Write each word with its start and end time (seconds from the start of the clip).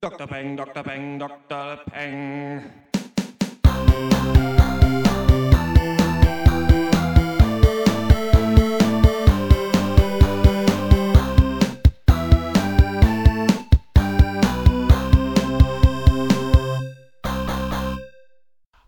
Dr. 0.00 0.28
Peng, 0.28 0.56
Dr. 0.56 0.84
Peng, 0.84 1.18
Dr. 1.18 1.76
Peng. 1.90 2.62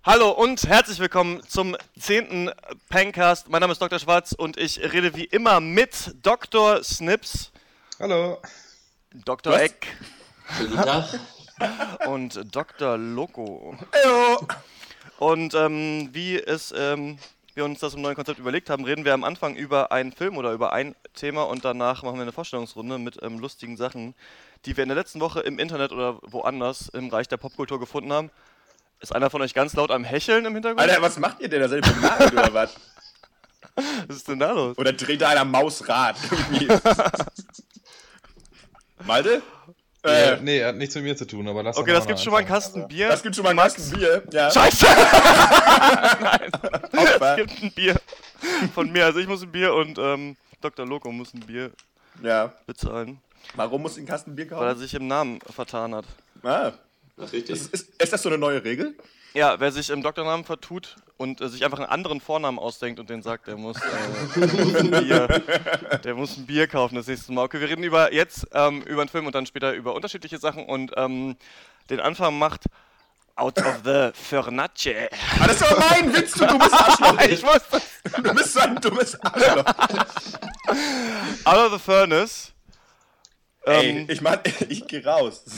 Hallo 0.05 0.31
und 0.31 0.63
herzlich 0.69 1.01
willkommen 1.01 1.43
zum 1.49 1.77
10. 1.99 2.53
Pencast. 2.89 3.49
Mein 3.49 3.61
Name 3.63 3.73
ist 3.73 3.83
Dr. 3.83 3.99
Schwarz 3.99 4.31
und 4.31 4.57
ich 4.57 4.79
rede 4.93 5.17
wie 5.17 5.25
immer 5.25 5.59
mit 5.59 6.15
Dr. 6.23 6.85
Snips, 6.85 7.51
Hallo. 7.99 8.41
Dr. 9.25 9.53
Was? 9.55 9.63
Eck 9.63 9.89
Guten 10.59 10.77
Tag. 10.77 11.21
und 12.07 12.55
Dr. 12.55 12.97
Loco. 12.97 13.77
Hallo. 13.93 14.47
Und 15.19 15.55
ähm, 15.55 16.09
wie 16.13 16.39
es 16.39 16.73
ähm, 16.77 17.19
wir 17.55 17.65
uns 17.65 17.81
das 17.81 17.95
im 17.95 18.03
neuen 18.03 18.15
Konzept 18.15 18.39
überlegt 18.39 18.71
haben, 18.71 18.85
reden 18.85 19.05
wir 19.05 19.13
am 19.13 19.25
Anfang 19.25 19.55
über 19.55 19.93
einen 19.93 20.13
Film 20.13 20.37
oder 20.37 20.53
über 20.53 20.73
ein 20.73 20.95
Thema 21.15 21.43
und 21.43 21.65
danach 21.65 22.03
machen 22.03 22.17
wir 22.17 22.23
eine 22.23 22.33
Vorstellungsrunde 22.33 22.99
mit 22.99 23.23
ähm, 23.23 23.39
lustigen 23.39 23.77
Sachen, 23.77 24.15
die 24.65 24.77
wir 24.77 24.83
in 24.83 24.89
der 24.89 24.97
letzten 24.97 25.21
Woche 25.21 25.41
im 25.41 25.59
Internet 25.59 25.93
oder 25.93 26.19
woanders 26.23 26.89
im 26.89 27.09
Reich 27.09 27.29
der 27.29 27.37
Popkultur 27.37 27.79
gefunden 27.79 28.13
haben. 28.13 28.31
Ist 29.01 29.15
einer 29.15 29.31
von 29.31 29.43
euch 29.43 29.55
ganz 29.55 29.75
laut 29.75 29.91
am 29.91 30.05
Hecheln 30.05 30.45
im 30.45 30.55
Hintergrund? 30.55 30.81
Alter, 30.81 31.03
was 31.03 31.19
macht 31.19 31.41
ihr 31.41 31.49
denn 31.49 31.61
da? 31.61 31.69
Seid 31.69 31.87
ihr 31.87 31.93
begnagt 31.93 32.33
oder 32.33 32.55
was? 32.55 32.75
Was 34.09 34.17
ist 34.17 34.29
denn 34.29 34.41
da 34.41 34.51
los? 34.51 34.77
Oder 34.77 34.93
dreht 34.93 35.23
da 35.23 35.29
einer 35.29 35.45
Mausrad 35.45 36.17
irgendwie? 36.31 36.69
Malte? 39.07 39.43
Äh, 40.03 40.37
nee, 40.41 40.59
er 40.59 40.69
hat 40.69 40.77
nichts 40.77 40.95
mit 40.95 41.05
mir 41.05 41.15
zu 41.17 41.27
tun, 41.27 41.47
aber 41.47 41.63
lass 41.63 41.77
Okay, 41.77 41.93
das 41.93 42.07
gibt 42.07 42.21
schon 42.21 42.33
mal 42.33 42.39
einen. 42.39 42.49
Kasten 42.49 42.89
Bier. 42.89 43.09
das 43.09 43.23
gibt 43.23 43.37
schon 43.37 43.43
mal 43.45 43.51
einen 43.51 43.59
Kasten 43.59 43.91
Bier. 43.99 44.23
Ja. 44.33 44.51
Scheiße! 44.51 44.87
Opfer. 46.93 47.31
Es 47.33 47.37
gibt 47.37 47.63
ein 47.63 47.73
Bier 47.73 47.97
von 48.75 48.91
mir. 48.91 49.05
Also 49.05 49.19
ich 49.21 49.27
muss 49.29 49.43
ein 49.43 49.53
Bier 49.53 49.75
und 49.75 49.99
ähm, 49.99 50.37
Dr. 50.61 50.87
Loco 50.87 51.11
muss 51.13 51.35
ein 51.35 51.41
Bier 51.41 51.71
Ja. 52.23 52.53
bezahlen, 52.67 53.19
Warum 53.57 53.83
muss 53.83 53.93
ich 53.93 53.99
einen 53.99 54.07
Kasten 54.07 54.35
Bier 54.37 54.51
weil 54.51 54.59
er 54.63 54.69
kaufen? 54.69 54.81
sich 54.81 54.95
im 54.95 55.07
Namen 55.07 55.39
vertan 55.55 55.95
hat. 55.95 56.05
Ah. 56.43 56.73
Ach, 57.19 57.33
richtig. 57.33 57.51
Ist, 57.51 57.73
ist, 57.75 57.89
ist 58.03 58.13
das 58.13 58.23
so 58.23 58.29
eine 58.29 58.39
neue 58.39 58.63
Regel? 58.65 58.95
Ja, 59.33 59.61
wer 59.61 59.71
sich 59.71 59.91
im 59.91 60.03
Doktornamen 60.03 60.45
vertut 60.45 60.97
und 61.17 61.41
äh, 61.41 61.49
sich 61.49 61.65
einfach 61.65 61.79
einen 61.79 61.89
anderen 61.89 62.21
Vornamen 62.21 62.59
ausdenkt 62.59 62.99
und 62.99 63.11
den 63.11 63.23
sagt, 63.23 63.47
der 63.47 63.57
muss, 63.57 63.77
äh, 63.77 64.41
der 64.41 64.65
muss 64.65 64.75
ein 64.75 64.91
Bier, 64.91 65.29
der 66.05 66.15
muss 66.15 66.37
ein 66.37 66.47
Bier 66.47 66.67
kaufen 66.67 66.97
das 66.97 67.07
nächste 67.07 67.33
Mal. 67.33 67.45
Okay, 67.45 67.61
wir 67.61 67.69
reden 67.69 67.85
über 67.85 68.13
jetzt 68.13 68.49
ähm, 68.53 68.83
über 68.83 69.03
einen 69.03 69.09
Film 69.09 69.27
und 69.27 69.35
dann 69.35 69.47
später 69.47 69.73
über 69.73 69.95
unterschiedliche 69.95 70.39
Sachen 70.39 70.65
und 70.65 70.93
ähm, 70.97 71.37
den 71.91 72.01
Anfang 72.01 72.39
macht 72.39 72.65
Out 73.37 73.59
of 73.59 73.81
the 73.85 74.11
Furnace. 74.13 75.09
Ah, 75.41 75.47
das 75.47 75.57
ist 75.57 75.71
aber 75.71 75.81
mein 75.81 76.15
Witz, 76.15 76.33
du 76.33 76.47
dummes 76.47 76.73
Arschloch. 76.73 77.21
ich 77.29 77.43
wusste 77.43 77.81
Du 78.23 78.35
bist 78.35 78.53
so 78.53 78.61
ein 78.61 78.75
dummes 78.77 79.19
Arschloch. 79.23 79.65
Out 81.45 81.57
of 81.67 81.73
the 81.73 81.79
Furnace. 81.79 82.53
Ey, 83.65 83.91
Ähm, 83.91 84.07
ich 84.09 84.21
mach, 84.23 84.39
ich 84.69 84.87
geh 84.87 85.05
raus. 85.05 85.45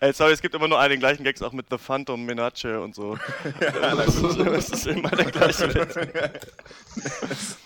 Ey, 0.00 0.12
sorry, 0.12 0.32
es 0.32 0.42
gibt 0.42 0.54
immer 0.54 0.66
nur 0.68 0.78
einen 0.80 0.98
gleichen 0.98 1.22
Gags 1.24 1.42
auch 1.42 1.52
mit 1.52 1.66
The 1.70 1.78
Phantom 1.78 2.24
Menace 2.24 2.64
und 2.64 2.94
so. 2.94 3.16
das, 3.60 4.16
ist, 4.16 4.38
das 4.38 4.68
ist 4.70 4.86
immer 4.86 5.10
der 5.10 5.26
gleiche 5.26 5.72
Witz. 5.74 7.56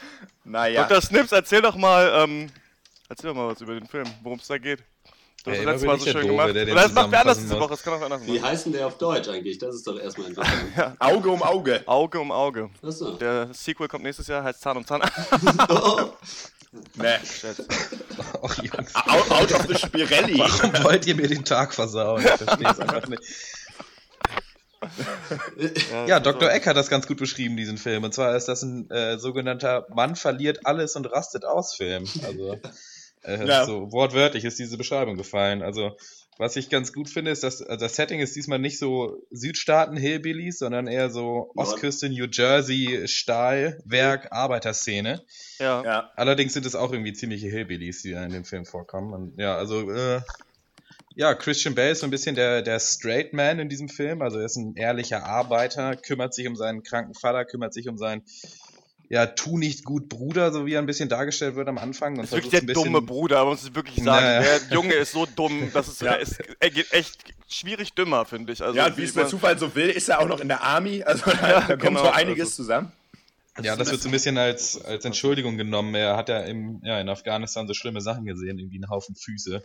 Naja. 0.44 0.84
Dr. 0.84 1.00
Snips, 1.00 1.32
erzähl 1.32 1.62
doch 1.62 1.76
mal, 1.76 2.12
ähm, 2.24 2.50
erzähl 3.08 3.30
doch 3.30 3.36
mal 3.36 3.48
was 3.48 3.60
über 3.62 3.74
den 3.74 3.86
Film, 3.86 4.06
worum 4.22 4.38
es 4.38 4.46
da 4.46 4.58
geht. 4.58 4.80
Du 5.42 5.50
hast 5.50 5.58
Ey, 5.58 5.64
das 5.66 5.72
letzte 5.74 5.86
Mal 5.86 5.98
so 5.98 6.04
schön 6.06 6.14
Doofe, 6.14 6.26
gemacht. 6.28 6.50
Oder 6.50 6.64
das 6.64 6.92
macht 6.94 7.10
wer 7.10 7.20
anders 7.20 7.38
diese. 7.38 7.60
Woche, 7.60 7.68
das 7.70 7.82
kann 7.82 7.92
auch 7.94 8.00
anders 8.02 8.26
Wie 8.26 8.38
machen. 8.38 8.44
heißt 8.50 8.64
denn 8.66 8.72
der 8.72 8.86
auf 8.86 8.96
Deutsch 8.96 9.28
eigentlich? 9.28 9.58
Das 9.58 9.74
ist 9.74 9.86
doch 9.86 9.98
erstmal 9.98 10.28
interessant. 10.28 10.96
Auge 10.98 11.30
um 11.30 11.42
Auge. 11.42 11.82
Auge 11.86 12.18
um 12.20 12.32
Auge. 12.32 12.70
Achso. 12.82 13.12
Der 13.16 13.52
Sequel 13.52 13.86
kommt 13.88 14.04
nächstes 14.04 14.26
Jahr, 14.26 14.42
heißt 14.42 14.60
Zahn 14.62 14.78
um 14.78 14.86
Zahn. 14.86 15.02
Oh, 15.68 16.12
Ne. 16.96 17.18
Schätze. 17.24 17.66
Ach, 18.42 18.62
Jungs, 18.62 18.94
Out, 18.94 19.30
out 19.30 19.52
of 19.52 19.66
the 19.68 19.74
Spirelli. 19.76 20.38
warum 20.38 20.84
wollt 20.84 21.06
ihr 21.06 21.14
mir 21.14 21.28
den 21.28 21.44
Tag 21.44 21.72
versauen? 21.74 22.22
Ich 22.24 22.30
verstehe 22.30 22.68
es 22.70 22.78
einfach 22.80 23.06
nicht. 23.08 23.22
Ja, 26.06 26.20
Dr. 26.20 26.50
Eck 26.52 26.66
hat 26.66 26.76
das 26.76 26.88
ganz 26.90 27.06
gut 27.06 27.18
beschrieben, 27.18 27.56
diesen 27.56 27.78
Film. 27.78 28.04
Und 28.04 28.12
zwar 28.12 28.36
ist 28.36 28.46
das 28.48 28.62
ein 28.62 28.90
äh, 28.90 29.18
sogenannter 29.18 29.86
Mann 29.94 30.14
verliert 30.16 30.66
alles 30.66 30.94
und 30.96 31.06
rastet 31.06 31.44
aus 31.44 31.74
Film. 31.74 32.06
Also, 32.22 32.58
äh, 33.22 33.46
Ja. 33.46 33.64
so 33.64 33.90
wortwörtlich 33.92 34.44
ist 34.44 34.58
diese 34.58 34.76
Beschreibung 34.76 35.16
gefallen. 35.16 35.62
Also, 35.62 35.96
was 36.38 36.56
ich 36.56 36.68
ganz 36.68 36.92
gut 36.92 37.08
finde, 37.08 37.30
ist, 37.30 37.44
dass 37.44 37.62
also 37.62 37.84
das 37.84 37.96
Setting 37.96 38.20
ist 38.20 38.34
diesmal 38.34 38.58
nicht 38.58 38.78
so 38.78 39.22
Südstaaten-Hillbillies, 39.30 40.58
sondern 40.58 40.86
eher 40.86 41.10
so 41.10 41.52
Ostküste, 41.54 42.08
New 42.08 42.26
Jersey, 42.30 43.06
Stahlwerk, 43.06 44.32
Arbeiterszene. 44.32 45.22
Ja. 45.58 45.84
Ja. 45.84 46.10
Allerdings 46.16 46.52
sind 46.52 46.66
es 46.66 46.74
auch 46.74 46.92
irgendwie 46.92 47.12
ziemliche 47.12 47.48
Hillbillies, 47.48 48.02
die 48.02 48.12
da 48.12 48.24
in 48.24 48.32
dem 48.32 48.44
Film 48.44 48.64
vorkommen. 48.64 49.12
Und 49.12 49.40
ja, 49.40 49.56
also, 49.56 49.90
äh, 49.90 50.20
ja, 51.16 51.34
Christian 51.34 51.76
Bale 51.76 51.90
ist 51.90 52.00
so 52.00 52.06
ein 52.06 52.10
bisschen 52.10 52.34
der, 52.34 52.62
der 52.62 52.80
Straight 52.80 53.32
Man 53.32 53.60
in 53.60 53.68
diesem 53.68 53.88
Film. 53.88 54.20
Also 54.20 54.40
er 54.40 54.46
ist 54.46 54.56
ein 54.56 54.74
ehrlicher 54.74 55.24
Arbeiter, 55.24 55.96
kümmert 55.96 56.34
sich 56.34 56.48
um 56.48 56.56
seinen 56.56 56.82
kranken 56.82 57.14
Vater, 57.14 57.44
kümmert 57.44 57.72
sich 57.72 57.88
um 57.88 57.96
seinen, 57.96 58.22
ja, 59.08 59.26
tu 59.26 59.58
nicht 59.58 59.84
gut 59.84 60.08
Bruder, 60.08 60.52
so 60.52 60.66
wie 60.66 60.74
er 60.74 60.78
ein 60.80 60.86
bisschen 60.86 61.08
dargestellt 61.08 61.54
wird 61.56 61.68
am 61.68 61.78
Anfang. 61.78 62.12
Und 62.14 62.18
Das 62.22 62.26
ist 62.26 62.32
wirklich 62.32 62.50
der 62.50 62.60
ein 62.60 62.66
bisschen- 62.66 62.84
dumme 62.84 63.02
Bruder, 63.02 63.38
aber 63.38 63.50
man 63.50 63.54
muss 63.58 63.62
es 63.68 63.74
wirklich 63.74 64.02
sagen. 64.02 64.24
Naja. 64.24 64.40
Der 64.40 64.74
Junge 64.74 64.94
ist 64.94 65.12
so 65.12 65.26
dumm, 65.26 65.70
dass 65.74 65.88
es 65.88 66.00
Ja. 66.00 66.12
er 66.12 66.20
ist, 66.20 66.38
er 66.58 66.70
geht 66.70 66.92
echt 66.92 67.16
schwierig 67.48 67.92
dümmer, 67.92 68.24
finde 68.24 68.52
ich. 68.52 68.62
Also, 68.62 68.76
Ja, 68.76 68.86
und 68.86 68.96
wie 68.96 69.04
es 69.04 69.14
der 69.14 69.26
Zufall 69.28 69.58
so 69.58 69.74
will, 69.74 69.90
ist 69.90 70.08
er 70.08 70.20
auch 70.20 70.26
noch 70.28 70.40
in 70.40 70.48
der 70.48 70.62
Army. 70.62 71.02
Also 71.02 71.24
da, 71.30 71.32
Ja, 71.50 71.60
da 71.60 71.66
kommt 71.76 71.82
genau, 71.82 72.04
so 72.04 72.10
einiges 72.10 72.46
also- 72.48 72.56
zusammen. 72.62 72.92
Ja, 73.62 73.76
das 73.76 73.88
wird 73.92 74.02
so 74.02 74.08
ein 74.08 74.12
bisschen 74.12 74.36
als, 74.36 74.84
als 74.84 75.04
Entschuldigung 75.04 75.56
genommen. 75.56 75.94
Er 75.94 76.16
hat 76.16 76.28
ja, 76.28 76.40
im, 76.40 76.80
ja 76.82 76.98
in 77.00 77.08
Afghanistan 77.08 77.68
so 77.68 77.74
schlimme 77.74 78.00
Sachen 78.00 78.24
gesehen, 78.24 78.58
irgendwie 78.58 78.78
einen 78.78 78.90
Haufen 78.90 79.14
Füße 79.14 79.64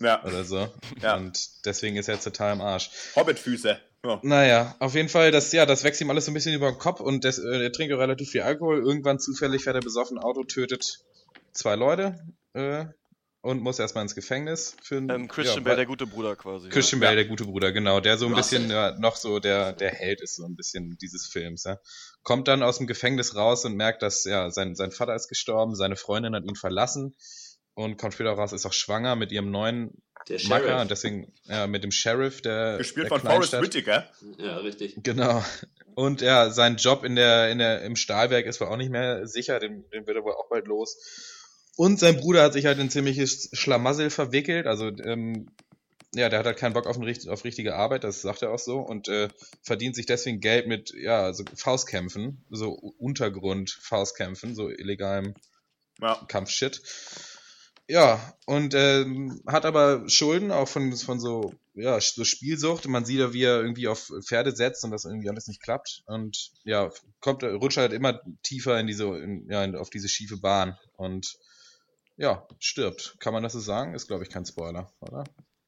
Ja. 0.00 0.22
oder 0.24 0.44
so. 0.44 0.68
Ja. 1.00 1.16
Und 1.16 1.64
deswegen 1.64 1.96
ist 1.96 2.08
er 2.08 2.16
jetzt 2.16 2.24
total 2.24 2.52
im 2.52 2.60
Arsch. 2.60 2.90
Hobbitfüße. 3.16 3.80
Ja. 4.04 4.18
Naja, 4.22 4.76
auf 4.78 4.94
jeden 4.94 5.10
Fall, 5.10 5.30
das, 5.30 5.52
ja, 5.52 5.66
das 5.66 5.84
wächst 5.84 6.00
ihm 6.00 6.08
alles 6.08 6.24
so 6.24 6.30
ein 6.30 6.34
bisschen 6.34 6.54
über 6.54 6.70
den 6.70 6.78
Kopf 6.78 7.00
und 7.00 7.24
das, 7.24 7.38
äh, 7.38 7.64
er 7.64 7.72
trinkt 7.72 7.92
auch 7.94 7.98
relativ 7.98 8.30
viel 8.30 8.40
Alkohol. 8.40 8.78
Irgendwann 8.78 9.18
zufällig 9.18 9.64
fährt 9.64 9.76
er 9.76 9.82
besoffen 9.82 10.18
Auto, 10.18 10.42
tötet 10.44 11.04
zwei 11.52 11.76
Leute 11.76 12.18
äh, 12.54 12.86
und 13.42 13.60
muss 13.60 13.78
erstmal 13.78 14.02
ins 14.02 14.14
Gefängnis. 14.14 14.74
Für 14.82 14.96
ähm, 14.96 15.28
Christian 15.28 15.58
ja, 15.58 15.64
Bale, 15.64 15.76
der 15.76 15.86
gute 15.86 16.06
Bruder 16.06 16.34
quasi. 16.34 16.70
Christian 16.70 17.02
Ja. 17.02 17.08
Bale, 17.08 17.16
der 17.16 17.26
gute 17.26 17.44
Bruder, 17.44 17.72
genau, 17.72 18.00
der 18.00 18.16
so 18.16 18.24
ein 18.24 18.32
Russell. 18.32 18.60
bisschen 18.60 18.74
ja, 18.74 18.98
noch 18.98 19.16
so 19.16 19.38
der, 19.38 19.74
der 19.74 19.90
Held 19.90 20.22
ist, 20.22 20.36
so 20.36 20.46
ein 20.46 20.56
bisschen 20.56 20.96
dieses 21.02 21.26
Films. 21.26 21.64
Ja. 21.64 21.78
Kommt 22.22 22.48
dann 22.48 22.62
aus 22.62 22.78
dem 22.78 22.86
Gefängnis 22.86 23.36
raus 23.36 23.66
und 23.66 23.76
merkt, 23.76 24.02
dass 24.02 24.24
ja, 24.24 24.50
sein, 24.50 24.76
sein 24.76 24.92
Vater 24.92 25.14
ist 25.14 25.28
gestorben, 25.28 25.74
seine 25.74 25.96
Freundin 25.96 26.34
hat 26.34 26.44
ihn 26.44 26.56
verlassen 26.56 27.14
und 27.74 27.96
kommt 27.98 28.14
später 28.14 28.30
raus, 28.32 28.52
ist 28.52 28.66
auch 28.66 28.72
schwanger 28.72 29.16
mit 29.16 29.32
ihrem 29.32 29.50
neuen 29.50 30.02
der 30.28 30.38
Macker 30.48 30.80
und 30.82 30.90
deswegen 30.90 31.32
ja, 31.44 31.66
mit 31.66 31.82
dem 31.82 31.90
Sheriff, 31.92 32.42
der. 32.42 32.76
Gespielt 32.78 33.10
der 33.10 33.18
von 33.18 33.20
Forrest. 33.30 33.52
Whitaker. 33.54 34.06
Ja, 34.38 34.58
richtig. 34.58 34.96
Genau. 35.02 35.42
Und 35.94 36.20
ja, 36.20 36.50
sein 36.50 36.76
Job 36.76 37.04
in 37.04 37.16
der, 37.16 37.50
in 37.50 37.58
der, 37.58 37.82
im 37.82 37.96
Stahlwerk 37.96 38.46
ist 38.46 38.60
wohl 38.60 38.68
auch 38.68 38.76
nicht 38.76 38.90
mehr 38.90 39.26
sicher, 39.26 39.58
den, 39.58 39.88
den 39.90 40.06
wird 40.06 40.16
er 40.16 40.24
wohl 40.24 40.34
auch 40.34 40.48
bald 40.48 40.66
los. 40.66 40.98
Und 41.76 41.98
sein 41.98 42.16
Bruder 42.16 42.42
hat 42.42 42.52
sich 42.52 42.66
halt 42.66 42.78
in 42.78 42.90
ziemliches 42.90 43.48
Schlamassel 43.54 44.10
verwickelt, 44.10 44.66
also 44.66 44.88
ähm, 44.88 45.50
ja, 46.14 46.28
der 46.28 46.40
hat 46.40 46.46
halt 46.46 46.58
keinen 46.58 46.74
Bock 46.74 46.86
auf, 46.86 46.96
ein, 46.96 47.04
richt- 47.04 47.28
auf 47.28 47.44
richtige 47.44 47.76
Arbeit, 47.76 48.04
das 48.04 48.20
sagt 48.20 48.42
er 48.42 48.50
auch 48.52 48.58
so, 48.58 48.80
und 48.80 49.08
äh, 49.08 49.28
verdient 49.62 49.94
sich 49.94 50.06
deswegen 50.06 50.40
Geld 50.40 50.66
mit, 50.66 50.92
ja, 50.92 51.32
so 51.32 51.44
Faustkämpfen, 51.54 52.44
so 52.50 52.72
Untergrund-Faustkämpfen, 52.98 54.54
so 54.54 54.68
illegalem 54.68 55.34
Ja. 56.00 56.20
Kampfshit. 56.28 56.82
Ja, 57.90 58.20
und 58.46 58.72
ähm, 58.74 59.42
hat 59.48 59.64
aber 59.64 60.08
Schulden 60.08 60.52
auch 60.52 60.68
von, 60.68 60.96
von 60.96 61.18
so, 61.18 61.52
ja, 61.74 62.00
so 62.00 62.22
Spielsucht. 62.22 62.86
Man 62.86 63.04
sieht 63.04 63.18
ja, 63.18 63.32
wie 63.32 63.42
er 63.42 63.60
irgendwie 63.60 63.88
auf 63.88 64.12
Pferde 64.24 64.54
setzt 64.54 64.84
und 64.84 64.92
das 64.92 65.06
irgendwie 65.06 65.28
alles 65.28 65.48
nicht 65.48 65.60
klappt. 65.60 66.04
Und 66.06 66.52
ja, 66.62 66.92
kommt, 67.18 67.42
rutscht 67.42 67.78
halt 67.78 67.92
immer 67.92 68.20
tiefer 68.44 68.78
in 68.78 68.86
diese, 68.86 69.06
in, 69.18 69.50
ja, 69.50 69.64
in, 69.64 69.74
auf 69.74 69.90
diese 69.90 70.08
schiefe 70.08 70.36
Bahn. 70.36 70.78
Und 70.96 71.36
ja, 72.16 72.46
stirbt. 72.60 73.16
Kann 73.18 73.32
man 73.32 73.42
das 73.42 73.54
so 73.54 73.60
sagen? 73.60 73.92
Ist, 73.94 74.06
glaube 74.06 74.22
ich, 74.22 74.30
kein 74.30 74.46
Spoiler, 74.46 74.92
oder? 75.00 75.24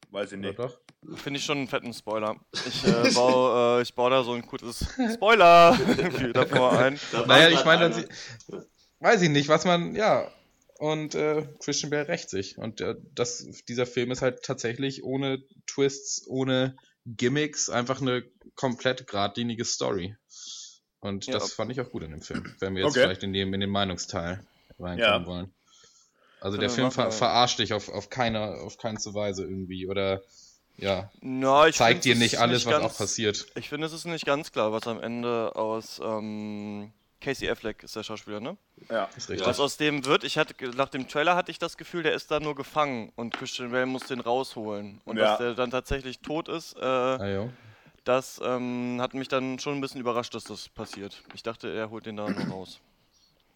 Weiß 0.09 0.31
ich 0.31 0.39
Oder 0.39 0.47
nicht. 0.47 0.59
doch? 0.59 0.79
Finde 1.15 1.39
ich 1.39 1.45
schon 1.45 1.57
einen 1.57 1.67
fetten 1.67 1.93
Spoiler. 1.93 2.37
Ich, 2.53 2.85
äh, 2.85 3.11
baue, 3.13 3.79
äh, 3.79 3.81
ich 3.81 3.93
baue 3.95 4.11
da 4.11 4.23
so 4.23 4.31
ein 4.31 4.43
gutes 4.43 4.85
Spoiler 5.13 5.77
davor 6.33 6.79
ein. 6.79 6.97
Naja, 7.27 7.49
ich 7.49 7.65
meine, 7.65 7.93
weiß 9.01 9.21
ich 9.23 9.29
nicht, 9.29 9.49
was 9.49 9.65
man, 9.65 9.93
ja. 9.93 10.31
Und 10.83 11.15
äh, 11.15 11.47
Christian 11.63 11.91
Bale 11.91 12.09
rächt 12.09 12.29
sich. 12.29 12.57
Und 12.57 12.81
äh, 12.81 12.95
das, 13.15 13.47
dieser 13.69 13.85
Film 13.85 14.11
ist 14.11 14.21
halt 14.21 14.43
tatsächlich 14.43 15.01
ohne 15.05 15.41
Twists, 15.65 16.27
ohne 16.27 16.75
Gimmicks, 17.05 17.69
einfach 17.69 18.01
eine 18.01 18.23
komplett 18.55 19.07
geradlinige 19.07 19.63
Story. 19.63 20.17
Und 20.99 21.25
Ja. 21.27 21.35
das 21.35 21.53
fand 21.53 21.71
ich 21.71 21.79
auch 21.79 21.89
gut 21.89 22.03
in 22.03 22.11
dem 22.11 22.21
Film, 22.21 22.53
wenn 22.59 22.75
wir 22.75 22.83
jetzt 22.83 22.91
Okay. 22.91 23.03
vielleicht 23.03 23.23
in, 23.23 23.31
dem, 23.31 23.53
in 23.53 23.61
den 23.61 23.69
Meinungsteil 23.69 24.45
reinkommen 24.77 25.21
Ja. 25.21 25.25
wollen. 25.25 25.53
Also 26.41 26.57
der 26.57 26.69
Film 26.69 26.91
ver 26.91 27.11
verarscht 27.11 27.59
dich 27.59 27.71
auf, 27.71 27.87
auf 27.87 28.09
keine 28.09 28.55
auf 28.55 28.77
keinste 28.77 29.13
Weise 29.13 29.43
irgendwie 29.43 29.87
oder 29.87 30.21
ja, 30.75 31.09
Na, 31.21 31.71
zeigt 31.71 32.03
find, 32.03 32.05
dir 32.05 32.15
nicht 32.15 32.39
alles, 32.39 32.65
was 32.65 32.71
ganz- 32.73 32.83
auch 32.83 32.97
passiert. 32.97 33.45
Ich 33.55 33.69
finde, 33.69 33.87
es 33.87 33.93
ist 33.93 34.03
nicht 34.03 34.25
ganz 34.25 34.51
klar, 34.51 34.73
was 34.73 34.85
am 34.87 34.99
Ende 35.01 35.55
aus 35.55 36.01
ähm, 36.03 36.91
Casey 37.23 37.49
Affleck 37.49 37.81
ist 37.83 37.95
der 37.95 38.03
Schauspieler, 38.03 38.39
ne? 38.39 38.57
Ja. 38.89 39.05
Ist 39.15 39.29
richtig. 39.29 39.47
Was 39.47 39.59
aus 39.59 39.77
dem 39.77 40.05
wird, 40.05 40.23
ich 40.23 40.37
hatte 40.37 40.53
nach 40.75 40.89
dem 40.89 41.07
Trailer 41.07 41.35
hatte 41.35 41.51
ich 41.51 41.57
das 41.57 41.77
Gefühl, 41.77 42.03
der 42.03 42.13
ist 42.13 42.29
da 42.29 42.39
nur 42.39 42.53
gefangen 42.53 43.11
und 43.15 43.33
Christian 43.33 43.71
Bale 43.71 43.85
muss 43.85 44.03
den 44.07 44.19
rausholen. 44.19 45.01
Und 45.05 45.17
Ja. 45.17 45.23
dass 45.29 45.37
der 45.37 45.53
dann 45.55 45.71
tatsächlich 45.71 46.19
tot 46.19 46.49
ist, 46.49 46.75
äh, 46.77 46.83
Ah, 46.83 47.49
das 48.03 48.41
ähm, 48.43 48.97
hat 48.99 49.13
mich 49.13 49.29
dann 49.29 49.57
schon 49.59 49.75
ein 49.75 49.81
bisschen 49.81 50.01
überrascht, 50.01 50.35
dass 50.35 50.43
das 50.43 50.67
passiert. 50.67 51.23
Ich 51.33 51.41
dachte, 51.43 51.73
er 51.73 51.89
holt 51.89 52.05
den 52.05 52.17
da 52.17 52.29
nur 52.29 52.47
raus. 52.47 52.81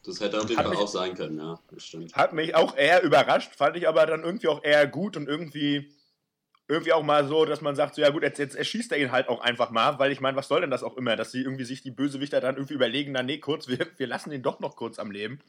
Das 0.06 0.22
hätte 0.22 0.40
auf 0.40 0.50
jeden 0.50 0.64
Fall 0.64 0.74
auch 0.78 0.88
sein 0.88 1.16
können, 1.16 1.38
ja. 1.38 1.60
Das 1.70 1.84
stimmt. 1.84 2.16
Hat 2.16 2.32
mich 2.32 2.56
auch 2.56 2.78
eher 2.78 3.04
überrascht, 3.04 3.54
fand 3.54 3.76
ich 3.76 3.90
aber 3.90 4.06
dann 4.06 4.24
irgendwie 4.24 4.48
auch 4.48 4.64
eher 4.64 4.88
gut 4.88 5.18
und 5.18 5.28
irgendwie, 5.28 5.92
irgendwie 6.68 6.94
auch 6.94 7.04
mal 7.04 7.28
so, 7.28 7.46
dass 7.46 7.62
man 7.62 7.76
sagt, 7.76 7.96
so 7.96 8.02
ja 8.02 8.10
gut, 8.10 8.24
jetzt, 8.24 8.40
jetzt 8.40 8.56
erschießt 8.56 8.92
er 8.92 8.98
ihn 8.98 9.12
halt 9.12 9.30
auch 9.30 9.42
einfach 9.42 9.70
mal, 9.72 10.00
weil 10.00 10.12
ich 10.12 10.20
meine, 10.20 10.36
was 10.38 10.48
soll 10.48 10.62
denn 10.62 10.72
das 10.72 10.84
auch 10.84 10.98
immer, 10.98 11.16
dass 11.16 11.32
sie 11.32 11.42
irgendwie 11.42 11.64
sich 11.64 11.82
die 11.82 11.92
Bösewichter 11.92 12.42
dann 12.42 12.56
irgendwie 12.56 12.74
überlegen, 12.74 13.14
na 13.14 13.24
nee, 13.24 13.38
kurz, 13.40 13.68
wir, 13.70 13.88
wir 13.98 14.08
lassen 14.08 14.32
ihn 14.32 14.44
doch 14.44 14.60
noch 14.60 14.76
kurz 14.76 15.00
am 15.00 15.12
Leben. 15.12 15.40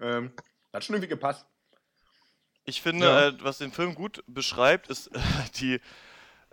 Ähm, 0.00 0.32
hat 0.72 0.84
schon 0.84 0.96
irgendwie 0.96 1.08
gepasst. 1.10 1.46
Ich 2.64 2.82
finde, 2.82 3.06
Ja. 3.06 3.28
äh, 3.28 3.32
was 3.42 3.58
den 3.58 3.72
Film 3.72 3.94
gut 3.94 4.24
beschreibt, 4.26 4.88
ist 4.88 5.08
äh, 5.08 5.20
die 5.60 5.80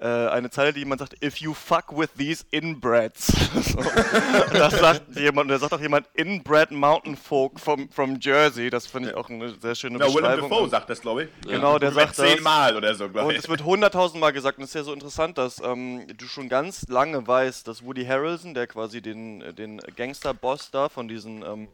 eine 0.05 0.49
Zeile, 0.49 0.73
die 0.73 0.79
jemand 0.79 0.99
sagt, 0.99 1.23
if 1.23 1.37
you 1.37 1.53
fuck 1.53 1.95
with 1.95 2.09
these 2.17 2.43
inbreds. 2.51 3.27
so. 3.71 3.77
Und 3.79 4.53
das 4.53 4.79
sagt 4.79 5.15
jemand, 5.15 5.45
und 5.45 5.47
da 5.49 5.59
sagt 5.59 5.73
auch 5.73 5.79
jemand, 5.79 6.07
inbred 6.15 6.71
mountain 6.71 7.15
folk 7.15 7.59
from, 7.59 7.89
from 7.89 8.17
Jersey. 8.19 8.69
Das 8.69 8.87
finde 8.87 9.09
ich 9.09 9.15
auch 9.15 9.29
eine 9.29 9.49
sehr 9.59 9.75
schöne 9.75 9.97
Na, 9.99 10.05
Willem 10.05 10.15
Beschreibung. 10.23 10.49
Dafoe 10.49 10.63
Und- 10.63 10.69
sagt 10.71 10.89
das, 10.89 11.01
glaube 11.01 11.23
ich. 11.25 11.29
Genau, 11.47 11.77
der 11.77 11.91
sagt 11.91 12.17
das. 12.17 12.27
zehnmal 12.27 12.75
oder 12.75 12.95
so, 12.95 13.09
glaube 13.09 13.27
Und 13.29 13.35
ich. 13.35 13.39
es 13.39 13.49
wird 13.49 13.63
hunderttausendmal 13.63 14.33
gesagt, 14.33 14.57
und 14.57 14.63
es 14.63 14.71
ist 14.71 14.75
ja 14.75 14.83
so 14.83 14.93
interessant, 14.93 15.37
dass 15.37 15.61
ähm, 15.63 16.05
du 16.17 16.25
schon 16.25 16.49
ganz 16.49 16.87
lange 16.87 17.27
weißt, 17.27 17.67
dass 17.67 17.83
Woody 17.85 18.05
Harrelson, 18.05 18.53
der 18.53 18.67
quasi 18.67 19.01
den, 19.01 19.41
äh, 19.41 19.53
den 19.53 19.79
Gangster-Boss 19.95 20.71
da 20.71 20.89
von 20.89 21.07
diesen 21.07 21.43
ähm, 21.43 21.67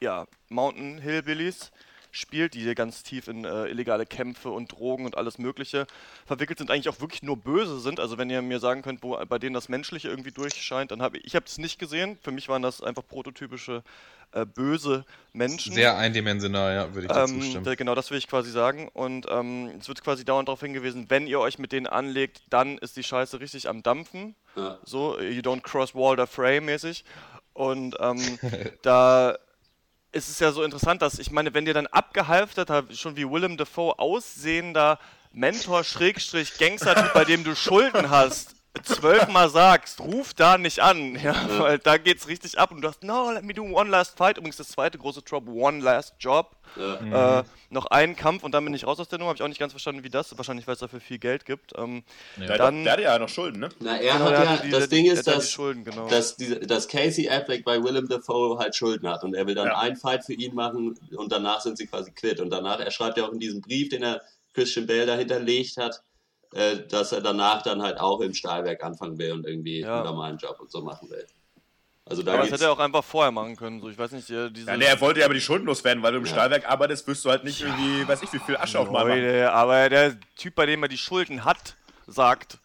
ja, 0.00 0.26
Mountain 0.48 0.98
Hillbillies 0.98 1.72
spielt, 2.10 2.54
die 2.54 2.60
hier 2.60 2.74
ganz 2.74 3.02
tief 3.02 3.28
in 3.28 3.44
äh, 3.44 3.66
illegale 3.66 4.06
Kämpfe 4.06 4.50
und 4.50 4.72
Drogen 4.72 5.04
und 5.04 5.16
alles 5.16 5.38
Mögliche 5.38 5.86
verwickelt 6.26 6.58
sind, 6.58 6.70
eigentlich 6.70 6.88
auch 6.88 7.00
wirklich 7.00 7.22
nur 7.22 7.36
böse 7.36 7.78
sind. 7.80 8.00
Also 8.00 8.18
wenn 8.18 8.30
ihr 8.30 8.42
mir 8.42 8.60
sagen 8.60 8.82
könnt, 8.82 9.02
wo 9.02 9.16
bei 9.26 9.38
denen 9.38 9.54
das 9.54 9.68
Menschliche 9.68 10.08
irgendwie 10.08 10.32
durchscheint, 10.32 10.90
dann 10.90 11.02
habe 11.02 11.18
ich, 11.18 11.24
ich 11.26 11.34
habe 11.34 11.46
es 11.46 11.58
nicht 11.58 11.78
gesehen. 11.78 12.18
Für 12.22 12.30
mich 12.30 12.48
waren 12.48 12.62
das 12.62 12.82
einfach 12.82 13.06
prototypische 13.06 13.82
äh, 14.32 14.44
böse 14.44 15.04
Menschen. 15.32 15.72
Sehr 15.72 15.96
eindimensional, 15.96 16.74
ja, 16.74 16.94
würde 16.94 17.06
ich 17.06 17.12
dazu 17.12 17.34
Ähm, 17.34 17.42
stimmen. 17.42 17.76
genau, 17.76 17.94
das 17.94 18.10
will 18.10 18.18
ich 18.18 18.26
quasi 18.28 18.50
sagen. 18.50 18.88
Und 18.92 19.26
ähm, 19.30 19.72
es 19.80 19.88
wird 19.88 20.02
quasi 20.02 20.24
dauernd 20.24 20.48
darauf 20.48 20.60
hingewiesen, 20.60 21.06
wenn 21.08 21.26
ihr 21.26 21.40
euch 21.40 21.58
mit 21.58 21.72
denen 21.72 21.86
anlegt, 21.86 22.42
dann 22.50 22.78
ist 22.78 22.96
die 22.96 23.02
Scheiße 23.02 23.40
richtig 23.40 23.68
am 23.68 23.82
Dampfen. 23.82 24.34
Ja. 24.56 24.78
So, 24.84 25.18
you 25.20 25.40
don't 25.40 25.62
cross 25.62 25.94
Walder 25.94 26.26
Frey 26.26 26.60
mäßig. 26.60 27.04
Und 27.54 27.96
ähm, 28.00 28.20
da 28.82 29.38
ist 30.12 30.28
es 30.28 30.38
ja 30.38 30.52
so 30.52 30.62
interessant, 30.62 31.02
dass 31.02 31.18
ich 31.18 31.30
meine, 31.30 31.54
wenn 31.54 31.64
dir 31.64 31.74
dann 31.74 31.86
abgehalfterter, 31.86 32.84
schon 32.92 33.16
wie 33.16 33.28
Willem 33.28 33.56
Dafoe 33.56 33.98
aussehender 33.98 34.98
Mentor 35.32 35.84
Schrägstrich 35.84 36.56
Gangster, 36.58 37.10
bei 37.14 37.24
dem 37.24 37.44
du 37.44 37.54
Schulden 37.54 38.10
hast, 38.10 38.54
zwölfmal 38.82 39.48
sagst, 39.48 40.00
ruf 40.00 40.34
da 40.34 40.58
nicht 40.58 40.80
an, 40.80 41.16
ja, 41.22 41.34
weil 41.58 41.78
da 41.78 41.96
geht's 41.98 42.28
richtig 42.28 42.58
ab 42.58 42.70
und 42.70 42.80
du 42.82 42.88
hast, 42.88 43.02
no, 43.02 43.30
let 43.30 43.44
me 43.44 43.54
do 43.54 43.62
one 43.62 43.90
last 43.90 44.16
fight. 44.16 44.36
Übrigens 44.38 44.56
das 44.56 44.68
zweite 44.68 44.98
große 44.98 45.22
Job, 45.26 45.44
one 45.48 45.80
last 45.80 46.14
job. 46.20 46.56
Ja. 46.76 47.40
Äh, 47.40 47.44
noch 47.70 47.86
einen 47.86 48.14
Kampf 48.14 48.42
und 48.44 48.52
dann 48.52 48.62
bin 48.64 48.74
ich 48.74 48.86
raus 48.86 49.00
aus 49.00 49.08
der 49.08 49.18
Nummer. 49.18 49.30
Habe 49.30 49.36
ich 49.36 49.42
auch 49.42 49.48
nicht 49.48 49.58
ganz 49.58 49.72
verstanden, 49.72 50.04
wie 50.04 50.10
das. 50.10 50.36
Wahrscheinlich, 50.36 50.66
weil 50.66 50.74
es 50.74 50.80
dafür 50.80 51.00
viel 51.00 51.18
Geld 51.18 51.46
gibt. 51.46 51.72
Ähm, 51.78 52.02
der, 52.36 52.48
hat 52.50 52.60
dann- 52.60 52.76
doch- 52.78 52.82
der 52.84 52.92
hatte 52.92 53.02
ja 53.02 53.18
noch 53.18 53.28
Schulden, 53.30 53.60
ne? 53.60 53.68
Na, 53.80 53.96
er 53.96 54.12
Genau, 54.12 54.24
hat 54.26 54.30
der 54.32 54.42
ja, 54.44 54.48
hatte 54.50 54.62
die- 54.66 54.70
das 54.70 54.88
Ding 54.90 55.04
der 55.06 55.14
ist, 55.14 55.26
die 55.26 55.30
dass, 55.30 55.50
Schulden, 55.50 55.84
genau. 55.84 56.08
dass, 56.08 56.36
diese, 56.36 56.60
dass 56.60 56.86
Casey 56.88 57.28
Affleck 57.28 57.64
bei 57.64 57.82
Willem 57.82 58.06
Dafoe 58.08 58.58
halt 58.58 58.76
Schulden 58.76 59.08
hat 59.08 59.24
und 59.24 59.34
er 59.34 59.46
will 59.46 59.54
dann 59.54 59.68
Ja. 59.68 59.78
einen 59.78 59.96
Fight 59.96 60.24
für 60.26 60.34
ihn 60.34 60.54
machen 60.54 60.98
und 61.16 61.32
danach 61.32 61.60
sind 61.62 61.78
sie 61.78 61.86
quasi 61.86 62.10
quitt. 62.12 62.38
Und 62.40 62.50
danach, 62.50 62.80
er 62.80 62.90
schreibt 62.90 63.16
ja 63.16 63.24
auch 63.26 63.32
in 63.32 63.38
diesem 63.40 63.62
Brief, 63.62 63.88
den 63.88 64.02
er 64.02 64.20
Christian 64.52 64.86
Bale 64.86 65.06
da 65.06 65.14
hinterlegt 65.16 65.76
hat, 65.78 66.02
äh, 66.54 66.86
dass 66.88 67.12
er 67.12 67.20
danach 67.20 67.62
dann 67.62 67.82
halt 67.82 67.98
auch 67.98 68.20
im 68.20 68.34
Stahlwerk 68.34 68.82
anfangen 68.82 69.18
will 69.18 69.32
und 69.32 69.46
irgendwie 69.46 69.80
Ja. 69.80 69.96
einen 69.96 70.04
normalen 70.04 70.38
Job 70.38 70.58
und 70.60 70.70
so 70.70 70.80
machen 70.82 71.10
will. 71.10 71.26
Also 72.04 72.22
da 72.22 72.32
aber 72.32 72.42
das 72.44 72.52
hätte 72.52 72.64
er 72.64 72.72
auch 72.72 72.78
einfach 72.78 73.04
vorher 73.04 73.30
machen 73.30 73.54
können. 73.56 73.80
So, 73.80 73.90
ich 73.90 73.98
weiß 73.98 74.12
nicht, 74.12 74.30
äh, 74.30 74.50
diese. 74.50 74.70
Ja, 74.70 74.76
nee, 74.78 74.86
er 74.86 74.98
wollte 75.00 75.20
ja 75.20 75.26
aber 75.26 75.34
die 75.34 75.42
Schulden 75.42 75.66
loswerden, 75.66 76.02
weil 76.02 76.12
du 76.12 76.18
im 76.18 76.24
Ja. 76.24 76.32
Stahlwerk 76.32 76.66
arbeitest, 76.68 77.06
wirst 77.06 77.24
du 77.24 77.30
halt 77.30 77.44
nicht 77.44 77.60
irgendwie, 77.60 78.08
weiß 78.08 78.22
ich, 78.22 78.32
wie 78.32 78.38
viel 78.38 78.56
Asche 78.56 78.78
auf 78.78 78.90
machen. 78.90 79.10
Aber 79.46 79.88
der 79.90 80.16
Typ, 80.36 80.54
bei 80.54 80.64
dem 80.64 80.82
er 80.82 80.88
die 80.88 80.96
Schulden 80.96 81.44
hat, 81.44 81.76
sagt, 82.06 82.58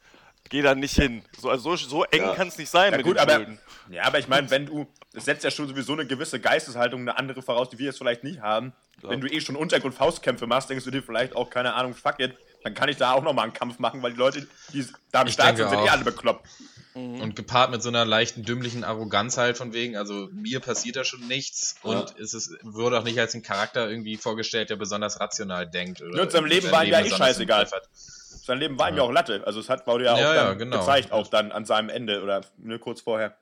geh 0.47 0.61
da 0.61 0.75
nicht 0.75 0.95
hin. 0.95 1.23
So, 1.37 1.49
also 1.49 1.75
so, 1.75 1.87
so 1.89 2.03
eng 2.05 2.21
Ja. 2.21 2.35
kann 2.35 2.47
es 2.47 2.57
nicht 2.57 2.69
sein 2.69 2.91
Ja 2.91 2.97
mit 2.97 3.05
gut, 3.05 3.15
den 3.17 3.21
aber, 3.21 3.35
Schulden. 3.35 3.59
ja, 3.89 4.03
aber 4.03 4.19
ich 4.19 4.29
meine, 4.29 4.49
wenn 4.49 4.65
du, 4.65 4.87
es 5.13 5.25
setzt 5.25 5.43
ja 5.43 5.51
schon 5.51 5.67
sowieso 5.67 5.93
eine 5.93 6.05
gewisse 6.05 6.39
Geisteshaltung, 6.39 7.01
eine 7.01 7.17
andere 7.17 7.41
voraus, 7.41 7.69
die 7.69 7.77
wir 7.77 7.85
jetzt 7.87 7.97
vielleicht 7.99 8.23
nicht 8.23 8.41
haben. 8.41 8.73
Wenn 9.01 9.21
du 9.21 9.27
eh 9.27 9.41
schon 9.41 9.55
Untergrund 9.55 9.93
Faustkämpfe 9.93 10.47
machst, 10.47 10.69
denkst 10.69 10.85
du 10.85 10.91
dir 10.91 11.03
vielleicht 11.03 11.35
auch, 11.35 11.49
keine 11.49 11.73
Ahnung, 11.73 11.93
fuck 11.93 12.19
it, 12.19 12.35
dann 12.63 12.73
kann 12.73 12.89
ich 12.89 12.97
da 12.97 13.11
auch 13.13 13.23
nochmal 13.23 13.43
einen 13.43 13.53
Kampf 13.53 13.77
machen, 13.79 14.01
weil 14.01 14.13
die 14.13 14.17
Leute, 14.17 14.47
die 14.73 14.85
da 15.11 15.21
am 15.21 15.27
Ich 15.27 15.33
Start 15.33 15.57
sind, 15.57 15.69
sind 15.69 15.79
eh 15.79 15.89
alle 15.89 16.03
bekloppt. 16.03 16.47
Und 16.95 17.35
gepaart 17.35 17.71
mit 17.71 17.81
so 17.81 17.89
einer 17.89 18.05
leichten 18.05 18.43
dümmlichen 18.43 18.83
Arroganz 18.83 19.37
halt 19.37 19.57
von 19.57 19.73
wegen, 19.73 19.97
also 19.97 20.29
mir 20.31 20.59
passiert 20.59 20.95
da 20.95 21.03
schon 21.03 21.27
nichts 21.27 21.75
Ja. 21.83 21.89
und 21.89 22.19
es 22.19 22.33
ist, 22.35 22.55
wurde 22.61 22.99
auch 22.99 23.03
nicht 23.03 23.19
als 23.19 23.33
ein 23.33 23.41
Charakter 23.41 23.89
irgendwie 23.89 24.15
vorgestellt, 24.15 24.69
der 24.69 24.75
besonders 24.75 25.19
rational 25.19 25.67
denkt. 25.67 26.01
Oder 26.01 26.17
Ja, 26.17 26.23
und 26.23 26.31
seinem 26.31 26.45
Leben 26.45 26.71
war 26.71 26.85
ihm 26.85 26.91
ja 26.91 26.99
eh 27.01 27.09
scheißegal. 27.09 27.67
Sein 27.91 28.59
Leben 28.59 28.77
war 28.77 28.89
ihm 28.89 28.97
ja 28.97 29.03
auch 29.03 29.11
Latte. 29.11 29.41
Also 29.45 29.59
es 29.59 29.69
hat 29.69 29.87
wurde 29.87 30.05
ja 30.05 30.13
auch 30.13 30.19
Ja, 30.19 30.35
ja, 30.35 30.53
genau. 30.53 30.79
gezeigt, 30.79 31.11
auch 31.11 31.27
dann 31.27 31.51
an 31.51 31.65
seinem 31.65 31.89
Ende 31.89 32.21
oder 32.21 32.41
ne, 32.57 32.77
kurz 32.77 33.01
vorher. 33.01 33.35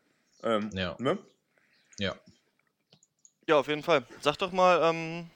Ähm, 0.43 0.69
Ja. 0.73 0.95
ne? 0.99 1.17
Ja. 2.01 2.15
Ja, 3.47 3.59
auf 3.59 3.67
jeden 3.67 3.83
Fall. 3.83 4.03
Sag 4.21 4.37
doch 4.37 4.51
mal, 4.51 4.81
ähm, 4.89 5.29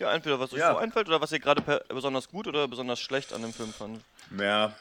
ja, 0.00 0.12
entweder 0.12 0.40
was 0.40 0.52
euch 0.52 0.58
Ja. 0.58 0.72
so 0.72 0.78
einfällt 0.78 1.06
oder 1.08 1.20
was 1.20 1.30
ihr 1.30 1.38
gerade 1.38 1.62
besonders 1.88 2.28
gut 2.28 2.48
oder 2.48 2.66
besonders 2.66 2.98
schlecht 2.98 3.32
an 3.32 3.42
dem 3.42 3.52
Film 3.52 3.72
fandet. 3.72 4.02
Ja. 4.36 4.74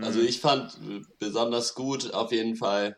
Also 0.00 0.20
ich 0.20 0.40
fand 0.40 0.74
äh, 0.88 1.02
besonders 1.20 1.74
gut 1.74 2.12
auf 2.14 2.32
jeden 2.32 2.56
Fall 2.56 2.96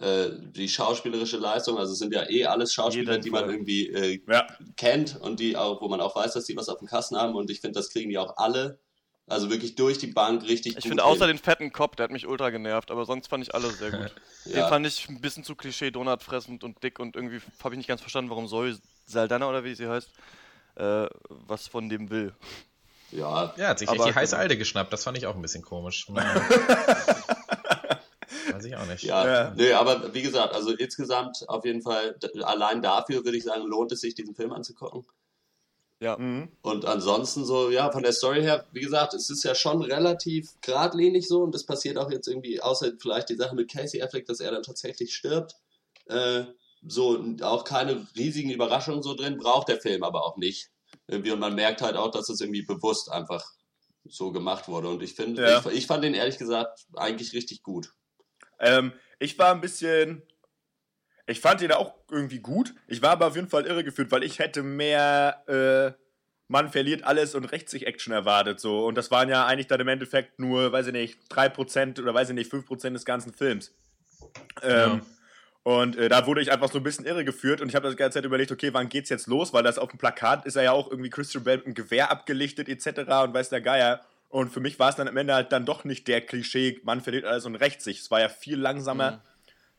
äh, 0.00 0.30
die 0.38 0.68
schauspielerische 0.68 1.36
Leistung. 1.36 1.78
Also 1.78 1.92
es 1.92 1.98
sind 1.98 2.14
ja 2.14 2.28
eh 2.30 2.46
alles 2.46 2.72
Schauspieler, 2.72 3.12
Jeden 3.12 3.22
die 3.24 3.30
man 3.30 3.44
Fall. 3.44 3.52
irgendwie 3.54 3.88
äh, 3.88 4.20
Ja. 4.28 4.46
kennt 4.76 5.20
und 5.20 5.40
die 5.40 5.56
auch, 5.56 5.80
wo 5.80 5.88
man 5.88 6.00
auch 6.00 6.14
weiß, 6.14 6.32
dass 6.34 6.44
die 6.44 6.56
was 6.56 6.68
auf 6.68 6.78
dem 6.78 6.88
Kasten 6.88 7.16
haben. 7.16 7.34
Und 7.34 7.50
ich 7.50 7.60
finde, 7.60 7.78
das 7.78 7.90
kriegen 7.90 8.10
die 8.10 8.18
auch 8.18 8.36
alle. 8.36 8.78
Also 9.26 9.48
wirklich 9.50 9.74
durch 9.74 9.96
die 9.98 10.08
Bank 10.08 10.42
richtig 10.42 10.76
Ich 10.76 10.86
finde 10.86 11.02
außer 11.04 11.26
den 11.26 11.38
fetten 11.38 11.72
Cop, 11.72 11.96
der 11.96 12.04
hat 12.04 12.10
mich 12.10 12.26
ultra 12.26 12.50
genervt, 12.50 12.90
aber 12.90 13.06
sonst 13.06 13.28
fand 13.28 13.42
ich 13.42 13.54
alle 13.54 13.70
sehr 13.70 13.90
gut. 13.90 14.14
Den 14.44 14.56
Ja. 14.58 14.68
fand 14.68 14.86
ich 14.86 15.08
ein 15.08 15.20
bisschen 15.22 15.44
zu 15.44 15.54
Klischee, 15.54 15.90
Donut 15.90 16.22
fressend 16.22 16.62
und 16.62 16.82
dick 16.82 16.98
und 16.98 17.16
irgendwie 17.16 17.40
habe 17.62 17.74
ich 17.74 17.78
nicht 17.78 17.86
ganz 17.88 18.02
verstanden, 18.02 18.28
warum 18.30 18.46
Zoe 18.48 18.76
Saldana 19.06 19.48
oder 19.48 19.64
wie 19.64 19.74
sie 19.74 19.88
heißt, 19.88 20.10
äh, 20.76 21.06
was 21.30 21.66
von 21.68 21.88
dem 21.88 22.10
will. 22.10 22.34
Ja, 23.12 23.54
Ja, 23.56 23.68
hat 23.68 23.78
sich 23.78 23.88
echt 23.88 23.98
Aber- 23.98 24.10
die 24.10 24.14
heiße 24.14 24.36
Alte 24.36 24.58
geschnappt, 24.58 24.92
das 24.92 25.04
fand 25.04 25.16
ich 25.16 25.26
auch 25.26 25.34
ein 25.36 25.40
bisschen 25.42 25.62
komisch. 25.62 26.06
Weiß 28.52 28.64
ich 28.66 28.76
auch 28.76 28.86
nicht. 28.86 29.04
Ja, 29.04 29.26
Ja. 29.26 29.52
nee, 29.56 29.72
aber 29.72 30.12
wie 30.14 30.20
gesagt, 30.22 30.52
also 30.54 30.72
insgesamt 30.72 31.48
auf 31.48 31.64
jeden 31.64 31.80
Fall, 31.82 32.16
allein 32.42 32.82
dafür 32.82 33.24
würde 33.24 33.38
ich 33.38 33.44
sagen, 33.44 33.62
lohnt 33.66 33.90
es 33.92 34.00
sich, 34.00 34.14
diesen 34.14 34.34
Film 34.34 34.52
anzugucken. 34.52 35.06
Ja. 36.04 36.18
Mhm. 36.18 36.50
Und 36.60 36.84
ansonsten 36.84 37.46
so, 37.46 37.70
ja, 37.70 37.90
von 37.90 38.02
der 38.02 38.12
Story 38.12 38.42
her, 38.42 38.66
wie 38.72 38.82
gesagt, 38.82 39.14
es 39.14 39.30
ist 39.30 39.42
ja 39.42 39.54
schon 39.54 39.80
relativ 39.80 40.50
geradlinig 40.60 41.26
so 41.26 41.42
und 41.42 41.54
das 41.54 41.64
passiert 41.64 41.96
auch 41.96 42.10
jetzt 42.10 42.28
irgendwie, 42.28 42.60
außer 42.60 42.92
vielleicht 43.00 43.30
die 43.30 43.36
Sache 43.36 43.54
mit 43.54 43.72
Casey 43.72 44.02
Affleck, 44.02 44.26
dass 44.26 44.40
er 44.40 44.50
dann 44.50 44.62
tatsächlich 44.62 45.14
stirbt. 45.14 45.54
Äh, 46.06 46.44
so 46.86 47.24
auch 47.40 47.64
keine 47.64 48.06
riesigen 48.14 48.50
Überraschungen 48.50 49.02
so 49.02 49.14
drin, 49.14 49.38
braucht 49.38 49.68
der 49.68 49.80
Film 49.80 50.02
aber 50.02 50.26
auch 50.26 50.36
nicht. 50.36 50.68
Irgendwie, 51.06 51.30
und 51.30 51.38
man 51.38 51.54
merkt 51.54 51.80
halt 51.80 51.96
auch, 51.96 52.10
dass 52.10 52.28
es 52.28 52.38
irgendwie 52.42 52.66
bewusst 52.66 53.10
einfach 53.10 53.42
so 54.04 54.30
gemacht 54.30 54.68
wurde. 54.68 54.88
Und 54.88 55.02
ich 55.02 55.14
finde, 55.14 55.40
Ja. 55.42 55.60
ich, 55.60 55.66
ich 55.78 55.86
fand 55.86 56.04
den 56.04 56.12
ehrlich 56.12 56.36
gesagt 56.36 56.84
eigentlich 56.96 57.32
richtig 57.32 57.62
gut. 57.62 57.94
Ähm, 58.60 58.92
ich 59.18 59.38
war 59.38 59.54
ein 59.54 59.62
bisschen. 59.62 60.22
Ich 61.26 61.40
fand 61.40 61.62
ihn 61.62 61.72
auch 61.72 61.94
irgendwie 62.10 62.40
gut. 62.40 62.74
Ich 62.86 63.00
war 63.02 63.10
aber 63.10 63.26
auf 63.28 63.36
jeden 63.36 63.48
Fall 63.48 63.66
irregeführt, 63.66 64.10
weil 64.12 64.22
ich 64.24 64.38
hätte 64.38 64.62
mehr 64.62 65.42
äh, 65.48 65.98
Man 66.48 66.70
verliert 66.70 67.04
alles 67.04 67.34
und 67.34 67.46
rächt 67.46 67.70
sich 67.70 67.86
Action 67.86 68.12
erwartet. 68.12 68.60
So. 68.60 68.84
Und 68.86 68.96
das 68.96 69.10
waren 69.10 69.30
ja 69.30 69.46
eigentlich 69.46 69.66
dann 69.66 69.80
im 69.80 69.88
Endeffekt 69.88 70.38
nur, 70.38 70.70
weiß 70.72 70.88
ich 70.88 70.92
nicht, 70.92 71.18
3% 71.32 72.00
oder 72.02 72.12
weiß 72.12 72.28
ich 72.28 72.34
nicht, 72.34 72.52
5% 72.52 72.92
des 72.92 73.04
ganzen 73.06 73.32
Films. 73.32 73.72
Ähm, 74.62 75.00
Und 75.62 75.96
äh, 75.96 76.10
da 76.10 76.26
wurde 76.26 76.42
ich 76.42 76.52
einfach 76.52 76.70
so 76.70 76.76
ein 76.76 76.82
bisschen 76.84 77.06
irregeführt 77.06 77.62
und 77.62 77.70
ich 77.70 77.74
habe 77.74 77.86
das 77.88 77.96
ganze 77.96 78.18
Zeit 78.18 78.26
überlegt, 78.26 78.52
okay, 78.52 78.74
wann 78.74 78.90
geht's 78.90 79.08
jetzt 79.08 79.26
los? 79.26 79.54
Weil 79.54 79.62
das 79.62 79.78
auf 79.78 79.88
dem 79.88 79.98
Plakat 79.98 80.44
ist 80.44 80.56
er 80.56 80.62
ja 80.64 80.72
auch 80.72 80.90
irgendwie 80.90 81.08
Christian 81.08 81.42
Bale 81.42 81.56
mit 81.56 81.66
einem 81.66 81.74
Gewehr 81.74 82.10
abgelichtet 82.10 82.68
etc. 82.68 82.98
und 83.24 83.32
weiß 83.32 83.48
der 83.48 83.62
Geier. 83.62 84.02
Und 84.28 84.52
für 84.52 84.60
mich 84.60 84.78
war 84.78 84.90
es 84.90 84.96
dann 84.96 85.08
am 85.08 85.16
Ende 85.16 85.32
halt 85.32 85.52
dann 85.52 85.64
doch 85.64 85.84
nicht 85.84 86.06
der 86.06 86.20
Klischee, 86.20 86.80
man 86.84 87.00
verliert 87.00 87.24
alles 87.24 87.46
und 87.46 87.54
rächt 87.54 87.80
sich. 87.80 88.00
Es 88.00 88.10
war 88.10 88.20
ja 88.20 88.28
viel 88.28 88.58
langsamer. 88.58 89.22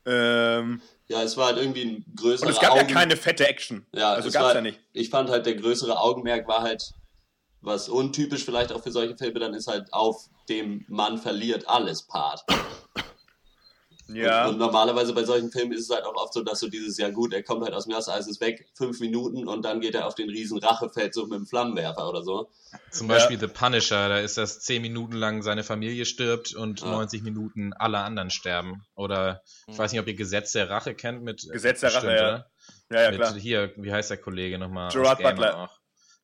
Ähm, 0.06 0.80
Ja, 1.08 1.22
es 1.22 1.36
war 1.36 1.46
halt 1.46 1.58
irgendwie 1.58 1.82
ein 1.82 2.04
größerer 2.16 2.48
und 2.48 2.54
es 2.54 2.60
gab 2.60 2.74
ja 2.76 2.82
Augen- 2.82 2.92
keine 2.94 3.16
fette 3.16 3.46
Action. 3.46 3.86
Ja, 3.92 4.12
also 4.12 4.28
es 4.28 4.34
gab's 4.34 4.46
war, 4.46 4.54
ja 4.54 4.60
nicht. 4.60 4.80
Ich 4.92 5.10
fand 5.10 5.30
halt, 5.30 5.46
der 5.46 5.54
größere 5.56 5.98
Augenmerk 5.98 6.46
war 6.48 6.62
halt, 6.62 6.92
was 7.60 7.88
untypisch 7.88 8.44
vielleicht 8.44 8.72
auch 8.72 8.82
für 8.82 8.92
solche 8.92 9.16
Filme 9.16 9.40
dann 9.40 9.54
ist, 9.54 9.66
halt 9.66 9.92
auf 9.92 10.28
dem 10.48 10.84
Mann 10.88 11.18
verliert 11.18 11.68
alles 11.68 12.02
Part. 12.06 12.44
Ja. 14.08 14.46
Und, 14.46 14.54
und 14.54 14.58
normalerweise 14.58 15.12
bei 15.12 15.24
solchen 15.24 15.50
Filmen 15.50 15.72
ist 15.72 15.82
es 15.82 15.90
halt 15.90 16.04
auch 16.04 16.14
oft 16.14 16.32
so, 16.32 16.42
dass 16.42 16.60
so 16.60 16.68
dieses, 16.68 16.96
ja 16.98 17.10
gut, 17.10 17.32
er 17.32 17.42
kommt 17.42 17.64
halt 17.64 17.74
aus 17.74 17.84
dem 17.84 17.92
Gas, 17.92 18.08
Eis 18.08 18.28
ist 18.28 18.40
weg, 18.40 18.66
fünf 18.74 19.00
Minuten 19.00 19.48
und 19.48 19.64
dann 19.64 19.80
geht 19.80 19.94
er 19.94 20.06
auf 20.06 20.14
den 20.14 20.28
riesen 20.30 20.58
Rachefeldzug 20.58 21.28
mit 21.28 21.38
dem 21.38 21.46
Flammenwerfer 21.46 22.08
oder 22.08 22.22
so. 22.22 22.48
Zum 22.90 23.08
Beispiel 23.08 23.38
The 23.38 23.48
Punisher, 23.48 24.08
da 24.08 24.18
ist 24.18 24.38
das 24.38 24.60
10 24.60 24.82
Minuten 24.82 25.14
lang 25.14 25.42
seine 25.42 25.64
Familie 25.64 26.04
stirbt 26.04 26.54
und 26.54 26.80
Ja. 26.80 26.88
90 26.88 27.22
Minuten 27.22 27.72
alle 27.72 27.98
anderen 27.98 28.30
sterben. 28.30 28.84
Oder 28.94 29.42
ich 29.66 29.76
weiß 29.76 29.92
nicht, 29.92 30.00
ob 30.00 30.06
ihr 30.06 30.14
Gesetz 30.14 30.52
der 30.52 30.70
Rache 30.70 30.94
kennt 30.94 31.22
mit 31.22 31.48
Gesetz 31.50 31.80
der 31.80 31.94
Rache, 31.94 32.06
ja. 32.06 32.12
oder? 32.12 32.50
ja, 32.90 33.02
ja, 33.02 33.10
mit 33.10 33.20
klar. 33.20 33.34
hier, 33.34 33.72
wie 33.76 33.92
heißt 33.92 34.10
der 34.10 34.18
Kollege 34.18 34.58
nochmal? 34.58 34.90
Gerard 34.92 35.22
Butler. 35.22 35.64
Auch. 35.64 35.78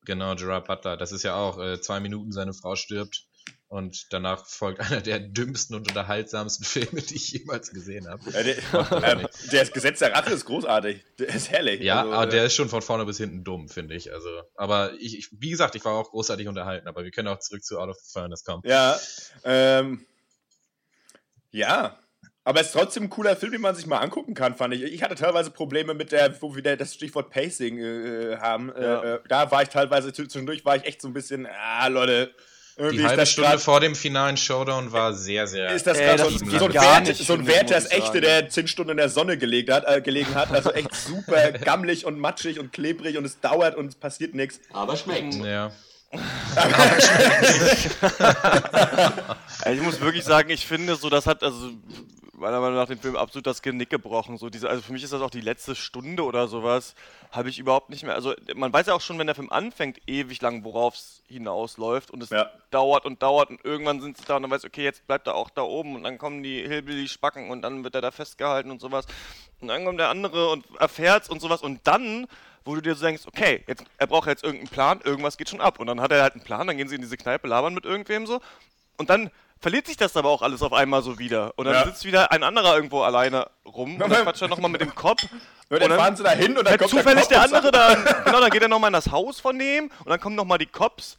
Genau, 0.05 0.35
Gerard 0.35 0.67
Butler. 0.67 0.97
Das 0.97 1.11
ist 1.11 1.23
ja 1.23 1.35
auch 1.35 1.59
äh, 1.59 1.79
zwei 1.79 1.99
Minuten, 1.99 2.31
seine 2.31 2.53
Frau 2.53 2.75
stirbt. 2.75 3.25
Und 3.73 4.13
danach 4.13 4.45
folgt 4.45 4.81
einer 4.81 5.01
der 5.01 5.17
dümmsten 5.17 5.75
und 5.75 5.87
unterhaltsamsten 5.87 6.63
Filme, 6.63 7.01
die 7.01 7.15
ich 7.15 7.31
jemals 7.31 7.71
gesehen 7.71 8.07
habe. 8.07 8.21
Ja, 8.29 8.43
der, 8.43 9.03
ähm, 9.03 9.27
das 9.51 9.71
Gesetz 9.71 9.97
der 9.97 10.13
Rache 10.13 10.31
ist 10.31 10.45
großartig. 10.45 11.03
Der 11.17 11.29
ist 11.29 11.49
herrlich. 11.49 11.81
Ja, 11.81 12.01
Also, 12.01 12.13
aber 12.13 12.27
äh, 12.27 12.29
der 12.29 12.45
ist 12.45 12.53
schon 12.53 12.69
von 12.69 12.83
vorne 12.83 13.03
bis 13.05 13.17
hinten 13.17 13.43
dumm, 13.43 13.69
finde 13.69 13.95
ich. 13.95 14.13
Also, 14.13 14.29
aber 14.53 14.93
ich, 14.99 15.17
ich, 15.17 15.29
wie 15.31 15.49
gesagt, 15.49 15.73
ich 15.73 15.83
war 15.85 15.93
auch 15.93 16.11
großartig 16.11 16.47
unterhalten, 16.47 16.87
aber 16.87 17.03
wir 17.03 17.09
können 17.09 17.29
auch 17.29 17.39
zurück 17.39 17.63
zu 17.63 17.79
Out 17.79 17.89
of 17.89 17.97
the 17.97 18.11
Furnace 18.13 18.43
kommen. 18.43 18.61
Ja, 18.63 18.99
ähm, 19.43 20.05
ja. 21.49 21.97
Aber 22.43 22.61
es 22.61 22.67
ist 22.67 22.73
trotzdem 22.73 23.05
ein 23.05 23.09
cooler 23.09 23.35
Film, 23.35 23.53
den 23.53 23.61
man 23.61 23.73
sich 23.73 23.87
mal 23.87 23.97
angucken 23.97 24.35
kann, 24.35 24.53
fand 24.53 24.75
ich. 24.75 24.83
Ich 24.83 25.01
hatte 25.01 25.15
teilweise 25.15 25.49
Probleme 25.49 25.95
mit 25.95 26.11
der, 26.11 26.39
wo 26.43 26.55
wir 26.55 26.61
da 26.61 26.75
das 26.75 26.93
Stichwort 26.93 27.31
Pacing 27.31 27.79
äh, 27.79 28.37
haben. 28.37 28.71
Ja. 28.79 29.01
Äh, 29.01 29.15
äh, 29.15 29.19
da 29.27 29.49
war 29.49 29.63
ich 29.63 29.69
teilweise, 29.69 30.13
zwischendurch 30.13 30.63
war 30.63 30.75
ich 30.75 30.83
echt 30.83 31.01
so 31.01 31.07
ein 31.07 31.13
bisschen, 31.13 31.47
ah, 31.47 31.87
Leute, 31.87 32.35
irgendwie 32.77 32.97
Die 32.97 33.05
halbe 33.05 33.25
Stunde 33.25 33.51
grad, 33.51 33.61
vor 33.61 33.79
dem 33.79 33.95
finalen 33.95 34.37
Showdown 34.37 34.91
war 34.91 35.13
sehr, 35.13 35.47
sehr. 35.47 35.71
ist 35.73 35.85
das 35.85 35.97
das 35.97 36.21
so, 36.21 36.29
so 36.29 36.65
ein 36.65 36.71
gar 36.71 36.95
Wert, 36.95 37.07
nicht, 37.07 37.23
so 37.23 37.33
ein 37.33 37.47
Wert, 37.47 37.69
das 37.69 37.91
echte, 37.91 38.21
der 38.21 38.49
zehn 38.49 38.67
Stunden 38.67 38.91
in 38.91 38.97
der 38.97 39.09
Sonne 39.09 39.37
gelegt 39.37 39.69
hat, 39.69 39.83
äh, 39.87 40.01
gelegen 40.01 40.33
hat. 40.33 40.51
Also 40.51 40.71
echt 40.71 40.93
super 40.95 41.51
gammelig 41.63 42.05
und 42.05 42.19
matschig 42.19 42.59
und 42.59 42.73
klebrig 42.73 43.17
und 43.17 43.25
es 43.25 43.39
dauert 43.39 43.75
und 43.75 43.87
es 43.87 43.95
passiert 43.95 44.33
nichts. 44.33 44.59
Aber 44.71 44.97
schmeckt. 44.97 45.35
ja. 45.35 45.71
Also 49.63 49.79
ich 49.79 49.81
muss 49.81 49.99
wirklich 50.01 50.23
sagen, 50.23 50.49
ich 50.49 50.65
finde, 50.67 50.95
so 50.95 51.09
das 51.09 51.25
hat 51.27 51.43
also 51.43 51.71
meiner 52.43 52.59
Meinung 52.59 52.75
nach 52.75 52.87
den 52.87 52.99
Film 52.99 53.15
absolut 53.15 53.47
das 53.47 53.61
Genick 53.61 53.89
gebrochen. 53.89 54.37
So 54.37 54.49
diese, 54.49 54.69
also 54.69 54.81
für 54.81 54.91
mich 54.91 55.03
ist 55.03 55.13
das 55.13 55.21
auch 55.21 55.29
die 55.29 55.41
letzte 55.41 55.75
Stunde 55.75 56.23
oder 56.23 56.47
sowas, 56.47 56.93
habe 57.31 57.49
ich 57.49 57.57
überhaupt 57.57 57.89
nicht 57.89 58.03
mehr. 58.03 58.15
Also 58.15 58.33
man 58.55 58.73
weiß 58.73 58.87
ja 58.87 58.93
auch 58.93 59.01
schon, 59.01 59.17
wenn 59.17 59.27
der 59.27 59.35
Film 59.35 59.49
anfängt, 59.51 59.99
ewig 60.07 60.41
lang, 60.41 60.63
worauf 60.65 60.95
es 60.95 61.21
hinausläuft 61.29 62.11
und 62.11 62.21
es 62.21 62.29
Ja. 62.31 62.49
dauert 62.69 63.05
und 63.05 63.23
dauert 63.23 63.49
und 63.49 63.63
irgendwann 63.63 64.01
sind 64.01 64.17
sie 64.17 64.25
da 64.25 64.35
und 64.35 64.41
dann 64.43 64.51
weiß 64.51 64.65
okay, 64.65 64.83
jetzt 64.83 65.07
bleibt 65.07 65.27
er 65.27 65.35
auch 65.35 65.49
da 65.49 65.61
oben 65.61 65.95
und 65.95 66.03
dann 66.03 66.17
kommen 66.17 66.43
die 66.43 66.61
Hillbilly-Spacken 66.67 67.49
und 67.49 67.61
dann 67.61 67.83
wird 67.83 67.95
er 67.95 68.01
da 68.01 68.11
festgehalten 68.11 68.71
und 68.71 68.81
sowas. 68.81 69.05
Und 69.61 69.69
dann 69.69 69.85
kommt 69.85 69.99
der 69.99 70.09
andere 70.09 70.49
und 70.51 70.65
erfährt's 70.79 71.29
und 71.29 71.39
sowas 71.41 71.61
und 71.61 71.79
dann 71.85 72.27
wo 72.65 72.75
du 72.75 72.81
dir 72.81 72.95
so 72.95 73.05
denkst, 73.05 73.23
okay, 73.27 73.63
jetzt, 73.67 73.83
er 73.97 74.07
braucht 74.07 74.27
jetzt 74.27 74.43
irgendeinen 74.43 74.69
Plan, 74.69 75.01
irgendwas 75.03 75.37
geht 75.37 75.49
schon 75.49 75.61
ab. 75.61 75.79
Und 75.79 75.87
dann 75.87 75.99
hat 76.01 76.11
er 76.11 76.21
halt 76.21 76.33
einen 76.33 76.43
Plan, 76.43 76.67
dann 76.67 76.77
gehen 76.77 76.87
sie 76.87 76.95
in 76.95 77.01
diese 77.01 77.17
Kneipe, 77.17 77.47
labern 77.47 77.73
mit 77.73 77.85
irgendwem 77.85 78.25
so. 78.25 78.41
Und 78.97 79.09
dann 79.09 79.31
verliert 79.59 79.87
sich 79.87 79.97
das 79.97 80.15
aber 80.17 80.29
auch 80.29 80.41
alles 80.41 80.61
auf 80.61 80.73
einmal 80.73 81.01
so 81.03 81.19
wieder. 81.19 81.53
Und 81.57 81.65
dann 81.65 81.73
Ja. 81.75 81.85
sitzt 81.85 82.03
wieder 82.05 82.31
ein 82.31 82.43
anderer 82.43 82.75
irgendwo 82.75 83.01
alleine 83.01 83.47
rum 83.65 83.93
und 84.01 84.09
dann 84.09 84.23
quatscht 84.23 84.41
er 84.41 84.47
nochmal 84.49 84.69
mit 84.71 84.81
dem 84.81 84.93
Kopf. 84.93 85.23
Und 85.69 85.79
dann 85.81 85.91
fahren 85.91 86.15
sie 86.15 86.23
da 86.23 86.31
hin 86.31 86.51
und 86.57 86.65
dann 86.65 86.67
Fährt 86.67 86.79
kommt 86.81 86.91
zufällig 86.91 87.25
der 87.27 87.39
Kopf 87.39 87.49
und 87.49 87.55
andere 87.55 87.71
dann, 87.71 88.05
genau, 88.25 88.39
dann 88.41 88.49
geht 88.51 88.61
er 88.61 88.67
nochmal 88.67 88.89
in 88.89 88.93
das 88.93 89.09
Haus 89.11 89.39
von 89.39 89.57
dem 89.57 89.85
und 89.85 90.09
dann 90.09 90.19
kommen 90.19 90.35
nochmal 90.35 90.57
die 90.57 90.65
Cops 90.67 91.17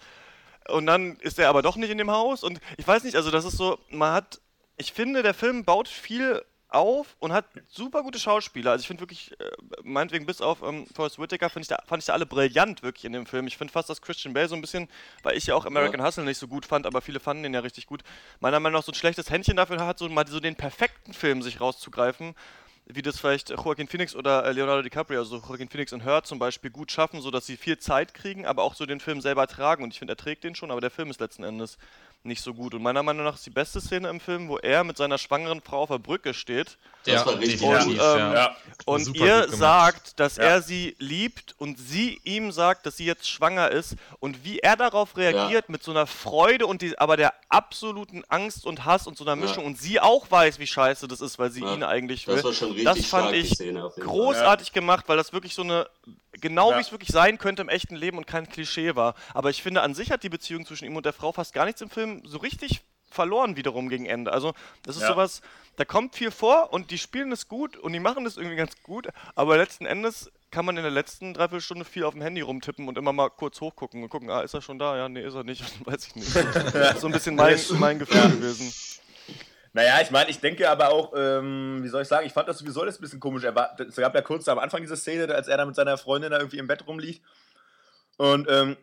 und 0.68 0.86
dann 0.86 1.16
ist 1.20 1.38
er 1.38 1.48
aber 1.48 1.62
doch 1.62 1.76
nicht 1.76 1.90
in 1.90 1.98
dem 1.98 2.10
Haus 2.10 2.42
und 2.44 2.60
ich 2.76 2.86
weiß 2.86 3.02
nicht, 3.04 3.16
also 3.16 3.30
das 3.30 3.44
ist 3.44 3.56
so, 3.56 3.78
man 3.90 4.12
hat, 4.12 4.40
ich 4.76 4.92
finde, 4.92 5.22
der 5.22 5.34
Film 5.34 5.64
baut 5.64 5.88
viel 5.88 6.42
auf 6.74 7.16
und 7.20 7.32
hat 7.32 7.46
super 7.68 8.02
gute 8.02 8.18
Schauspieler. 8.18 8.72
Also 8.72 8.82
ich 8.82 8.86
finde 8.88 9.00
wirklich, 9.00 9.32
äh, 9.40 9.50
meinetwegen 9.82 10.26
bis 10.26 10.40
auf 10.40 10.62
ähm, 10.62 10.86
Forrest 10.94 11.18
Whitaker, 11.18 11.50
ich 11.56 11.68
da, 11.68 11.78
fand 11.86 12.02
ich 12.02 12.06
da 12.06 12.12
alle 12.12 12.26
brillant 12.26 12.82
wirklich 12.82 13.04
in 13.04 13.12
dem 13.12 13.26
Film. 13.26 13.46
Ich 13.46 13.56
finde 13.56 13.72
fast, 13.72 13.88
dass 13.88 14.02
Christian 14.02 14.34
Bale 14.34 14.48
so 14.48 14.54
ein 14.54 14.60
bisschen, 14.60 14.88
weil 15.22 15.36
ich 15.36 15.46
ja 15.46 15.54
auch 15.54 15.64
American 15.64 16.02
Hustle 16.02 16.24
nicht 16.24 16.38
so 16.38 16.48
gut 16.48 16.66
fand, 16.66 16.86
aber 16.86 17.00
viele 17.00 17.20
fanden 17.20 17.44
den 17.44 17.54
ja 17.54 17.60
richtig 17.60 17.86
gut, 17.86 18.02
meiner 18.40 18.60
Meinung 18.60 18.78
nach 18.78 18.84
so 18.84 18.92
ein 18.92 18.96
schlechtes 18.96 19.30
Händchen 19.30 19.56
dafür 19.56 19.84
hat, 19.86 19.98
so 19.98 20.08
mal 20.08 20.26
so 20.26 20.40
den 20.40 20.56
perfekten 20.56 21.14
Film 21.14 21.42
sich 21.42 21.60
rauszugreifen 21.60 22.34
wie 22.86 23.02
das 23.02 23.18
vielleicht 23.18 23.50
Joaquin 23.50 23.88
Phoenix 23.88 24.14
oder 24.14 24.44
äh, 24.44 24.52
Leonardo 24.52 24.82
DiCaprio, 24.82 25.20
also 25.20 25.36
Joaquin 25.36 25.68
Phoenix 25.68 25.92
und 25.92 26.04
Her 26.04 26.22
zum 26.22 26.38
Beispiel, 26.38 26.70
gut 26.70 26.92
schaffen, 26.92 27.20
sodass 27.20 27.46
sie 27.46 27.56
viel 27.56 27.78
Zeit 27.78 28.12
kriegen, 28.14 28.46
aber 28.46 28.62
auch 28.62 28.74
so 28.74 28.84
den 28.84 29.00
Film 29.00 29.20
selber 29.20 29.46
tragen. 29.46 29.82
Und 29.82 29.92
ich 29.92 29.98
finde, 29.98 30.12
er 30.12 30.16
trägt 30.16 30.44
den 30.44 30.54
schon, 30.54 30.70
aber 30.70 30.80
der 30.80 30.90
Film 30.90 31.10
ist 31.10 31.20
letzten 31.20 31.44
Endes 31.44 31.78
nicht 32.24 32.42
so 32.42 32.54
gut. 32.54 32.74
Und 32.74 32.82
meiner 32.82 33.02
Meinung 33.02 33.24
nach 33.24 33.34
ist 33.34 33.44
die 33.46 33.50
beste 33.50 33.80
Szene 33.80 34.08
im 34.08 34.18
Film, 34.18 34.48
wo 34.48 34.56
er 34.58 34.82
mit 34.82 34.96
seiner 34.96 35.18
schwangeren 35.18 35.60
Frau 35.60 35.82
auf 35.82 35.90
der 35.90 35.98
Brücke 35.98 36.32
steht 36.34 36.78
Das 37.04 37.26
war 37.26 37.38
richtig 37.38 37.60
definitiv, 37.60 37.86
gut. 37.86 37.96
ja. 37.98 38.34
Ja. 38.34 38.56
und 38.86 39.14
ihr 39.14 39.48
sagt, 39.50 40.18
dass 40.18 40.36
Ja. 40.36 40.44
er 40.44 40.62
sie 40.62 40.96
liebt 40.98 41.54
und 41.58 41.78
sie 41.78 42.20
ihm 42.24 42.50
sagt, 42.50 42.86
dass 42.86 42.96
sie 42.96 43.04
jetzt 43.04 43.28
schwanger 43.28 43.70
ist 43.70 43.96
und 44.20 44.42
wie 44.44 44.58
er 44.60 44.76
darauf 44.76 45.16
reagiert 45.18 45.68
mit 45.68 45.82
so 45.82 45.90
einer 45.90 46.06
Freude 46.06 46.66
und 46.66 46.80
die, 46.82 46.98
aber 46.98 47.16
der 47.18 47.34
absoluten 47.50 48.24
Angst 48.28 48.64
und 48.64 48.84
Hass 48.86 49.06
und 49.06 49.18
so 49.18 49.24
einer 49.24 49.36
Mischung 49.36 49.64
und 49.66 49.78
sie 49.78 50.00
auch 50.00 50.30
weiß, 50.30 50.58
wie 50.58 50.66
scheiße 50.66 51.06
das 51.08 51.20
ist, 51.20 51.38
weil 51.38 51.50
sie 51.50 51.60
Ja. 51.60 51.74
ihn 51.74 51.82
eigentlich 51.82 52.26
will. 52.26 52.36
Das 52.36 52.44
war 52.44 52.52
schon 52.54 52.68
richtig 52.72 52.84
das 52.84 53.06
fand 53.06 53.34
ich 53.34 53.50
Szene 53.54 53.84
auf 53.84 53.96
jeden 53.96 54.08
Fall. 54.08 54.16
großartig 54.16 54.72
gemacht, 54.72 55.04
weil 55.08 55.16
das 55.18 55.32
wirklich 55.34 55.54
so 55.54 55.62
eine 55.62 55.86
genau 56.40 56.70
Ja. 56.70 56.76
wie 56.78 56.80
es 56.82 56.90
wirklich 56.92 57.10
sein 57.10 57.38
könnte 57.38 57.62
im 57.62 57.68
echten 57.68 57.96
Leben 57.96 58.18
und 58.18 58.26
kein 58.26 58.48
Klischee 58.48 58.94
war. 58.96 59.14
Aber 59.34 59.50
ich 59.50 59.62
finde 59.62 59.82
an 59.82 59.94
sich 59.94 60.10
hat 60.10 60.22
die 60.22 60.28
Beziehung 60.28 60.66
zwischen 60.66 60.84
ihm 60.86 60.96
und 60.96 61.06
der 61.06 61.12
Frau 61.12 61.32
fast 61.32 61.52
gar 61.54 61.64
nichts 61.64 61.80
im 61.80 61.90
Film 61.90 62.22
so 62.24 62.38
richtig 62.38 62.82
verloren 63.10 63.56
wiederum 63.56 63.88
gegen 63.88 64.06
Ende. 64.06 64.32
Also 64.32 64.54
das 64.82 64.96
ist 64.96 65.02
Ja. 65.02 65.08
sowas, 65.08 65.40
da 65.76 65.84
kommt 65.84 66.16
viel 66.16 66.30
vor 66.32 66.72
und 66.72 66.90
die 66.90 66.98
spielen 66.98 67.30
es 67.32 67.46
gut 67.48 67.76
und 67.76 67.92
die 67.92 68.00
machen 68.00 68.26
es 68.26 68.36
irgendwie 68.36 68.56
ganz 68.56 68.72
gut, 68.82 69.08
aber 69.36 69.56
letzten 69.56 69.86
Endes 69.86 70.32
kann 70.50 70.64
man 70.64 70.76
in 70.76 70.82
der 70.82 70.90
letzten 70.92 71.32
Dreiviertelstunde 71.34 71.84
viel 71.84 72.04
auf 72.04 72.14
dem 72.14 72.22
Handy 72.22 72.40
rumtippen 72.40 72.86
und 72.88 72.96
immer 72.98 73.12
mal 73.12 73.28
kurz 73.28 73.60
hochgucken 73.60 74.02
und 74.02 74.08
gucken, 74.08 74.30
ah, 74.30 74.40
ist 74.42 74.54
er 74.54 74.62
schon 74.62 74.78
da? 74.80 74.96
Ja, 74.96 75.08
nee, 75.08 75.22
ist 75.24 75.34
er 75.34 75.44
nicht, 75.44 75.62
weiß 75.86 76.08
ich 76.08 76.14
nicht. 76.16 76.34
Das 76.34 76.44
ist 76.94 77.00
so 77.00 77.06
ein 77.08 77.12
bisschen 77.12 77.34
mein, 77.36 77.58
mein 77.78 77.98
Gefühl 78.00 78.30
gewesen. 78.30 78.72
Naja, 79.74 80.00
ich 80.00 80.12
meine, 80.12 80.30
ich 80.30 80.38
denke 80.38 80.70
aber 80.70 80.90
auch, 80.90 81.12
ähm, 81.16 81.80
wie 81.82 81.88
soll 81.88 82.02
ich 82.02 82.08
sagen, 82.08 82.24
ich 82.24 82.32
fand 82.32 82.48
das 82.48 82.58
sowieso 82.58 82.82
ein 82.82 82.94
bisschen 83.00 83.18
komisch. 83.18 83.42
War, 83.42 83.76
es 83.80 83.96
gab 83.96 84.14
ja 84.14 84.22
kurz 84.22 84.46
am 84.46 84.60
Anfang 84.60 84.80
diese 84.80 84.96
Szene, 84.96 85.34
als 85.34 85.48
er 85.48 85.56
da 85.56 85.66
mit 85.66 85.74
seiner 85.74 85.98
Freundin 85.98 86.30
da 86.30 86.38
irgendwie 86.38 86.58
im 86.58 86.68
Bett 86.68 86.86
rumliegt. 86.86 87.22
Und, 88.16 88.48
ähm, 88.48 88.76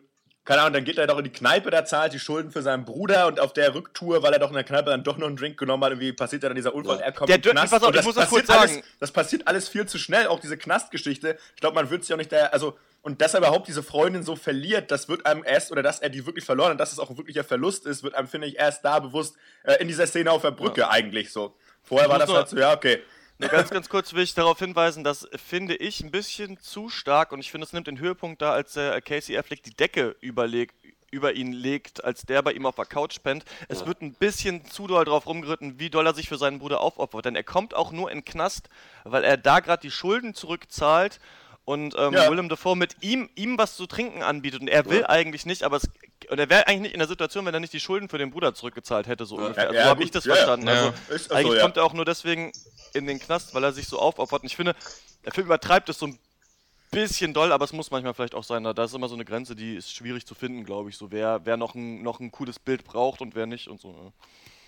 keine 0.44 0.60
Ahnung, 0.62 0.72
dann 0.74 0.84
geht 0.84 0.98
er 0.98 1.06
doch 1.06 1.18
in 1.18 1.24
die 1.24 1.30
Kneipe, 1.32 1.70
da 1.70 1.84
zahlt 1.84 2.12
die 2.12 2.18
Schulden 2.18 2.50
für 2.50 2.62
seinen 2.62 2.84
Bruder 2.84 3.26
und 3.28 3.38
auf 3.38 3.52
der 3.52 3.74
Rücktour, 3.74 4.22
weil 4.22 4.32
er 4.32 4.38
doch 4.40 4.48
in 4.48 4.54
der 4.54 4.64
Kneipe 4.64 4.90
dann 4.90 5.04
doch 5.04 5.16
noch 5.16 5.28
einen 5.28 5.36
Drink 5.36 5.56
genommen 5.58 5.84
hat, 5.84 5.92
irgendwie 5.92 6.12
passiert 6.12 6.42
ja 6.42 6.48
dann 6.48 6.56
dieser 6.56 6.74
Unfall, 6.74 6.98
Ja. 6.98 7.04
er 7.04 7.12
kommt 7.12 7.28
Der 7.28 7.36
in 7.36 7.42
den 7.42 7.52
Knast 7.52 7.72
pass 7.72 7.82
auf, 7.82 7.88
und 7.90 7.96
ich 7.96 8.04
muss 8.04 8.14
das 8.16 8.24
passiert 8.24 8.46
kurz 8.46 8.58
alles, 8.58 8.74
sagen. 8.74 8.86
Das 8.98 9.10
passiert 9.12 9.46
alles 9.46 9.68
viel 9.68 9.86
zu 9.86 9.98
schnell, 9.98 10.26
auch 10.26 10.40
diese 10.40 10.56
Knastgeschichte. 10.56 11.38
Ich 11.54 11.60
glaube, 11.60 11.74
man 11.76 11.90
wird 11.90 12.04
sich 12.04 12.12
auch 12.12 12.18
nicht 12.18 12.32
da, 12.32 12.46
also, 12.46 12.76
und 13.02 13.20
dass 13.20 13.34
er 13.34 13.38
überhaupt 13.38 13.68
diese 13.68 13.82
Freundin 13.82 14.22
so 14.24 14.34
verliert, 14.36 14.90
das 14.90 15.08
wird 15.08 15.26
einem 15.26 15.44
erst, 15.44 15.70
oder 15.70 15.82
dass 15.82 16.00
er 16.00 16.08
die 16.08 16.26
wirklich 16.26 16.44
verloren 16.44 16.72
hat, 16.72 16.80
dass 16.80 16.92
es 16.92 16.98
auch 16.98 17.10
ein 17.10 17.16
wirklicher 17.16 17.44
Verlust 17.44 17.86
ist, 17.86 18.02
wird 18.02 18.14
einem, 18.16 18.26
finde 18.28 18.48
ich, 18.48 18.58
erst 18.58 18.84
da 18.84 18.98
bewusst, 18.98 19.36
äh, 19.64 19.74
in 19.80 19.88
dieser 19.88 20.06
Szene 20.06 20.30
auf 20.32 20.42
der 20.42 20.50
Brücke 20.50 20.88
eigentlich 20.90 21.32
so. 21.32 21.54
Vorher 21.84 22.08
war 22.08 22.18
das 22.18 22.28
nur- 22.28 22.38
halt 22.38 22.48
so, 22.48 22.56
ja, 22.56 22.72
okay. 22.72 23.00
Nur 23.42 23.50
ganz, 23.50 23.70
ganz 23.70 23.88
kurz 23.88 24.12
will 24.12 24.22
ich 24.22 24.34
darauf 24.34 24.60
hinweisen, 24.60 25.02
das 25.02 25.28
finde 25.34 25.74
ich 25.74 26.00
ein 26.00 26.12
bisschen 26.12 26.60
zu 26.60 26.88
stark 26.88 27.32
und 27.32 27.40
ich 27.40 27.50
finde, 27.50 27.66
es 27.66 27.72
nimmt 27.72 27.88
den 27.88 27.98
Höhepunkt 27.98 28.40
da, 28.40 28.52
als 28.52 28.76
äh, 28.76 29.00
Casey 29.00 29.36
Affleck 29.36 29.64
die 29.64 29.74
Decke 29.74 30.14
überlegt 30.20 30.76
über 31.10 31.34
ihn 31.34 31.52
legt, 31.52 32.04
als 32.04 32.22
der 32.22 32.40
bei 32.42 32.52
ihm 32.52 32.66
auf 32.66 32.76
der 32.76 32.86
Couch 32.86 33.18
pennt. 33.20 33.44
Es 33.68 33.84
wird 33.84 34.00
ein 34.00 34.14
bisschen 34.14 34.64
zu 34.64 34.86
doll 34.86 35.04
drauf 35.04 35.26
rumgeritten, 35.26 35.80
wie 35.80 35.90
doll 35.90 36.06
er 36.06 36.14
sich 36.14 36.28
für 36.28 36.38
seinen 36.38 36.60
Bruder 36.60 36.80
aufopfert. 36.80 37.26
Denn 37.26 37.36
er 37.36 37.42
kommt 37.42 37.74
auch 37.74 37.90
nur 37.90 38.12
in 38.12 38.24
Knast, 38.24 38.70
weil 39.02 39.24
er 39.24 39.36
da 39.36 39.58
gerade 39.58 39.82
die 39.82 39.90
Schulden 39.90 40.34
zurückzahlt 40.34 41.18
und 41.64 41.94
ähm, 41.96 42.14
Ja. 42.14 42.30
Willem 42.30 42.48
Dafoe 42.48 42.76
mit 42.76 42.96
ihm, 43.02 43.28
ihm 43.36 43.56
was 43.58 43.76
zu 43.76 43.86
trinken 43.86 44.22
anbietet. 44.22 44.60
Und 44.62 44.68
er 44.68 44.84
will 44.86 45.04
eigentlich 45.06 45.46
nicht, 45.46 45.62
aber 45.62 45.76
es, 45.76 45.88
und 46.30 46.38
er 46.38 46.48
wäre 46.50 46.66
eigentlich 46.66 46.82
nicht 46.82 46.94
in 46.94 46.98
der 46.98 47.08
Situation, 47.08 47.46
wenn 47.46 47.54
er 47.54 47.60
nicht 47.60 47.72
die 47.72 47.80
Schulden 47.80 48.08
für 48.08 48.18
den 48.18 48.30
Bruder 48.30 48.54
zurückgezahlt 48.54 49.06
hätte, 49.06 49.24
so 49.26 49.40
Ja. 49.40 49.52
ach 49.56 49.68
so 49.68 49.74
Ja, 49.74 49.84
habe 49.84 50.02
ich 50.02 50.10
das 50.10 50.24
Ja, 50.24 50.30
ja. 50.30 50.36
verstanden. 50.36 50.66
Ja. 50.66 50.72
Also, 50.74 50.88
Ist- 50.88 51.26
ach 51.26 51.28
so, 51.30 51.34
eigentlich 51.36 51.54
ja. 51.56 51.62
kommt 51.62 51.76
er 51.76 51.84
auch 51.84 51.92
nur 51.94 52.04
deswegen 52.04 52.52
in 52.94 53.06
den 53.06 53.18
Knast, 53.20 53.54
weil 53.54 53.64
er 53.64 53.72
sich 53.72 53.86
so 53.86 53.98
aufopfert. 53.98 54.42
Und 54.42 54.46
ich 54.46 54.56
finde, 54.56 54.74
der 55.24 55.32
Film 55.32 55.46
übertreibt 55.46 55.88
es 55.88 55.98
so 55.98 56.06
ein 56.06 56.18
bisschen 56.90 57.32
doll, 57.32 57.52
aber 57.52 57.64
es 57.64 57.72
muss 57.72 57.90
manchmal 57.90 58.12
vielleicht 58.14 58.34
auch 58.34 58.44
sein. 58.44 58.64
Da 58.64 58.72
da 58.74 58.84
ist 58.84 58.94
immer 58.94 59.08
so 59.08 59.14
eine 59.14 59.24
Grenze, 59.24 59.54
die 59.56 59.76
ist 59.76 59.94
schwierig 59.94 60.26
zu 60.26 60.34
finden, 60.34 60.64
glaube 60.64 60.90
ich. 60.90 60.96
So, 60.98 61.10
wer, 61.10 61.40
wer 61.44 61.56
noch, 61.56 61.74
ein, 61.74 62.02
noch 62.02 62.20
ein 62.20 62.30
cooles 62.32 62.58
Bild 62.58 62.84
braucht 62.84 63.20
und 63.20 63.34
wer 63.34 63.46
nicht 63.46 63.68
und 63.68 63.80
so. 63.80 63.90
ja. 63.90 64.12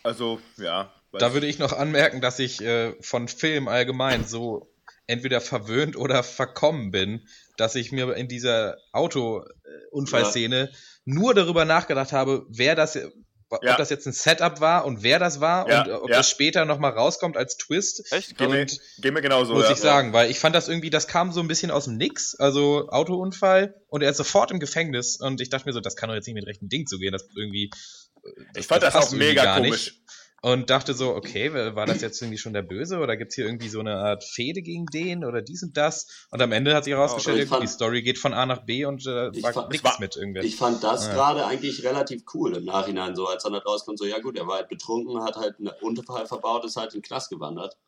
Also, 0.05 0.41
ja. 0.59 0.91
Da 1.13 1.33
würde 1.33 1.47
ich 1.47 1.59
noch 1.59 1.73
anmerken, 1.73 2.21
dass 2.21 2.39
ich 2.39 2.61
äh, 2.61 2.93
von 3.01 3.29
Film 3.29 3.69
allgemein 3.69 4.27
so 4.27 4.69
entweder 5.07 5.41
verwöhnt 5.41 5.97
oder 5.97 6.23
verkommen 6.23 6.91
bin, 6.91 7.27
dass 7.57 7.75
ich 7.75 7.93
mir 7.93 8.15
in 8.15 8.29
dieser 8.29 8.77
Autounfallszene 8.93 10.71
nur 11.05 11.35
darüber 11.35 11.65
nachgedacht 11.65 12.13
habe, 12.13 12.47
wer 12.49 12.75
das 12.75 12.99
ob 13.51 13.63
Ja. 13.63 13.77
das 13.77 13.91
jetzt 13.91 14.07
ein 14.07 14.13
Setup 14.13 14.61
war 14.61 14.85
und 14.85 15.03
wer 15.05 15.19
das 15.21 15.39
war 15.41 15.69
Ja, 15.69 15.83
und 15.83 15.89
äh, 15.89 15.93
ob 15.93 16.11
ja. 16.11 16.17
das 16.17 16.29
später 16.31 16.65
nochmal 16.65 16.93
rauskommt 16.93 17.37
als 17.37 17.57
Twist. 17.57 18.11
Echt? 18.13 18.37
Geht 18.37 18.51
mir, 18.51 18.67
geht 18.67 19.13
mir 19.15 19.21
genauso. 19.23 19.55
muss 19.55 19.65
ja. 19.67 19.73
ich 19.73 19.79
sagen, 19.79 20.13
weil 20.13 20.29
ich 20.31 20.41
fand 20.41 20.57
das 20.57 20.67
irgendwie, 20.67 20.91
das 20.91 21.07
kam 21.07 21.31
so 21.31 21.41
ein 21.41 21.47
bisschen 21.47 21.71
aus 21.71 21.85
dem 21.85 21.97
Nix, 21.97 22.35
also 22.35 22.89
Autounfall 22.89 23.75
und 23.89 24.03
er 24.03 24.11
ist 24.11 24.17
sofort 24.17 24.51
im 24.51 24.59
Gefängnis 24.59 25.21
und 25.21 25.41
ich 25.41 25.51
dachte 25.51 25.67
mir 25.67 25.73
so, 25.73 25.81
das 25.81 25.95
kann 25.95 26.09
doch 26.09 26.17
jetzt 26.17 26.27
nicht 26.27 26.35
mit 26.35 26.47
rechten 26.47 26.69
Ding 26.69 26.87
zugehen, 26.87 27.13
das 27.13 27.29
irgendwie. 27.37 27.71
äh, 28.25 28.59
Ich 28.59 28.67
fand 28.67 28.83
das, 28.83 28.95
passt 28.95 29.09
auch 29.13 29.13
mega 29.13 29.57
komisch. 29.59 30.01
Und 30.45 30.69
dachte 30.69 30.93
so, 30.93 31.15
okay, 31.15 31.55
war 31.75 31.87
das 31.87 32.03
jetzt 32.03 32.21
irgendwie 32.21 32.37
schon 32.37 32.53
der 32.53 32.61
Böse 32.61 32.99
oder 32.99 33.17
gibt's 33.17 33.35
hier 33.35 33.47
irgendwie 33.47 33.71
so 33.71 33.81
eine 33.81 33.97
Art 33.97 34.25
Fehde 34.25 34.61
gegen 34.61 34.85
den 34.85 35.25
oder 35.25 35.41
dies 35.41 35.63
und 35.63 35.75
das? 35.79 36.27
Und 36.31 36.43
am 36.43 36.53
Ende 36.53 36.75
hat 36.75 36.85
sich 36.85 36.93
herausgestellt, 36.93 37.39
gut, 37.49 37.63
die 37.63 37.67
fand- 37.67 37.71
Story 37.71 38.03
geht 38.03 38.19
von 38.19 38.35
A 38.35 38.45
nach 38.45 38.67
B 38.67 38.85
und 38.85 39.07
äh, 39.07 39.31
Ich 39.33 39.43
war 39.43 39.55
fand- 39.55 39.71
nichts 39.71 39.85
war- 39.85 39.99
mit 40.01 40.17
irgendwer. 40.17 40.45
Ich 40.45 40.57
fand 40.57 40.85
das 40.85 41.07
Ja. 41.07 41.15
gerade 41.15 41.47
eigentlich 41.47 41.83
relativ 41.83 42.25
cool 42.35 42.55
im 42.59 42.67
Nachhinein, 42.67 43.17
so 43.17 43.27
als 43.27 43.43
dann 43.43 43.55
halt 43.55 43.65
rauskommt, 43.65 43.99
so 43.99 44.05
ja 44.05 44.19
gut, 44.19 44.37
er 44.37 44.47
war 44.47 44.57
halt 44.57 44.69
betrunken, 44.69 45.25
hat 45.25 45.37
halt 45.37 45.55
einen 45.59 45.71
Unterfall 45.81 46.27
verbaut, 46.27 46.63
ist 46.67 46.77
halt 46.77 46.93
in 46.93 47.01
den 47.01 47.07
Knast 47.07 47.31
gewandert. 47.31 47.79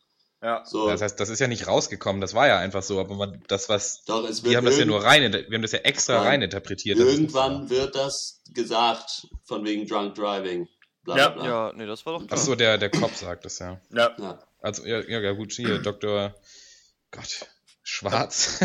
Ja. 0.42 0.64
So, 0.64 0.88
Das 0.88 1.02
heißt, 1.02 1.20
das 1.20 1.28
ist 1.28 1.40
ja 1.40 1.48
nicht 1.48 1.66
rausgekommen, 1.66 2.22
das 2.22 2.32
war 2.32 2.46
ja 2.46 2.58
einfach 2.58 2.82
so, 2.82 2.98
aber 3.00 3.16
man, 3.16 3.42
das, 3.48 3.68
was, 3.68 4.02
doch, 4.04 4.26
es 4.26 4.42
wird 4.42 4.52
die 4.52 4.56
haben 4.56 4.64
das 4.64 4.78
ja 4.78 4.86
nur 4.86 5.02
rein, 5.04 5.30
wir 5.30 5.44
haben 5.54 5.60
das 5.62 5.72
ja 5.72 5.80
extra 5.80 6.22
rein 6.22 6.40
interpretiert. 6.40 6.98
es. 6.98 7.04
Irgendwann 7.04 7.68
wird 7.68 7.96
das 7.96 8.40
gesagt, 8.54 9.26
von 9.44 9.62
wegen 9.66 9.86
Drunk 9.86 10.14
Driving. 10.14 10.68
Bla, 11.06 11.16
Ja. 11.16 11.28
bla. 11.30 11.44
Ja, 11.46 11.72
nee, 11.74 11.86
das 11.86 12.04
war 12.04 12.12
doch 12.14 12.22
Ach 12.24 12.26
klar. 12.28 12.38
so, 12.38 12.54
der, 12.54 12.76
der 12.78 12.90
Kopf 12.90 13.16
sagt 13.16 13.46
es 13.46 13.58
ja. 13.60 13.80
Ja. 13.90 14.14
Ja. 14.18 14.38
Also, 14.60 14.84
ja, 14.84 15.00
ja, 15.00 15.20
ja, 15.20 15.32
gut, 15.32 15.52
hier, 15.52 15.78
Dr. 15.82 16.34
Gott, 17.12 17.46
Schwarz. 17.88 18.58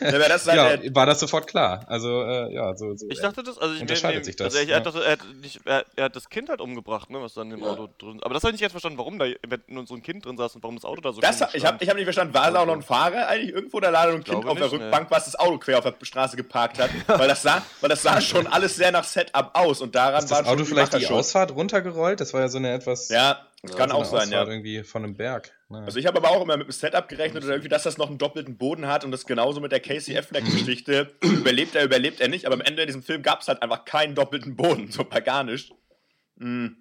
Ja, 0.00 0.18
das 0.28 0.36
ist 0.36 0.46
der, 0.46 0.82
ja, 0.82 0.94
war 0.94 1.04
das 1.04 1.20
sofort 1.20 1.46
klar. 1.46 1.84
Also, 1.86 2.22
äh, 2.22 2.54
ja, 2.54 2.74
so, 2.74 2.96
so. 2.96 3.06
Ich 3.10 3.20
dachte 3.20 3.42
das, 3.42 3.58
also 3.58 3.74
ich 3.74 3.82
Unterscheidet 3.82 4.20
nee, 4.20 4.24
sich 4.24 4.36
das, 4.36 4.46
Also 4.46 4.58
ich, 4.58 4.70
ja. 4.70 4.76
er, 4.76 4.80
dachte, 4.80 5.04
er, 5.04 5.12
hat 5.12 5.20
nicht, 5.42 5.60
er, 5.66 5.84
er 5.96 6.04
hat 6.06 6.16
das 6.16 6.30
Kind 6.30 6.48
halt 6.48 6.62
umgebracht, 6.62 7.10
ne, 7.10 7.20
was 7.20 7.34
dann 7.34 7.50
im 7.50 7.60
Ja. 7.60 7.66
Auto 7.66 7.90
drin. 7.98 8.20
Aber 8.22 8.32
das 8.32 8.42
habe 8.42 8.50
ich 8.50 8.54
nicht 8.54 8.62
ganz 8.62 8.72
verstanden, 8.72 8.96
warum 8.96 9.18
da 9.18 9.26
nur 9.66 9.86
so 9.86 9.94
ein 9.94 10.02
Kind 10.02 10.24
drin 10.24 10.38
saß 10.38 10.54
und 10.54 10.62
warum 10.62 10.76
das 10.76 10.86
Auto 10.86 11.02
da 11.02 11.12
so 11.12 11.20
das, 11.20 11.42
ich 11.52 11.66
habe 11.66 11.76
ich 11.84 11.90
hab 11.90 11.96
nicht 11.96 12.04
verstanden, 12.04 12.32
war 12.32 12.50
da 12.50 12.60
auch 12.60 12.66
noch 12.66 12.72
ein 12.72 12.82
Fahrer 12.82 13.28
eigentlich 13.28 13.54
irgendwo, 13.54 13.80
da 13.80 13.90
lag 13.90 14.08
ein 14.08 14.24
Kind 14.24 14.46
auf 14.46 14.56
der 14.56 14.68
ne. 14.68 14.72
Rückbank, 14.72 15.10
was 15.10 15.26
das 15.26 15.38
Auto 15.38 15.58
quer 15.58 15.76
auf 15.76 15.84
der 15.84 15.94
Straße 16.00 16.38
geparkt 16.38 16.78
hat, 16.78 16.88
weil 17.06 17.28
das 17.28 17.42
sah, 17.42 17.60
weil 17.82 17.90
das 17.90 18.00
sah 18.00 18.18
schon 18.22 18.46
alles 18.46 18.76
sehr 18.76 18.92
nach 18.92 19.04
Setup 19.04 19.50
aus 19.52 19.82
und 19.82 19.94
daran 19.94 20.20
ist 20.20 20.30
das 20.30 20.38
schon 20.38 20.46
Auto 20.46 20.64
vielleicht 20.64 20.94
die 20.94 20.96
Überraschungen. 20.96 21.20
Ausfahrt 21.20 21.54
runtergerollt? 21.54 22.18
Das 22.18 22.32
war 22.32 22.40
ja 22.40 22.48
so 22.48 22.56
eine 22.56 22.72
etwas. 22.72 23.10
Ja, 23.10 23.46
Ja, 23.68 23.74
kann 23.74 23.92
auch 23.92 24.04
sein, 24.06 24.20
Ausfahrt 24.22 24.46
ja. 24.48 24.52
irgendwie 24.52 24.82
von 24.82 25.04
einem 25.04 25.16
Berg. 25.16 25.52
Naja. 25.68 25.84
Also 25.84 25.98
ich 25.98 26.06
habe 26.06 26.16
aber 26.18 26.30
auch 26.30 26.42
immer 26.42 26.56
mit 26.56 26.68
dem 26.68 26.72
Setup 26.72 27.08
gerechnet 27.08 27.44
oder 27.44 27.52
irgendwie, 27.52 27.68
dass 27.68 27.82
das 27.82 27.98
noch 27.98 28.08
einen 28.08 28.16
doppelten 28.16 28.56
Boden 28.56 28.86
hat 28.86 29.04
und 29.04 29.10
das 29.10 29.26
genauso 29.26 29.60
mit 29.60 29.70
der 29.70 29.80
Casey 29.80 30.16
Affleck-Geschichte. 30.16 31.14
überlebt 31.22 31.74
er, 31.74 31.84
überlebt 31.84 32.20
er 32.20 32.28
nicht, 32.28 32.46
aber 32.46 32.54
am 32.54 32.62
Ende 32.62 32.82
in 32.82 32.86
diesem 32.86 33.02
Film 33.02 33.22
gab 33.22 33.42
es 33.42 33.48
halt 33.48 33.62
einfach 33.62 33.84
keinen 33.84 34.14
doppelten 34.14 34.56
Boden, 34.56 34.90
so 34.90 35.04
bei 35.04 35.20
gar 35.20 35.44
nicht. 35.44 35.74
Hm. 36.38 36.76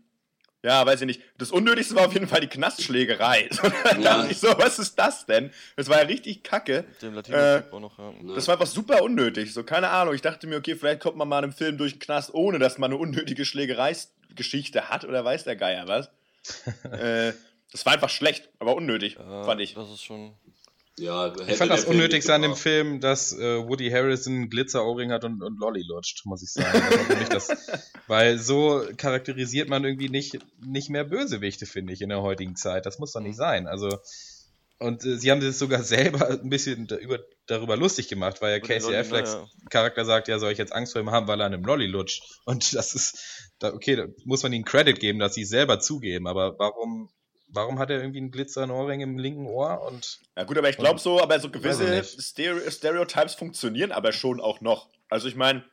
Ja, 0.61 0.85
weiß 0.85 1.01
ich 1.01 1.07
nicht. 1.07 1.21
Das 1.37 1.51
Unnötigste 1.51 1.95
war 1.95 2.05
auf 2.05 2.13
jeden 2.13 2.27
Fall 2.27 2.41
die 2.41 2.47
Knastschlägerei. 2.47 3.49
Da 3.83 3.91
Ja. 3.91 4.17
dachte 4.17 4.31
ich 4.31 4.39
so, 4.39 4.47
was 4.57 4.77
ist 4.79 4.99
das 4.99 5.25
denn? 5.25 5.51
Das 5.77 5.87
war 5.89 5.99
ja 6.01 6.05
richtig 6.05 6.43
kacke. 6.43 6.83
Dem 7.01 7.17
Äh, 7.17 7.61
noch, 7.79 7.97
ja. 7.97 8.11
Ne? 8.21 8.33
Das 8.35 8.47
war 8.47 8.55
einfach 8.55 8.67
super 8.67 9.01
unnötig. 9.03 9.53
So, 9.53 9.63
keine 9.63 9.89
Ahnung. 9.89 10.13
Ich 10.15 10.21
dachte 10.21 10.47
mir, 10.47 10.57
okay, 10.57 10.75
vielleicht 10.75 11.01
kommt 11.01 11.15
man 11.15 11.29
mal 11.29 11.39
in 11.39 11.43
einem 11.45 11.53
Film 11.53 11.77
durch 11.77 11.93
den 11.93 11.99
Knast, 11.99 12.33
ohne 12.33 12.59
dass 12.59 12.77
man 12.77 12.91
eine 12.91 12.99
unnötige 12.99 13.45
Schlägereigeschichte 13.45 14.89
hat 14.89 15.05
oder 15.05 15.23
weiß 15.23 15.45
der 15.45 15.55
Geier 15.55 15.87
was. 15.87 16.11
Äh, 16.83 17.33
das 17.71 17.85
war 17.85 17.93
einfach 17.93 18.09
schlecht, 18.09 18.49
aber 18.59 18.75
unnötig, 18.75 19.17
Ja, 19.19 19.43
fand 19.43 19.61
ich. 19.61 19.75
Das 19.75 19.89
ist 19.89 20.03
schon. 20.03 20.33
Ja, 20.97 21.33
Ich 21.47 21.55
fand 21.55 21.71
das 21.71 21.85
Film 21.85 21.95
Unnötigste 21.95 22.33
an 22.33 22.41
dem. 22.41 22.55
Film, 22.55 22.99
dass 22.99 23.31
äh, 23.31 23.65
Woody 23.65 23.89
Harrison 23.89 24.49
Glitzer-Ohrring 24.49 25.11
hat 25.13 25.23
und, 25.23 25.41
und 25.41 25.57
Lolly 25.57 25.81
lutscht, 25.87 26.25
muss 26.25 26.43
ich 26.43 26.51
sagen. 26.51 26.81
Das 27.29 27.47
das, 27.47 27.69
weil 28.07 28.37
so 28.37 28.83
charakterisiert 28.97 29.69
man 29.69 29.85
irgendwie 29.85 30.09
nicht, 30.09 30.39
nicht 30.61 30.89
mehr 30.89 31.05
Bösewichte, 31.05 31.65
finde 31.65 31.93
ich, 31.93 32.01
in 32.01 32.09
der 32.09 32.21
heutigen 32.21 32.57
Zeit. 32.57 32.85
Das 32.85 32.99
muss 32.99 33.13
doch 33.13 33.21
nicht 33.21 33.37
sein. 33.37 33.65
Also, 33.65 33.97
und 34.77 35.05
äh, 35.05 35.17
sie 35.17 35.31
haben 35.31 35.39
sich 35.39 35.57
sogar 35.57 35.83
selber 35.85 36.31
ein 36.31 36.49
bisschen 36.49 36.87
da, 36.87 36.97
über, 36.97 37.19
darüber 37.45 37.77
lustig 37.77 38.09
gemacht, 38.09 38.41
weil 38.41 38.51
ja 38.51 38.59
Casey 38.59 38.93
Afflecks 38.93 39.37
Charakter 39.69 40.03
sagt, 40.03 40.27
ja, 40.27 40.37
soll 40.37 40.51
ich 40.51 40.57
jetzt 40.57 40.73
Angst 40.73 40.91
vor 40.91 41.01
ihm 41.01 41.11
haben, 41.11 41.27
weil 41.27 41.39
er 41.39 41.45
an 41.45 41.53
einem 41.53 41.63
Lolly 41.63 41.85
lutscht. 41.85 42.23
Und 42.43 42.73
das 42.73 42.93
ist, 42.93 43.48
da, 43.59 43.73
okay, 43.73 43.95
da 43.95 44.05
muss 44.25 44.43
man 44.43 44.53
ihnen 44.53 44.65
Credit 44.65 44.99
geben, 44.99 45.19
dass 45.19 45.35
sie 45.35 45.43
es 45.43 45.49
selber 45.49 45.79
zugeben, 45.79 46.27
aber 46.27 46.57
warum, 46.57 47.09
warum 47.47 47.79
hat 47.79 47.89
er 47.89 47.99
irgendwie 47.99 48.19
einen 48.19 48.31
glitzernden 48.31 48.75
Ohrring 48.75 49.01
im 49.01 49.17
linken 49.17 49.45
Ohr 49.45 49.81
und 49.87 50.19
Ja 50.35 50.45
gut, 50.45 50.57
aber 50.57 50.69
ich 50.69 50.77
glaube 50.77 50.99
so, 50.99 51.21
aber 51.21 51.39
so 51.39 51.49
gewisse 51.49 52.03
Stereotypes 52.03 53.35
funktionieren 53.35 53.91
aber 53.91 54.11
schon 54.13 54.39
auch 54.39 54.61
noch. 54.61 54.89
Also 55.09 55.27
ich 55.27 55.35
meine, 55.35 55.63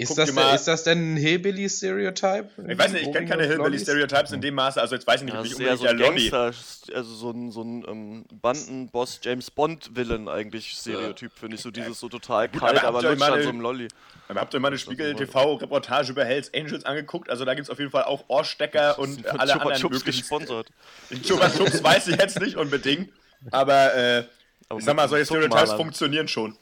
Ist 0.00 0.16
das, 0.16 0.32
mal- 0.32 0.54
ist 0.54 0.68
das 0.68 0.84
denn 0.84 1.14
ein 1.14 1.16
Hillbilly-Stereotype? 1.16 2.50
ich 2.68 2.78
weiß 2.78 2.92
nicht, 2.92 3.06
ich 3.08 3.12
kenne 3.12 3.26
keine 3.26 3.44
Hillbilly-Stereotypes 3.46 4.30
in 4.30 4.40
dem 4.40 4.54
Maße, 4.54 4.80
also 4.80 4.94
jetzt 4.94 5.06
weiß 5.08 5.22
ich 5.22 5.24
nicht, 5.24 5.34
Ja, 5.34 5.40
ist 5.42 5.58
eher 5.58 5.72
unbedingt 5.72 5.78
so 5.78 5.84
der 5.84 5.90
ein 5.92 5.98
Lolli. 5.98 6.30
Gangster, 6.30 6.94
also 6.96 7.14
so 7.14 7.30
ein, 7.32 7.50
so 7.50 7.62
ein 7.62 7.84
ähm, 7.88 8.24
Bandenboss 8.40 9.18
James 9.22 9.50
Bond-Villain 9.50 10.28
eigentlich 10.28 10.70
Stereotyp, 10.70 11.32
finde 11.32 11.56
ich. 11.56 11.62
So 11.62 11.72
dieses 11.72 11.98
so 11.98 12.08
total 12.08 12.48
Gut, 12.48 12.60
kalt, 12.60 12.78
aber 12.84 12.88
aber 12.88 12.96
habt 12.98 13.04
ihr 13.06 13.10
lutscht 13.10 13.22
an 13.24 13.30
meine- 13.30 13.42
so 13.42 13.48
einem 13.48 13.60
Lolli. 13.60 13.88
Aber 14.28 14.40
habt 14.40 14.54
ihr 14.54 14.60
mal 14.60 14.68
eine 14.68 14.78
Spiegel-TV-Reportage 14.78 16.12
über 16.12 16.24
Hells 16.24 16.52
Angels 16.54 16.84
angeguckt? 16.84 17.28
Also 17.30 17.44
da 17.44 17.54
gibt 17.54 17.64
es 17.66 17.70
auf 17.70 17.78
jeden 17.78 17.90
Fall 17.90 18.04
auch 18.04 18.24
Ohrstecker 18.28 18.98
und 18.98 19.26
Von 19.26 19.40
alle 19.40 19.52
Chupa 19.52 19.64
anderen 19.64 19.80
Chups 19.80 19.94
möglichen... 19.98 20.20
gesponsert. 20.20 20.68
Chupa 21.26 21.50
Chups 21.50 21.82
weiß 21.82 22.08
ich 22.08 22.16
jetzt 22.18 22.40
nicht 22.40 22.56
unbedingt, 22.56 23.10
aber 23.50 23.94
äh, 23.94 24.24
Aber 24.68 24.78
ich 24.78 24.84
sag 24.84 24.94
mal, 24.94 25.08
solche 25.08 25.24
Stereotypes 25.26 25.72
funktionieren 25.72 26.28
schon. 26.28 26.56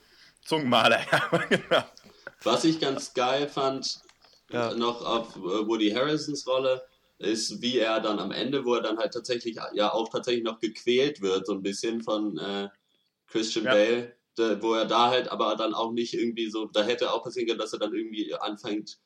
Zungenmaler, 0.45 1.01
ja, 1.13 1.39
genau. 1.51 1.85
Was 2.43 2.65
ich 2.65 2.81
ganz 2.81 3.15
geil 3.15 3.49
fand, 3.49 4.01
Ja. 4.51 4.75
noch 4.75 5.05
auf 5.05 5.37
äh, 5.37 5.41
Woody 5.41 5.91
Harrisons 5.91 6.47
Rolle, 6.47 6.83
ist, 7.19 7.63
wie 7.63 7.79
er 7.79 8.01
dann 8.01 8.19
am 8.19 8.31
Ende, 8.31 8.65
wo 8.65 8.75
er 8.75 8.83
dann 8.83 8.99
halt 8.99 9.13
tatsächlich, 9.15 9.57
ja 9.73 9.93
auch 9.93 10.09
tatsächlich 10.11 10.45
noch 10.45 10.61
gequält 10.61 11.23
wird, 11.23 11.47
so 11.47 11.55
ein 11.55 11.63
bisschen 11.63 12.03
von 12.03 12.37
äh, 12.39 12.69
Christian 13.27 13.65
Ja. 13.65 13.73
Bale, 13.73 14.17
da, 14.37 14.63
wo 14.63 14.75
er 14.75 14.85
da 14.85 15.09
halt 15.09 15.29
aber 15.29 15.57
dann 15.57 15.73
auch 15.75 15.93
nicht 15.93 16.13
irgendwie 16.15 16.51
so, 16.51 16.67
da 16.67 16.83
hätte 16.83 17.13
auch 17.13 17.25
passieren 17.25 17.49
können, 17.49 17.59
dass 17.59 17.73
er 17.73 17.79
dann 17.79 17.95
irgendwie 17.95 18.35
anfängt, 18.35 18.99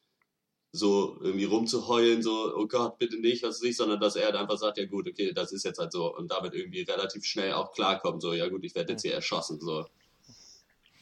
so 0.73 1.19
irgendwie 1.21 1.45
rumzuheulen, 1.45 2.23
so, 2.23 2.53
oh 2.57 2.67
Gott, 2.67 2.99
bitte 2.99 3.17
nicht, 3.17 3.43
was 3.43 3.61
weiß 3.61 3.69
ich, 3.71 3.77
sondern 3.77 4.01
dass 4.01 4.17
er 4.17 4.27
halt 4.27 4.37
einfach 4.37 4.59
sagt, 4.59 4.79
ja 4.79 4.87
gut, 4.87 5.09
okay, 5.09 5.33
das 5.33 5.53
ist 5.53 5.65
jetzt 5.65 5.79
halt 5.79 5.93
so 5.93 6.15
und 6.15 6.31
damit 6.31 6.55
irgendwie 6.55 6.83
relativ 6.83 7.25
schnell 7.25 7.53
auch 7.55 7.73
klarkommt, 7.73 8.23
so, 8.23 8.33
ja 8.33 8.49
gut, 8.49 8.65
ich 8.65 8.75
werde 8.75 8.93
jetzt 8.93 9.03
hier 9.03 9.15
erschossen, 9.15 9.61
so. 9.61 9.87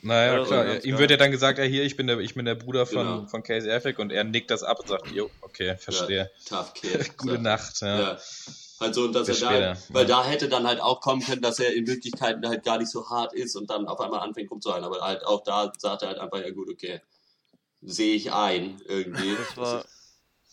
Naja, 0.00 0.38
Ja, 0.38 0.44
klar. 0.44 0.80
so 0.80 0.86
Ihm 0.86 0.98
wird 0.98 1.10
ja 1.10 1.16
dann 1.16 1.30
gesagt, 1.32 1.58
ja, 1.58 1.64
hier, 1.64 1.82
ich 1.82 1.96
bin 1.96 2.06
der, 2.06 2.18
ich 2.20 2.34
bin 2.34 2.44
der 2.44 2.54
Bruder 2.54 2.86
von, 2.86 2.98
Genau. 3.06 3.26
von 3.26 3.42
Casey 3.42 3.70
Affleck 3.70 3.98
und 3.98 4.12
er 4.12 4.24
nickt 4.24 4.50
das 4.50 4.62
ab 4.62 4.78
und 4.80 4.88
sagt, 4.88 5.10
jo, 5.10 5.28
okay, 5.40 5.76
verstehe. 5.76 6.30
Ja, 6.50 6.56
tough 6.62 6.74
kid. 6.74 7.16
Gute. 7.18 7.38
Nacht, 7.38 7.80
ja. 7.80 8.00
Ja. 8.00 8.18
Halt 8.80 8.94
so, 8.94 9.04
und 9.04 9.12
dass 9.12 9.26
er 9.26 9.32
Bis 9.34 9.40
da, 9.40 9.48
später, 9.50 9.76
weil 9.88 10.08
ja. 10.08 10.16
da 10.22 10.24
hätte 10.24 10.48
dann 10.48 10.64
halt 10.66 10.80
auch 10.80 11.00
kommen 11.00 11.20
können, 11.20 11.42
dass 11.42 11.58
er 11.58 11.74
in 11.74 11.88
Wirklichkeit 11.88 12.36
halt 12.44 12.62
gar 12.64 12.78
nicht 12.78 12.92
so 12.92 13.10
hart 13.10 13.32
ist 13.34 13.56
und 13.56 13.68
dann 13.70 13.88
auf 13.88 13.98
einmal 14.00 14.20
anfängt 14.20 14.52
rumzuhalten. 14.52 14.84
Aber 14.84 15.00
halt 15.00 15.24
auch 15.24 15.42
da 15.42 15.72
sagt 15.78 16.02
er 16.02 16.08
halt 16.10 16.18
einfach, 16.18 16.38
ja 16.38 16.50
gut, 16.50 16.68
okay, 16.70 17.00
sehe 17.82 18.14
ich 18.14 18.32
ein, 18.32 18.80
irgendwie. 18.86 19.34
Das 19.36 19.56
war. 19.56 19.84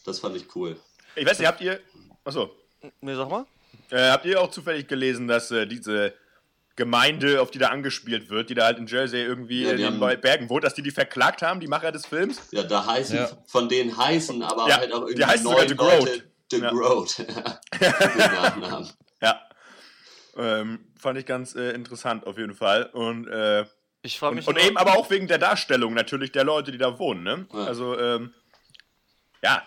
das 0.05 0.19
fand 0.19 0.35
ich 0.37 0.55
cool. 0.55 0.75
Ich 1.15 1.25
weiß 1.25 1.37
nicht, 1.37 1.47
habt 1.47 1.61
ihr... 1.61 1.79
Achso. 2.23 2.49
Ne, 3.01 3.15
sag 3.15 3.29
mal. 3.29 3.45
Äh, 3.91 4.09
habt 4.09 4.25
ihr 4.25 4.41
auch 4.41 4.49
zufällig 4.49 4.87
gelesen, 4.87 5.27
dass 5.27 5.51
äh, 5.51 5.67
diese 5.67 6.13
Gemeinde, 6.75 7.41
auf 7.41 7.51
die 7.51 7.59
da 7.59 7.69
angespielt 7.69 8.29
wird, 8.29 8.49
die 8.49 8.53
da 8.53 8.65
halt 8.65 8.77
in 8.79 8.87
Jersey 8.87 9.21
irgendwie 9.21 9.63
Ja, 9.63 9.71
in 9.71 9.77
die 9.77 9.83
den 9.83 10.01
haben- 10.01 10.21
Bergen 10.21 10.49
wohnt, 10.49 10.63
dass 10.65 10.73
die 10.73 10.81
die 10.81 10.91
verklagt 10.91 11.41
haben, 11.41 11.59
die 11.61 11.67
Macher 11.67 11.91
des 11.91 12.05
Films? 12.05 12.41
Ja, 12.51 12.63
da 12.63 12.85
heißen, 12.85 13.15
Ja. 13.17 13.29
von 13.47 13.69
denen 13.69 13.97
heißen, 13.97 14.41
aber 14.43 14.67
Ja, 14.67 14.77
halt 14.79 14.91
auch 14.93 15.05
die 15.05 15.11
irgendwie 15.13 15.25
heißen 15.25 15.43
sogar 15.43 15.59
neun 15.59 15.67
The 15.69 15.73
Leute 15.75 16.05
Groat. 16.05 16.23
The 16.51 16.57
Ja. 16.59 16.69
Groat. 16.71 17.25
Nachnamen. 17.79 18.89
Ja. 19.21 19.41
Ähm, 20.37 20.79
fand 20.99 21.17
ich 21.17 21.25
ganz 21.25 21.55
äh, 21.55 21.71
interessant 21.71 22.27
auf 22.27 22.37
jeden 22.37 22.53
Fall. 22.55 22.83
Und, 22.91 23.27
äh, 23.27 23.65
Ich 24.01 24.21
und, 24.21 24.35
mich. 24.35 24.47
und 24.47 24.57
eben 24.59 24.75
aber 24.77 24.97
auch 24.97 25.09
wegen 25.09 25.27
der 25.27 25.37
Darstellung 25.37 25.93
natürlich 25.93 26.31
der 26.33 26.43
Leute, 26.43 26.71
die 26.71 26.77
da 26.77 26.99
wohnen, 26.99 27.23
ne? 27.23 27.47
Ja. 27.53 27.59
Also, 27.65 27.97
ähm, 27.97 28.33
ja. 29.41 29.63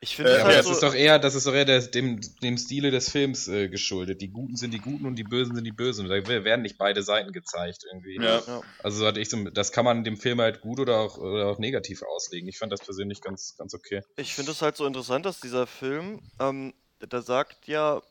Ich 0.00 0.14
finde 0.14 0.30
Äh, 0.32 0.34
es 0.34 0.40
Aber 0.40 0.48
halt 0.48 0.58
das 0.58 0.66
so. 0.66 0.72
ist 0.72 0.82
doch 0.82 0.94
eher, 0.94 1.18
das 1.18 1.34
ist 1.34 1.46
doch 1.46 1.54
eher 1.54 1.64
der, 1.64 1.80
dem, 1.80 2.20
dem 2.42 2.58
Stile 2.58 2.90
des 2.90 3.10
Films 3.10 3.48
äh, 3.48 3.68
geschuldet. 3.68 4.20
Die 4.20 4.28
Guten 4.28 4.56
sind 4.56 4.72
die 4.72 4.78
Guten 4.78 5.06
und 5.06 5.16
die 5.16 5.24
Bösen 5.24 5.54
sind 5.54 5.64
die 5.64 5.72
Bösen. 5.72 6.06
Da 6.08 6.26
werden 6.26 6.62
nicht 6.62 6.78
beide 6.78 7.02
Seiten 7.02 7.32
gezeigt 7.32 7.84
irgendwie. 7.90 8.16
Ja. 8.16 8.42
ja. 8.46 8.60
Also 8.82 8.98
so 8.98 9.06
hatte 9.06 9.20
ich 9.20 9.30
so, 9.30 9.42
das 9.44 9.72
kann 9.72 9.84
man 9.84 10.04
dem 10.04 10.16
Film 10.18 10.40
halt 10.40 10.60
gut 10.60 10.80
oder 10.80 10.98
auch, 11.00 11.18
oder 11.18 11.46
auch 11.48 11.58
negativ 11.58 12.02
auslegen. 12.02 12.48
Ich 12.48 12.58
fand 12.58 12.72
das 12.72 12.80
persönlich 12.80 13.20
ganz, 13.20 13.56
ganz 13.56 13.74
okay. 13.74 14.02
Ich 14.16 14.34
finde 14.34 14.52
es 14.52 14.62
halt 14.62 14.76
so 14.76 14.86
interessant, 14.86 15.24
dass 15.24 15.40
dieser 15.40 15.66
Film, 15.66 16.20
ähm, 16.38 16.74
da 17.00 17.22
sagt 17.22 17.66
ja 17.66 18.02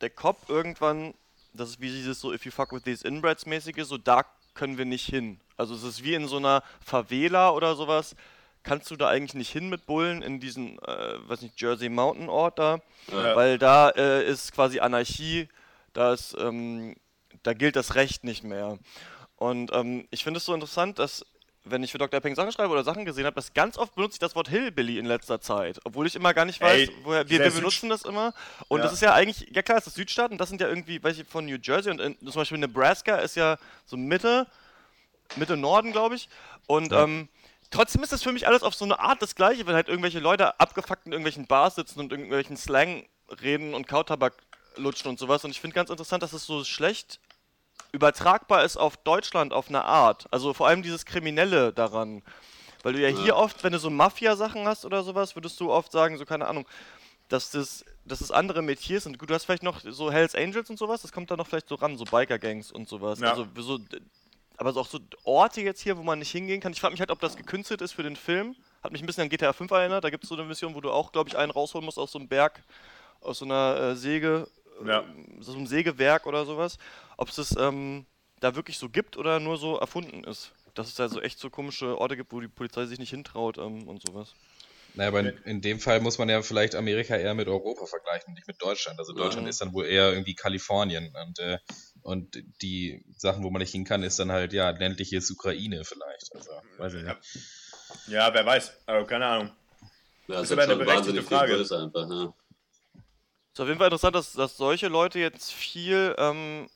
der 0.00 0.10
Cop 0.10 0.48
irgendwann, 0.48 1.14
das 1.52 1.70
ist 1.70 1.80
wie 1.80 1.90
dieses 1.90 2.20
so, 2.20 2.32
if 2.32 2.44
you 2.44 2.50
fuck 2.50 2.72
with 2.72 2.82
these 2.82 3.06
inbreds 3.06 3.46
mäßige, 3.46 3.84
so 3.84 3.98
da 3.98 4.24
können 4.54 4.78
wir 4.78 4.84
nicht 4.84 5.06
hin. 5.08 5.40
Also 5.56 5.74
es 5.74 5.84
ist 5.84 6.02
wie 6.02 6.14
in 6.14 6.26
so 6.26 6.36
einer 6.38 6.62
Favela 6.84 7.50
oder 7.50 7.76
sowas. 7.76 8.16
Kannst 8.64 8.90
du 8.90 8.96
da 8.96 9.08
eigentlich 9.08 9.34
nicht 9.34 9.50
hin 9.52 9.68
mit 9.68 9.86
Bullen 9.86 10.22
in 10.22 10.40
diesen, 10.40 10.78
äh, 10.80 11.28
weiß 11.28 11.42
nicht, 11.42 11.60
Jersey 11.60 11.88
Mountain 11.90 12.28
Ort 12.28 12.58
da? 12.58 12.80
Ja. 13.12 13.36
Weil 13.36 13.58
da 13.58 13.90
äh, 13.90 14.26
ist 14.26 14.52
quasi 14.52 14.80
Anarchie, 14.80 15.48
da 15.92 16.12
ist, 16.14 16.34
ähm, 16.38 16.96
da 17.42 17.52
gilt 17.52 17.76
das 17.76 17.94
Recht 17.94 18.24
nicht 18.24 18.42
mehr. 18.42 18.78
Und 19.36 19.70
ähm, 19.72 20.08
ich 20.10 20.24
finde 20.24 20.38
es 20.38 20.46
so 20.46 20.54
interessant, 20.54 20.98
dass 20.98 21.24
wenn 21.66 21.82
ich 21.82 21.92
für 21.92 21.98
Dr. 21.98 22.20
Peng 22.20 22.34
Sachen 22.34 22.52
schreibe 22.52 22.70
oder 22.72 22.84
Sachen 22.84 23.04
gesehen 23.06 23.24
habe, 23.24 23.36
dass 23.36 23.54
ganz 23.54 23.78
oft 23.78 23.94
benutze 23.94 24.14
ich 24.14 24.18
das 24.18 24.34
Wort 24.36 24.48
Hillbilly 24.48 24.98
in 24.98 25.06
letzter 25.06 25.40
Zeit. 25.40 25.80
Obwohl 25.84 26.06
ich 26.06 26.14
immer 26.14 26.34
gar 26.34 26.44
nicht 26.44 26.60
weiß, 26.60 26.88
Ey, 26.88 26.90
woher. 27.04 27.28
Wir, 27.28 27.38
wir 27.42 27.50
benutzen 27.50 27.88
das 27.88 28.02
immer. 28.02 28.34
Und 28.68 28.78
Ja. 28.80 28.84
das 28.84 28.92
ist 28.92 29.00
ja 29.00 29.14
eigentlich, 29.14 29.48
ja 29.54 29.62
klar, 29.62 29.78
es 29.78 29.86
ist 29.86 29.94
Südstaaten, 29.94 30.36
das 30.36 30.50
sind 30.50 30.60
ja 30.60 30.68
irgendwie 30.68 31.02
welche 31.02 31.24
von 31.24 31.46
New 31.46 31.56
Jersey 31.62 31.90
und 31.90 32.00
in, 32.00 32.18
zum 32.18 32.32
Beispiel 32.34 32.58
Nebraska 32.58 33.16
ist 33.16 33.36
ja 33.36 33.56
so 33.86 33.96
Mitte, 33.96 34.46
Mitte 35.36 35.56
Norden, 35.56 35.92
glaube 35.92 36.16
ich. 36.16 36.28
Und 36.66 36.92
Ja. 36.92 37.04
ähm, 37.04 37.28
trotzdem 37.70 38.02
ist 38.02 38.12
das 38.12 38.22
für 38.22 38.32
mich 38.32 38.46
alles 38.46 38.62
auf 38.62 38.74
so 38.74 38.84
eine 38.84 38.98
Art 38.98 39.20
das 39.22 39.34
Gleiche, 39.34 39.66
wenn 39.66 39.74
halt 39.74 39.88
irgendwelche 39.88 40.20
Leute 40.20 40.58
abgefuckt 40.60 41.06
in 41.06 41.12
irgendwelchen 41.12 41.46
Bars 41.46 41.74
sitzen 41.74 42.00
und 42.00 42.12
irgendwelchen 42.12 42.56
Slang 42.56 43.06
reden 43.42 43.74
und 43.74 43.86
Kautabak 43.88 44.34
lutschen 44.76 45.08
und 45.10 45.18
sowas. 45.18 45.44
Und 45.44 45.50
ich 45.50 45.60
finde 45.60 45.74
ganz 45.74 45.90
interessant, 45.90 46.22
dass 46.22 46.32
es 46.32 46.44
so 46.46 46.64
schlecht 46.64 47.20
übertragbar 47.92 48.64
ist 48.64 48.76
auf 48.76 48.96
Deutschland 48.96 49.52
auf 49.52 49.68
eine 49.68 49.84
Art. 49.84 50.26
Also 50.30 50.52
vor 50.52 50.66
allem 50.66 50.82
dieses 50.82 51.04
Kriminelle 51.04 51.72
daran. 51.72 52.22
Weil 52.82 52.92
du 52.94 53.00
ja, 53.00 53.08
Ja. 53.08 53.18
hier 53.22 53.36
oft, 53.36 53.64
wenn 53.64 53.72
du 53.72 53.78
so 53.78 53.88
Mafia-Sachen 53.88 54.66
hast 54.66 54.84
oder 54.84 55.02
sowas, 55.02 55.36
würdest 55.36 55.58
du 55.60 55.70
oft 55.70 55.90
sagen, 55.92 56.18
so 56.18 56.24
keine 56.26 56.46
Ahnung, 56.46 56.66
dass 57.28 57.50
das, 57.50 57.84
dass 58.04 58.18
das 58.18 58.30
andere 58.30 58.60
Metiers 58.62 59.04
sind. 59.04 59.18
Gut, 59.18 59.30
du 59.30 59.34
hast 59.34 59.44
vielleicht 59.44 59.62
noch 59.62 59.80
so 59.80 60.12
Hells 60.12 60.34
Angels 60.34 60.68
und 60.68 60.78
sowas, 60.78 61.02
das 61.02 61.12
kommt 61.12 61.30
da 61.30 61.36
noch 61.36 61.46
vielleicht 61.46 61.68
so 61.68 61.76
ran, 61.76 61.96
so 61.96 62.04
Biker-Gangs 62.04 62.70
und 62.72 62.88
sowas. 62.88 63.20
Ja. 63.20 63.30
Also 63.30 63.46
so, 63.56 63.78
aber 64.56 64.72
so 64.72 64.80
auch 64.80 64.86
so 64.86 64.98
Orte 65.24 65.60
jetzt 65.60 65.80
hier, 65.80 65.96
wo 65.96 66.02
man 66.02 66.18
nicht 66.18 66.30
hingehen 66.30 66.60
kann. 66.60 66.72
Ich 66.72 66.80
frage 66.80 66.92
mich 66.92 67.00
halt, 67.00 67.10
ob 67.10 67.20
das 67.20 67.36
gekünstelt 67.36 67.80
ist 67.80 67.92
für 67.92 68.02
den 68.02 68.16
Film. 68.16 68.54
Hat 68.82 68.92
mich 68.92 69.02
ein 69.02 69.06
bisschen 69.06 69.22
an 69.24 69.28
GTA 69.28 69.52
5 69.52 69.70
erinnert. 69.70 70.04
Da 70.04 70.10
gibt 70.10 70.24
es 70.24 70.28
so 70.28 70.34
eine 70.36 70.44
Mission, 70.44 70.74
wo 70.74 70.80
du 70.80 70.90
auch, 70.90 71.12
glaube 71.12 71.28
ich, 71.28 71.36
einen 71.36 71.50
rausholen 71.50 71.84
musst 71.84 71.98
aus 71.98 72.12
so 72.12 72.18
einem 72.18 72.28
Berg, 72.28 72.62
aus 73.20 73.38
so 73.38 73.44
einer 73.44 73.76
äh, 73.80 73.96
Säge, 73.96 74.46
Ja. 74.86 75.00
äh, 75.00 75.04
so 75.40 75.52
einem 75.54 75.66
Sägewerk 75.66 76.26
oder 76.26 76.44
sowas. 76.44 76.78
Ob 77.16 77.28
es 77.28 77.36
das 77.36 77.56
ähm, 77.58 78.06
da 78.40 78.54
wirklich 78.54 78.78
so 78.78 78.88
gibt 78.88 79.16
oder 79.16 79.40
nur 79.40 79.56
so 79.56 79.78
erfunden 79.78 80.24
ist. 80.24 80.52
Dass 80.74 80.88
es 80.88 80.94
da 80.96 81.08
so 81.08 81.20
echt 81.20 81.38
so 81.38 81.50
komische 81.50 81.98
Orte 81.98 82.16
gibt, 82.16 82.32
wo 82.32 82.40
die 82.40 82.48
Polizei 82.48 82.84
sich 82.86 82.98
nicht 82.98 83.10
hintraut 83.10 83.58
ähm, 83.58 83.88
und 83.88 84.02
sowas. 84.06 84.34
Naja, 84.96 85.08
aber 85.08 85.20
in, 85.20 85.38
in 85.44 85.60
dem 85.60 85.80
Fall 85.80 86.00
muss 86.00 86.18
man 86.18 86.28
ja 86.28 86.40
vielleicht 86.42 86.74
Amerika 86.76 87.16
eher 87.16 87.34
mit 87.34 87.48
Europa 87.48 87.86
vergleichen, 87.86 88.34
nicht 88.34 88.46
mit 88.46 88.62
Deutschland. 88.62 88.98
Also 88.98 89.12
Deutschland 89.12 89.44
Mhm. 89.44 89.50
ist 89.50 89.60
dann 89.60 89.72
wohl 89.72 89.86
eher 89.86 90.10
irgendwie 90.10 90.34
Kalifornien 90.34 91.12
und, 91.26 91.38
äh, 91.40 91.58
und 92.04 92.36
die 92.62 93.02
Sachen, 93.16 93.42
wo 93.42 93.50
man 93.50 93.60
nicht 93.60 93.72
hin 93.72 93.84
kann, 93.84 94.02
ist 94.02 94.18
dann 94.18 94.30
halt, 94.30 94.52
ja, 94.52 94.70
ländliches 94.70 95.30
Ukraine 95.30 95.84
vielleicht. 95.84 96.34
Also, 96.34 96.50
weiß 96.78 96.94
ich 96.94 97.02
nicht. 97.02 97.16
Ja, 98.08 98.32
wer 98.32 98.44
weiß. 98.44 98.72
Also, 98.86 99.06
keine 99.06 99.26
Ahnung. 99.26 99.50
Ja, 100.28 100.36
Ist 100.36 100.44
ist 100.44 100.52
aber 100.52 100.62
eine 100.62 100.76
berechtigte 100.76 101.22
Frage. 101.22 101.54
einfach, 101.54 102.08
ja. 102.08 102.34
Ist 103.52 103.60
auf 103.60 103.68
jeden 103.68 103.78
Fall 103.78 103.86
interessant, 103.86 104.14
dass, 104.14 104.32
dass 104.34 104.56
solche 104.56 104.88
Leute 104.88 105.18
jetzt 105.18 105.52
viel 105.52 106.14
ähm, 106.18 106.68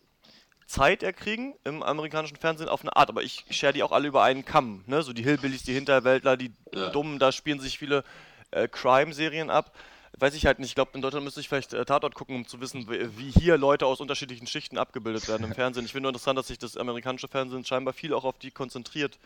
Zeit 0.66 1.02
erkriegen 1.02 1.54
im 1.64 1.82
amerikanischen 1.82 2.36
Fernsehen 2.36 2.68
auf 2.68 2.80
eine 2.82 2.96
Art, 2.96 3.08
aber 3.10 3.22
ich 3.22 3.44
schere 3.50 3.72
die 3.72 3.82
auch 3.82 3.92
alle 3.92 4.08
über 4.08 4.22
einen 4.22 4.44
Kamm, 4.44 4.84
ne? 4.86 5.02
So 5.02 5.12
die 5.12 5.24
Hillbillies, 5.24 5.62
die 5.62 5.74
Hinterwäldler, 5.74 6.36
die 6.36 6.52
Ja. 6.74 6.90
Dummen, 6.90 7.18
da 7.18 7.32
spielen 7.32 7.60
sich 7.60 7.78
viele 7.78 8.02
äh, 8.50 8.66
Crime-Serien 8.68 9.50
ab. 9.50 9.74
Weiß 10.20 10.34
ich 10.34 10.46
halt 10.46 10.58
nicht. 10.58 10.70
Ich 10.70 10.74
glaube, 10.74 10.90
in 10.94 11.02
Deutschland 11.02 11.24
müsste 11.24 11.40
ich 11.40 11.48
vielleicht 11.48 11.72
äh, 11.74 11.84
Tatort 11.84 12.14
gucken, 12.14 12.34
um 12.36 12.46
zu 12.46 12.60
wissen, 12.60 12.86
wie, 12.88 13.30
hier 13.30 13.56
Leute 13.56 13.86
aus 13.86 14.00
unterschiedlichen 14.00 14.46
Schichten 14.46 14.76
abgebildet 14.78 15.28
werden 15.28 15.44
im 15.46 15.54
Fernsehen. 15.54 15.84
Ich 15.84 15.92
finde 15.92 16.02
nur 16.02 16.10
interessant, 16.10 16.38
dass 16.38 16.48
sich 16.48 16.58
das 16.58 16.76
amerikanische 16.76 17.28
Fernsehen 17.28 17.64
scheinbar 17.64 17.94
viel 17.94 18.12
auch 18.12 18.24
auf 18.24 18.38
die 18.38 18.50
konzentriert 18.50 19.18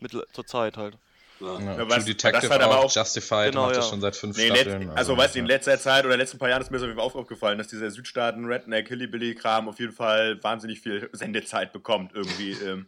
mit, 0.00 0.12
zur 0.32 0.46
Zeit 0.46 0.76
halt. 0.76 0.96
Ja. 1.40 1.58
Ja, 1.60 1.74
True 1.76 1.88
was- 1.90 2.04
Detective 2.04 2.42
das 2.42 2.50
hat 2.50 2.62
aber 2.62 2.78
auch, 2.78 2.84
auch- 2.86 2.94
Justified 2.96 3.52
Genau, 3.52 3.66
macht 3.66 3.76
das 3.76 3.84
ja. 3.84 3.90
schon 3.90 4.00
seit 4.00 4.16
fünf 4.16 4.36
Nee, 4.36 4.48
letz, 4.48 4.60
Staffeln. 4.62 4.90
also 4.90 5.16
weißt 5.16 5.34
du, 5.36 5.38
in 5.38 5.46
letzter 5.46 5.78
Zeit 5.78 6.04
oder 6.04 6.14
in 6.14 6.18
den 6.18 6.24
letzten 6.24 6.38
paar 6.38 6.48
Jahren 6.48 6.62
ist 6.62 6.70
mir 6.72 6.78
so 6.78 6.84
auf 6.86 6.88
jeden 6.88 6.98
Fall 6.98 7.06
auch 7.08 7.14
aufgefallen, 7.14 7.58
dass 7.58 7.68
dieser 7.68 7.90
Südstaaten 7.92 8.44
Redneck 8.46 8.88
Hillybilly 8.88 9.34
Kram 9.36 9.68
auf 9.68 9.78
jeden 9.78 9.92
Fall 9.92 10.42
wahnsinnig 10.42 10.80
viel 10.80 11.08
Sendezeit 11.12 11.72
bekommt 11.72 12.12
irgendwie. 12.14 12.52
Ähm, 12.52 12.86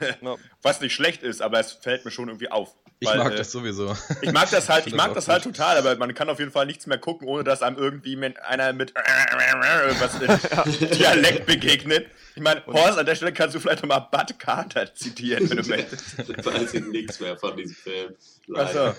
Was 0.62 0.80
nicht 0.80 0.94
schlecht 0.94 1.22
ist, 1.22 1.42
aber 1.42 1.60
es 1.60 1.72
fällt 1.72 2.04
mir 2.04 2.10
schon 2.10 2.28
irgendwie 2.28 2.50
auf. 2.50 2.74
Ich 3.00 3.08
Weil, 3.08 3.18
mag 3.18 3.32
äh, 3.32 3.36
das 3.36 3.50
sowieso. 3.50 3.96
Ich 4.20 4.30
mag 4.32 4.48
das 4.50 4.68
halt, 4.68 4.86
ich 4.86 4.92
das 4.92 4.96
mag 4.96 5.10
auch 5.10 5.14
das 5.14 5.26
halt 5.26 5.42
total, 5.42 5.76
aber 5.76 5.96
man 5.96 6.14
kann 6.14 6.28
auf 6.28 6.38
jeden 6.38 6.52
Fall 6.52 6.66
nichts 6.66 6.86
mehr 6.86 6.98
gucken, 6.98 7.26
ohne 7.26 7.42
dass 7.42 7.60
einem 7.62 7.76
irgendwie 7.76 8.14
mit 8.14 8.40
einer 8.40 8.72
mit 8.72 8.94
was 8.94 10.20
in 10.20 10.88
Dialekt 10.98 11.46
begegnet. 11.46 12.06
Ich 12.36 12.42
meine, 12.42 12.64
Horst, 12.66 12.98
an 12.98 13.04
der 13.04 13.16
Stelle 13.16 13.32
kannst 13.32 13.56
du 13.56 13.60
vielleicht 13.60 13.82
nochmal 13.82 14.06
Bud 14.10 14.38
Carter 14.38 14.94
zitieren, 14.94 15.50
wenn 15.50 15.56
du 15.58 15.68
möchtest. 15.68 16.16
Ich 16.28 16.46
weiß 16.46 16.74
ich 16.74 16.84
nichts 16.86 17.18
mehr 17.20 17.36
von 17.36 17.56
diesem 17.56 17.74
Film. 17.74 18.14
Achso. 18.54 18.94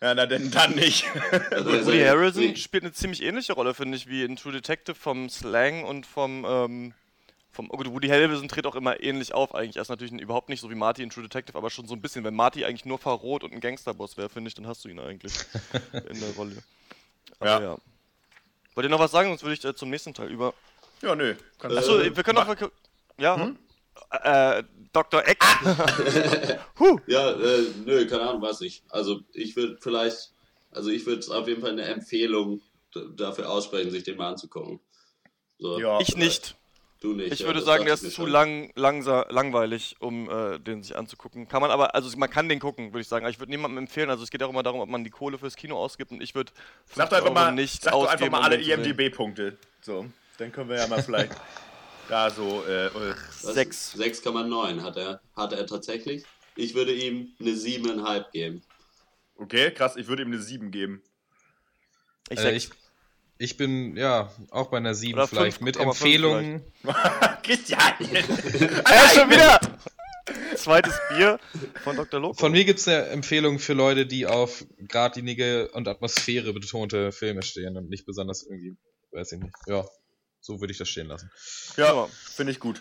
ja, 0.00 0.14
na 0.14 0.26
denn 0.26 0.50
dann 0.50 0.74
nicht. 0.74 1.04
Also, 1.50 1.70
Woody 1.86 2.02
also, 2.02 2.16
Harrelson 2.18 2.42
wie- 2.42 2.56
spielt 2.56 2.82
eine 2.84 2.92
ziemlich 2.92 3.22
ähnliche 3.22 3.52
Rolle, 3.52 3.74
finde 3.74 3.96
ich, 3.96 4.08
wie 4.08 4.24
in 4.24 4.36
True 4.36 4.52
Detective 4.52 4.94
vom 4.96 5.28
Slang 5.30 5.84
und 5.84 6.04
vom, 6.06 6.44
ähm, 6.48 6.94
vom 7.52 7.70
oh 7.70 7.76
gut, 7.76 7.92
Woody 7.92 8.08
Harrelson 8.08 8.48
tritt 8.48 8.66
auch 8.66 8.74
immer 8.74 9.00
ähnlich 9.02 9.34
auf 9.34 9.54
eigentlich. 9.54 9.76
Er 9.76 9.82
ist 9.82 9.88
natürlich 9.90 10.12
überhaupt 10.20 10.48
nicht 10.48 10.60
so 10.60 10.70
wie 10.70 10.74
Marty 10.74 11.02
in 11.02 11.10
True 11.10 11.22
Detective, 11.22 11.56
aber 11.56 11.70
schon 11.70 11.86
so 11.86 11.94
ein 11.94 12.00
bisschen. 12.00 12.24
Wenn 12.24 12.34
Marty 12.34 12.64
eigentlich 12.64 12.86
nur 12.86 12.98
verrot 12.98 13.44
und 13.44 13.52
ein 13.52 13.60
Gangsterboss 13.60 14.16
wäre, 14.16 14.30
finde 14.30 14.48
ich, 14.48 14.54
dann 14.54 14.66
hast 14.66 14.84
du 14.84 14.88
ihn 14.88 14.98
eigentlich 14.98 15.34
in 15.92 16.18
der 16.20 16.30
Rolle. 16.36 16.62
Aber 17.38 17.50
Ja. 17.50 17.60
ja. 17.60 17.76
Wollt 18.74 18.86
ihr 18.86 18.90
noch 18.90 18.98
was 19.00 19.10
sagen, 19.10 19.28
sonst 19.28 19.42
würde 19.42 19.54
ich 19.54 19.64
äh, 19.64 19.74
zum 19.74 19.90
nächsten 19.90 20.14
Teil 20.14 20.30
über. 20.30 20.54
Ja, 21.02 21.14
nö. 21.14 21.34
Kannst 21.58 21.76
Achso, 21.76 21.98
Äh, 21.98 22.16
wir 22.16 22.22
können 22.22 22.38
auch. 22.38 22.56
Ja. 23.18 23.36
Hm? 23.36 23.58
Äh, 24.10 24.62
Dr. 24.92 25.26
Eck. 25.26 25.44
Ja, 27.06 27.30
äh, 27.30 27.66
nö, 27.84 28.06
keine 28.06 28.22
Ahnung, 28.22 28.42
weiß 28.42 28.60
nicht. 28.60 28.82
Also 28.88 29.20
ich 29.32 29.54
würde 29.54 29.78
vielleicht, 29.80 30.32
also 30.72 30.90
ich 30.90 31.06
würde 31.06 31.24
auf 31.36 31.46
jeden 31.46 31.60
Fall 31.60 31.70
eine 31.70 31.84
Empfehlung 31.84 32.60
dafür 33.16 33.50
aussprechen, 33.50 33.90
sich 33.90 34.02
den 34.02 34.16
mal 34.16 34.30
anzugucken. 34.30 34.80
So, 35.58 35.78
Ja. 35.78 36.00
Ich 36.00 36.16
nicht. 36.16 36.56
Du 37.02 37.14
nicht. 37.14 37.32
Ich 37.32 37.40
ja, 37.40 37.46
würde 37.46 37.60
sagen, 37.62 37.84
der 37.84 37.94
ist 37.94 38.12
zu 38.12 38.26
lang, 38.26 38.70
langsa 38.76 39.26
langweilig, 39.28 39.96
um 39.98 40.30
äh, 40.30 40.60
den 40.60 40.84
sich 40.84 40.96
anzugucken. 40.96 41.48
Kann 41.48 41.60
man 41.60 41.72
aber, 41.72 41.96
also 41.96 42.16
man 42.16 42.30
kann 42.30 42.48
den 42.48 42.60
gucken, 42.60 42.92
würde 42.92 43.00
ich 43.00 43.08
sagen. 43.08 43.26
Ich 43.26 43.40
würde 43.40 43.50
niemandem 43.50 43.78
empfehlen. 43.78 44.08
Also 44.08 44.22
es 44.22 44.30
geht 44.30 44.40
auch 44.44 44.50
immer 44.50 44.62
darum, 44.62 44.80
ob 44.80 44.88
man 44.88 45.02
die 45.02 45.10
Kohle 45.10 45.36
fürs 45.36 45.56
Kino 45.56 45.76
ausgibt 45.76 46.12
und 46.12 46.22
ich 46.22 46.36
würde 46.36 46.52
Sag 46.94 47.10
doch 47.10 47.16
einfach 47.16 47.30
50 47.30 47.34
mal, 47.34 47.52
nicht 47.52 47.82
sag 47.82 47.90
doch 47.90 48.02
einfach 48.02 48.14
ausgeben, 48.14 48.30
mal 48.30 48.42
alle. 48.42 48.56
IMDB-Punkte. 48.56 49.58
So, 49.80 50.06
dann 50.38 50.52
können 50.52 50.68
wir 50.68 50.76
ja 50.76 50.86
mal 50.86 51.02
vielleicht 51.02 51.32
da 52.08 52.30
so. 52.30 52.62
Äh, 52.68 52.86
äh, 52.86 52.90
Was? 52.90 53.54
Sechs. 53.54 53.96
6,9 53.96 54.82
hat 54.82 54.96
er, 54.96 55.20
hat 55.34 55.52
er 55.52 55.66
tatsächlich. 55.66 56.22
Ich 56.54 56.76
würde 56.76 56.92
ihm 56.92 57.32
eine 57.40 57.50
7,5 57.50 58.30
geben. 58.30 58.62
okay, 59.38 59.72
krass, 59.72 59.96
ich 59.96 60.06
würde 60.06 60.22
ihm 60.22 60.28
eine 60.28 60.40
7 60.40 60.70
geben. 60.70 61.02
Ich 62.30 62.38
Äh, 62.38 62.54
ich, 62.54 62.70
ich 63.42 63.56
bin, 63.56 63.96
ja, 63.96 64.30
auch 64.50 64.68
bei 64.68 64.76
einer 64.76 64.94
7 64.94 65.14
Oder 65.14 65.26
vielleicht. 65.26 65.60
Mit 65.60 65.76
5,5 65.76 65.82
Empfehlungen. 65.82 66.62
Christian! 67.42 67.80
Äh, 68.00 69.14
schon 69.14 69.30
wieder! 69.30 69.60
Zweites 70.54 70.94
Bier 71.08 71.40
von 71.82 71.96
Dr. 71.96 72.20
Loco. 72.20 72.34
Von 72.34 72.52
mir 72.52 72.64
gibt 72.64 72.78
es 72.78 72.86
eine 72.86 73.06
Empfehlung 73.06 73.58
für 73.58 73.72
Leute, 73.72 74.06
die 74.06 74.26
auf 74.26 74.64
geradlinige 74.78 75.68
und 75.72 75.88
Atmosphäre 75.88 76.52
betonte 76.52 77.10
Filme 77.10 77.42
stehen 77.42 77.76
und 77.76 77.90
nicht 77.90 78.06
besonders 78.06 78.44
irgendwie, 78.44 78.76
weiß 79.10 79.32
ich 79.32 79.40
nicht. 79.40 79.54
Ja, 79.66 79.84
so 80.40 80.60
würde 80.60 80.72
ich 80.72 80.78
das 80.78 80.88
stehen 80.88 81.08
lassen. 81.08 81.28
ja, 81.76 82.06
finde 82.06 82.52
ich 82.52 82.60
gut. 82.60 82.80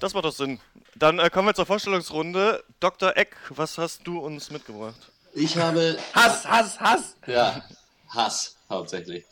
Das 0.00 0.12
macht 0.12 0.26
doch 0.26 0.34
Sinn. 0.34 0.60
Dann 0.96 1.18
äh, 1.18 1.30
kommen 1.30 1.48
wir 1.48 1.54
zur 1.54 1.66
Vorstellungsrunde. 1.66 2.62
Dr. 2.80 3.16
Eck, 3.16 3.36
was 3.48 3.78
hast 3.78 4.06
du 4.06 4.18
uns 4.18 4.50
mitgebracht? 4.50 5.10
Ich 5.32 5.56
habe 5.56 5.96
Hass, 6.12 6.46
Hass, 6.46 6.78
Hass! 6.78 7.16
Ja, 7.26 7.64
Hass 8.08 8.56
hauptsächlich. 8.68 9.24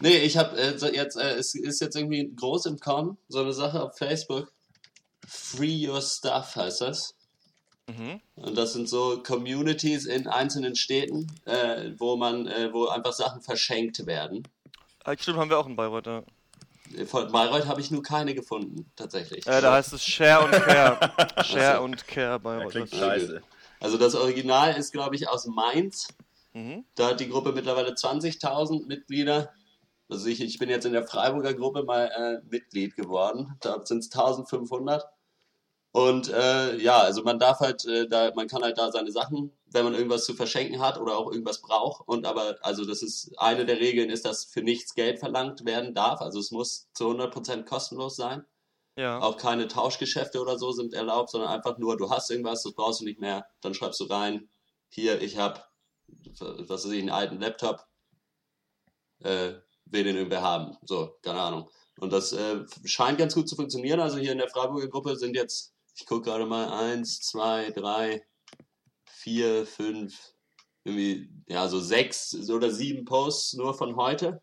Nee, 0.00 0.18
ich 0.18 0.36
habe 0.36 0.56
äh, 0.58 0.78
so 0.78 0.86
jetzt, 0.86 1.16
äh, 1.16 1.34
es 1.36 1.54
ist 1.54 1.80
jetzt 1.80 1.96
irgendwie 1.96 2.30
groß 2.34 2.66
im 2.66 2.78
Kommen, 2.80 3.16
so 3.28 3.40
eine 3.40 3.52
Sache 3.52 3.82
auf 3.82 3.96
Facebook. 3.96 4.52
Free 5.26 5.88
Your 5.88 6.02
Stuff 6.02 6.56
heißt 6.56 6.80
das. 6.82 7.14
Mhm. 7.86 8.20
Und 8.36 8.56
das 8.56 8.72
sind 8.72 8.88
so 8.88 9.22
Communities 9.22 10.06
in 10.06 10.26
einzelnen 10.26 10.74
Städten, 10.74 11.26
äh, 11.44 11.92
wo 11.98 12.16
man, 12.16 12.46
äh, 12.46 12.72
wo 12.72 12.86
einfach 12.88 13.12
Sachen 13.12 13.40
verschenkt 13.42 14.06
werden. 14.06 14.42
Ah, 15.04 15.14
stimmt, 15.18 15.38
haben 15.38 15.50
wir 15.50 15.58
auch 15.58 15.66
in 15.66 15.76
Bayreuth. 15.76 16.06
Ja. 16.06 16.22
Von 17.06 17.30
Bayreuth 17.30 17.66
habe 17.66 17.80
ich 17.80 17.90
nur 17.90 18.02
keine 18.02 18.34
gefunden, 18.34 18.90
tatsächlich. 18.96 19.46
Äh, 19.46 19.60
da 19.60 19.74
heißt 19.74 19.92
es 19.92 20.04
Share 20.04 20.44
und 20.44 20.52
Care. 20.52 20.98
Share 21.44 21.74
Ach 21.74 21.78
so. 21.78 21.84
und 21.84 22.06
Care 22.06 22.40
Bayreuth. 22.40 22.70
klingt 22.70 22.92
Das- 22.92 22.98
scheiße. 22.98 23.42
Also 23.80 23.98
das 23.98 24.14
Original 24.14 24.76
ist, 24.78 24.92
glaube 24.92 25.14
ich, 25.16 25.28
aus 25.28 25.46
Mainz. 25.46 26.08
Mhm. 26.54 26.84
Da 26.94 27.08
hat 27.08 27.20
die 27.20 27.28
Gruppe 27.28 27.52
mittlerweile 27.52 27.90
20.000 27.94 28.86
Mitglieder. 28.86 29.52
Also 30.08 30.26
ich, 30.26 30.40
ich 30.40 30.58
bin 30.58 30.68
jetzt 30.68 30.84
in 30.84 30.92
der 30.92 31.06
Freiburger 31.06 31.54
Gruppe 31.54 31.82
mal 31.82 32.06
äh, 32.06 32.46
Mitglied 32.48 32.96
geworden. 32.96 33.56
Da 33.60 33.84
sind 33.84 33.98
es 33.98 34.12
1500. 34.12 35.04
Und 35.92 36.28
äh, 36.28 36.76
ja, 36.78 36.98
also 36.98 37.22
man 37.22 37.38
darf 37.38 37.60
halt, 37.60 37.84
äh, 37.84 38.08
da, 38.08 38.32
man 38.34 38.48
kann 38.48 38.62
halt 38.62 38.78
da 38.78 38.90
seine 38.90 39.12
Sachen, 39.12 39.52
wenn 39.66 39.84
man 39.84 39.94
irgendwas 39.94 40.24
zu 40.24 40.34
verschenken 40.34 40.80
hat 40.80 40.98
oder 40.98 41.16
auch 41.16 41.30
irgendwas 41.30 41.60
braucht. 41.62 42.06
Und 42.08 42.26
aber, 42.26 42.56
also 42.62 42.84
das 42.84 43.00
ist 43.02 43.32
eine 43.38 43.64
der 43.64 43.78
Regeln, 43.78 44.10
ist, 44.10 44.24
dass 44.24 44.44
für 44.44 44.62
nichts 44.62 44.94
Geld 44.94 45.20
verlangt 45.20 45.64
werden 45.64 45.94
darf. 45.94 46.20
Also 46.20 46.40
es 46.40 46.50
muss 46.50 46.88
zu 46.94 47.08
100% 47.08 47.64
kostenlos 47.64 48.16
sein. 48.16 48.44
Ja. 48.96 49.20
Auch 49.20 49.36
keine 49.36 49.68
Tauschgeschäfte 49.68 50.40
oder 50.40 50.58
so 50.58 50.72
sind 50.72 50.94
erlaubt, 50.94 51.30
sondern 51.30 51.50
einfach 51.50 51.78
nur, 51.78 51.96
du 51.96 52.10
hast 52.10 52.30
irgendwas, 52.30 52.64
das 52.64 52.74
brauchst 52.74 53.00
du 53.00 53.04
nicht 53.04 53.20
mehr, 53.20 53.46
dann 53.60 53.74
schreibst 53.74 54.00
du 54.00 54.04
rein, 54.04 54.48
hier, 54.88 55.20
ich 55.20 55.38
habe, 55.38 55.60
was 56.38 56.84
weiß 56.84 56.92
ich, 56.92 57.00
einen 57.00 57.10
alten 57.10 57.40
Laptop, 57.40 57.86
äh, 59.20 59.54
will 59.94 60.04
den 60.04 60.16
irgendwer 60.16 60.42
haben. 60.42 60.76
So, 60.84 61.16
keine 61.22 61.40
Ahnung. 61.40 61.70
Und 61.98 62.12
das 62.12 62.32
äh, 62.34 62.64
scheint 62.84 63.16
ganz 63.18 63.34
gut 63.34 63.48
zu 63.48 63.56
funktionieren. 63.56 64.00
Also 64.00 64.18
hier 64.18 64.32
in 64.32 64.38
der 64.38 64.48
Freiburger 64.48 64.88
Gruppe 64.88 65.16
sind 65.16 65.34
jetzt 65.34 65.74
ich 65.96 66.06
gucke 66.06 66.22
gerade 66.30 66.46
mal, 66.46 66.68
eins, 66.70 67.20
zwei, 67.20 67.70
drei, 67.70 68.26
vier, 69.04 69.66
fünf, 69.66 70.32
irgendwie, 70.82 71.30
ja, 71.46 71.68
so 71.68 71.80
sechs 71.80 72.34
oder 72.50 72.70
sieben 72.70 73.04
Posts 73.04 73.54
nur 73.54 73.74
von 73.74 73.96
heute. 73.96 74.42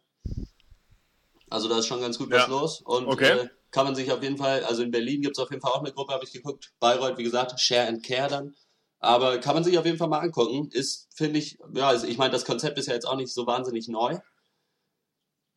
Also 1.49 1.67
da 1.67 1.79
ist 1.79 1.87
schon 1.87 1.99
ganz 2.01 2.17
gut 2.17 2.31
was 2.31 2.43
Ja. 2.43 2.49
los. 2.49 2.81
Und 2.81 3.07
Okay. 3.07 3.31
äh, 3.39 3.49
kann 3.71 3.85
man 3.85 3.95
sich 3.95 4.11
auf 4.11 4.23
jeden 4.23 4.37
Fall, 4.37 4.63
also 4.63 4.81
in 4.81 4.91
Berlin 4.91 5.21
gibt 5.21 5.37
es 5.37 5.43
auf 5.43 5.49
jeden 5.51 5.61
Fall 5.61 5.71
auch 5.71 5.81
eine 5.83 5.91
Gruppe, 5.91 6.13
habe 6.13 6.23
ich 6.23 6.31
geguckt. 6.31 6.73
Bayreuth, 6.79 7.17
wie 7.17 7.23
gesagt, 7.23 7.59
Share 7.59 7.87
and 7.87 8.03
Care 8.03 8.29
dann. 8.29 8.55
Aber 8.99 9.39
kann 9.39 9.55
man 9.55 9.63
sich 9.63 9.77
auf 9.77 9.85
jeden 9.85 9.97
Fall 9.97 10.07
mal 10.07 10.19
angucken. 10.19 10.69
Ist, 10.71 11.09
finde 11.13 11.39
ich, 11.39 11.57
ja, 11.73 11.87
also 11.87 12.07
ich 12.07 12.17
meine, 12.17 12.31
das 12.31 12.45
Konzept 12.45 12.77
ist 12.77 12.87
ja 12.87 12.93
jetzt 12.93 13.05
auch 13.07 13.15
nicht 13.15 13.33
so 13.33 13.45
wahnsinnig 13.45 13.87
neu. 13.87 14.19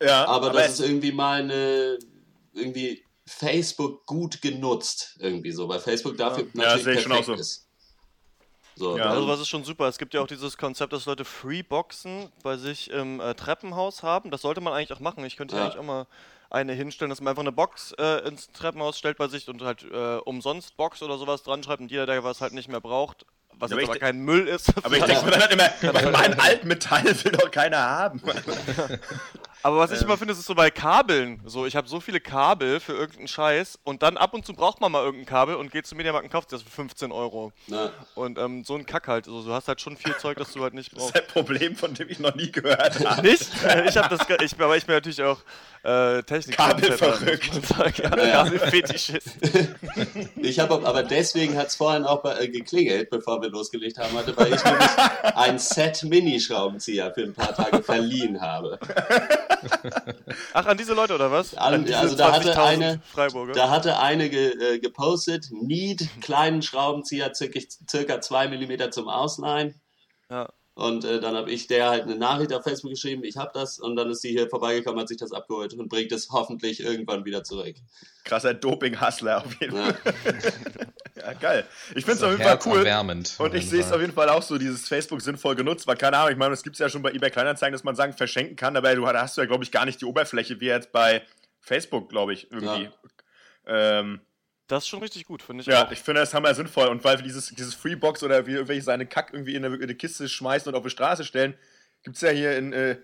Ja, 0.01 0.25
Aber, 0.27 0.49
das 0.51 0.65
es- 0.73 0.79
ist 0.79 0.87
irgendwie 0.87 1.11
mal 1.11 1.41
eine, 1.41 1.97
irgendwie 2.53 3.03
Facebook 3.27 4.05
gut 4.05 4.41
genutzt, 4.41 5.15
irgendwie 5.19 5.51
so, 5.51 5.67
weil 5.67 5.79
Facebook 5.79 6.17
dafür 6.17 6.43
Ja, 6.45 6.49
natürlich 6.53 6.83
sehe 6.83 6.93
ich 6.95 7.01
schon 7.03 7.11
auch 7.11 7.15
perfekt 7.17 7.37
so. 7.37 7.41
ist. 7.41 7.61
So, 8.77 8.97
Ja. 8.97 9.05
Also 9.05 9.27
was 9.27 9.39
ist 9.39 9.47
schon 9.47 9.63
super. 9.63 9.87
Es 9.87 9.97
gibt 9.97 10.13
ja 10.13 10.21
auch 10.21 10.27
dieses 10.27 10.57
Konzept, 10.57 10.91
dass 10.91 11.05
Leute 11.05 11.23
Freeboxen 11.23 12.29
bei 12.43 12.57
sich 12.57 12.89
im 12.91 13.21
äh, 13.21 13.33
Treppenhaus 13.33 14.03
haben. 14.03 14.31
Das 14.31 14.41
sollte 14.41 14.59
man 14.59 14.73
eigentlich 14.73 14.91
auch 14.91 14.99
machen. 14.99 15.23
Ich 15.25 15.37
könnte 15.37 15.55
ja. 15.55 15.61
Ja. 15.61 15.65
eigentlich 15.67 15.79
auch 15.79 15.85
mal 15.85 16.07
eine 16.49 16.73
hinstellen, 16.73 17.09
dass 17.09 17.21
man 17.21 17.31
einfach 17.31 17.41
eine 17.43 17.53
Box 17.53 17.93
äh, 17.97 18.27
ins 18.27 18.51
Treppenhaus 18.51 18.97
stellt 18.99 19.17
bei 19.17 19.27
sich 19.29 19.47
und 19.47 19.61
halt 19.61 19.83
äh, 19.89 20.17
umsonst 20.17 20.75
Box 20.77 21.01
oder 21.01 21.17
sowas 21.17 21.41
dran 21.43 21.63
schreibt 21.63 21.81
und 21.81 21.89
jeder, 21.89 22.05
der 22.05 22.23
was 22.23 22.41
halt 22.41 22.53
nicht 22.53 22.67
mehr 22.67 22.81
braucht, 22.81 23.25
was 23.53 23.71
Aber 23.71 23.81
aber 23.81 23.95
kein 23.97 24.19
Müll 24.19 24.47
ist. 24.47 24.69
aber 24.85 24.95
ich 24.97 25.03
denke 25.05 25.25
mir 25.25 25.31
dann 25.31 25.41
halt 25.41 25.51
immer, 25.81 26.11
mein 26.11 26.37
Altmetall 26.39 27.05
will 27.23 27.31
doch 27.31 27.49
keiner 27.49 27.77
haben. 27.79 28.21
Aber 29.65 29.79
was 29.79 29.89
ich 29.89 29.99
immer 30.03 30.15
finde, 30.15 30.33
ist 30.33 30.45
so 30.45 30.53
bei 30.53 30.69
Kabeln. 30.69 31.41
So, 31.43 31.65
ich 31.65 31.75
habe 31.75 31.87
so 31.87 31.99
viele 31.99 32.19
Kabel 32.19 32.79
für 32.79 32.93
irgendeinen 32.93 33.27
Scheiß 33.27 33.79
und 33.83 34.03
dann 34.03 34.15
ab 34.15 34.35
und 34.35 34.45
zu 34.45 34.53
braucht 34.53 34.79
man 34.79 34.91
mal 34.91 35.03
irgendein 35.03 35.25
Kabel 35.25 35.55
und 35.55 35.71
geht 35.71 35.87
zum 35.87 35.97
Mediamarkt 35.97 36.23
und 36.25 36.31
kauft 36.31 36.51
das 36.53 36.61
für 36.61 36.69
15 36.69 37.11
Euro. 37.11 37.51
na, 37.65 37.89
Und 38.13 38.37
ähm, 38.37 38.63
so 38.63 38.75
ein 38.75 38.85
Kack 38.85 39.07
halt. 39.07 39.27
Also, 39.27 39.41
du 39.43 39.51
hast 39.51 39.67
halt 39.67 39.81
schon 39.81 39.97
viel 39.97 40.15
Zeug, 40.17 40.37
das 40.37 40.53
du 40.53 40.61
halt 40.61 40.75
nicht 40.75 40.91
Das 40.95 41.05
ist 41.05 41.13
brauchst. 41.13 41.15
ein 41.15 41.27
Problem, 41.33 41.75
von 41.75 41.95
dem 41.95 42.07
ich 42.09 42.19
noch 42.19 42.35
nie 42.35 42.51
gehört 42.51 43.03
habe. 43.09 43.23
Nicht? 43.27 43.49
Ich 43.87 43.97
habe 43.97 44.15
das, 44.15 44.27
ich, 44.39 44.53
aber 44.61 44.77
ich 44.77 44.85
bin 44.85 44.93
natürlich 44.95 45.23
auch 45.23 45.39
äh, 45.85 46.23
Technik. 46.23 46.57
Kabelverrückt. 46.57 47.51
Ja, 47.97 48.43
Kabelfetischist. 48.43 49.27
ich 50.37 50.59
habe 50.59 50.85
aber 50.85 51.03
deswegen 51.03 51.57
hat 51.57 51.67
es 51.67 51.75
vorhin 51.75 52.03
auch 52.03 52.21
bei, 52.21 52.37
äh, 52.39 52.47
geklingelt, 52.49 53.09
bevor 53.09 53.41
wir 53.41 53.49
losgelegt 53.49 53.97
haben, 53.97 54.17
hatte, 54.17 54.35
weil 54.35 54.53
ich 54.53 54.63
nämlich 54.63 54.89
ein 55.35 55.59
Set 55.59 56.03
Mini-Schraubenzieher 56.03 57.13
für 57.13 57.23
ein 57.23 57.33
paar 57.33 57.53
Tage 57.55 57.83
verliehen 57.83 58.41
habe. 58.41 58.79
Ach, 60.53 60.65
an 60.65 60.77
diese 60.77 60.93
Leute 60.93 61.15
oder 61.15 61.31
was? 61.31 61.55
An- 61.55 61.85
diese 61.85 61.97
also 61.97 62.15
da 62.15 62.31
hatte 62.33 62.53
20.000 62.53 62.57
eine- 62.65 63.01
Freiburger. 63.11 63.53
Da 63.53 63.69
hatte 63.69 63.99
eine 63.99 64.29
ge, 64.29 64.75
äh, 64.75 64.79
gepostet, 64.79 65.49
Need, 65.51 66.07
kleinen 66.21 66.61
Schraubenzieher, 66.61 67.33
circa, 67.35 67.59
circa 67.89 68.21
2 68.21 68.47
mm 68.47 68.91
zum 68.91 69.07
Ausleihen. 69.09 69.79
Ja. 70.29 70.49
Und 70.75 71.05
äh, 71.05 71.21
dann 71.21 71.35
habe 71.35 71.49
ich 71.51 71.67
der 71.67 71.89
halt 71.89 72.03
eine 72.03 72.17
Nachricht 72.17 72.51
auf 72.53 72.63
Facebook 72.63 72.91
geschrieben, 72.91 73.23
ich 73.23 73.37
habe 73.37 73.51
das. 73.53 73.79
Und 73.79 73.95
dann 73.95 74.09
ist 74.11 74.21
sie 74.21 74.29
hier 74.29 74.49
vorbeigekommen, 74.49 74.99
hat 74.99 75.07
sich 75.07 75.17
das 75.17 75.31
abgeholt 75.31 75.73
und 75.73 75.87
bringt 75.87 76.11
es 76.11 76.29
hoffentlich 76.29 76.81
irgendwann 76.81 77.23
wieder 77.23 77.43
zurück. 77.43 77.75
Krasser 78.25 78.53
Doping-Hustler 78.53 79.37
auf 79.45 79.61
jeden 79.61 79.75
Ja. 79.75 79.93
Fall. 79.93 80.13
Ja, 81.15 81.31
geil. 81.33 81.65
Ich 81.95 82.03
finde 82.03 82.17
es 82.17 82.23
auf 82.23 82.31
jeden 82.31 82.43
Fall 82.43 82.59
cool. 82.65 82.85
Und 83.39 83.55
ich 83.55 83.69
sehe 83.69 83.79
es 83.79 83.91
auf 83.91 84.01
jeden 84.01 84.11
Fall 84.13 84.27
auch 84.29 84.43
so, 84.43 84.57
dieses 84.57 84.87
Facebook 84.87 85.21
sinnvoll 85.21 85.55
genutzt, 85.55 85.87
weil 85.87 85.95
keine 85.95 86.17
Ahnung, 86.17 86.33
ich 86.33 86.37
meine, 86.37 86.51
das 86.51 86.61
gibt 86.61 86.75
es 86.75 86.79
ja 86.79 86.89
schon 86.89 87.01
bei 87.01 87.11
eBay 87.13 87.31
Kleinanzeigen, 87.31 87.71
dass 87.71 87.83
man 87.85 87.95
Sachen 87.95 88.13
verschenken 88.13 88.55
kann, 88.57 88.75
aber 88.75 88.93
du, 88.93 89.01
da 89.01 89.21
hast 89.21 89.37
du 89.37 89.41
ja, 89.41 89.47
glaube 89.47 89.63
ich, 89.63 89.71
gar 89.71 89.85
nicht 89.85 90.01
die 90.01 90.05
Oberfläche 90.05 90.59
wie 90.59 90.65
jetzt 90.65 90.91
bei 90.91 91.23
Facebook, 91.61 92.09
glaube 92.09 92.33
ich, 92.33 92.51
irgendwie. 92.51 92.89
Ähm, 93.65 94.19
Das 94.67 94.83
ist 94.83 94.89
schon 94.89 95.01
richtig 95.01 95.25
gut, 95.25 95.43
finde 95.43 95.61
ich. 95.61 95.67
ja, 95.67 95.85
auch. 95.85 95.91
ich 95.91 95.99
finde 95.99 96.21
das 96.21 96.33
hammer 96.33 96.53
sinnvoll 96.55 96.87
und 96.87 97.03
weil 97.03 97.17
wir 97.17 97.23
dieses, 97.23 97.49
dieses 97.49 97.75
Freebox 97.75 98.23
oder 98.23 98.47
wie 98.47 98.53
irgendwelche 98.53 98.81
seine 98.81 99.05
Kack 99.05 99.31
irgendwie 99.31 99.55
in 99.55 99.63
eine, 99.63 99.75
in 99.75 99.83
eine 99.83 99.95
Kiste 99.95 100.27
schmeißen 100.27 100.69
und 100.69 100.75
auf 100.75 100.83
die 100.83 100.89
Straße 100.89 101.23
stellen, 101.23 101.53
gibt 102.03 102.15
es 102.15 102.21
ja 102.21 102.29
hier 102.29 102.57
in 102.57 102.73
äh, 102.73 102.97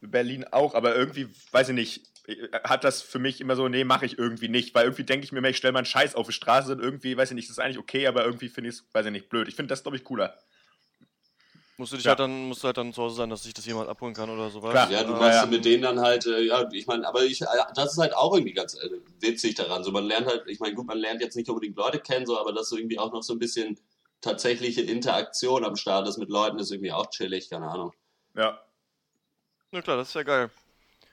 Berlin 0.00 0.44
auch, 0.50 0.74
aber 0.74 0.94
irgendwie, 0.94 1.28
weiß 1.50 1.70
ich 1.70 1.74
nicht, 1.74 2.02
äh, 2.26 2.48
hat 2.64 2.84
das 2.84 3.02
für 3.02 3.18
mich 3.18 3.40
immer 3.40 3.56
so, 3.56 3.68
nee, 3.68 3.84
mache 3.84 4.06
ich 4.06 4.18
irgendwie 4.18 4.48
nicht, 4.48 4.74
weil 4.74 4.84
irgendwie 4.84 5.04
denke 5.04 5.24
ich 5.24 5.32
mir, 5.32 5.46
ich 5.48 5.56
stelle 5.56 5.72
mal 5.72 5.80
einen 5.80 5.86
Scheiß 5.86 6.14
auf 6.14 6.26
die 6.26 6.32
Straße 6.32 6.72
und 6.72 6.80
irgendwie, 6.80 7.16
weiß 7.16 7.30
ich 7.30 7.34
nicht, 7.34 7.48
das 7.48 7.58
ist 7.58 7.62
eigentlich 7.62 7.78
okay, 7.78 8.06
aber 8.06 8.24
irgendwie 8.24 8.48
finde 8.48 8.70
ich 8.70 8.76
es, 8.76 8.84
weiß 8.92 9.06
ich 9.06 9.12
nicht, 9.12 9.28
blöd. 9.28 9.48
Ich 9.48 9.56
finde 9.56 9.68
das, 9.68 9.82
glaube 9.82 9.96
ich, 9.96 10.04
cooler. 10.04 10.38
Musst 11.82 11.92
du 11.92 11.96
dich 11.96 12.04
Ja. 12.04 12.10
halt 12.10 12.20
dann, 12.20 12.44
musst 12.46 12.62
du 12.62 12.66
halt 12.66 12.76
dann 12.76 12.92
zu 12.92 13.02
Hause 13.02 13.16
sein, 13.16 13.28
dass 13.28 13.42
sich 13.42 13.52
das 13.54 13.66
jemand 13.66 13.88
abholen 13.88 14.14
kann 14.14 14.30
oder 14.30 14.48
sowas. 14.50 14.70
Klar. 14.70 14.88
Ja, 14.88 15.02
du 15.02 15.14
machst 15.14 15.40
ja. 15.40 15.46
mit 15.46 15.64
denen 15.64 15.82
dann 15.82 15.98
halt, 16.00 16.24
äh, 16.26 16.42
ja, 16.42 16.68
ich 16.70 16.86
meine, 16.86 17.04
aber 17.08 17.24
ich, 17.24 17.40
das 17.74 17.94
ist 17.94 17.98
halt 17.98 18.14
auch 18.14 18.32
irgendwie 18.34 18.52
ganz 18.52 18.74
äh, 18.74 18.88
witzig 19.18 19.56
daran. 19.56 19.82
So, 19.82 19.90
man 19.90 20.04
lernt 20.04 20.28
halt, 20.28 20.44
ich 20.46 20.60
meine, 20.60 20.76
gut, 20.76 20.86
man 20.86 20.98
lernt 20.98 21.20
jetzt 21.20 21.34
nicht 21.34 21.48
unbedingt 21.48 21.76
Leute 21.76 21.98
kennen, 21.98 22.24
so, 22.24 22.38
aber 22.38 22.52
dass 22.52 22.68
so 22.68 22.76
irgendwie 22.76 23.00
auch 23.00 23.12
noch 23.12 23.24
so 23.24 23.32
ein 23.32 23.40
bisschen 23.40 23.80
tatsächliche 24.20 24.82
Interaktion 24.82 25.64
am 25.64 25.74
Start 25.74 26.06
ist 26.06 26.18
mit 26.18 26.30
Leuten, 26.30 26.60
ist 26.60 26.70
irgendwie 26.70 26.92
auch 26.92 27.10
chillig, 27.10 27.50
keine 27.50 27.68
Ahnung. 27.68 27.92
Ja. 28.36 28.60
Na 29.72 29.82
klar, 29.82 29.96
das 29.96 30.10
ist 30.10 30.14
ja 30.14 30.22
geil. 30.22 30.50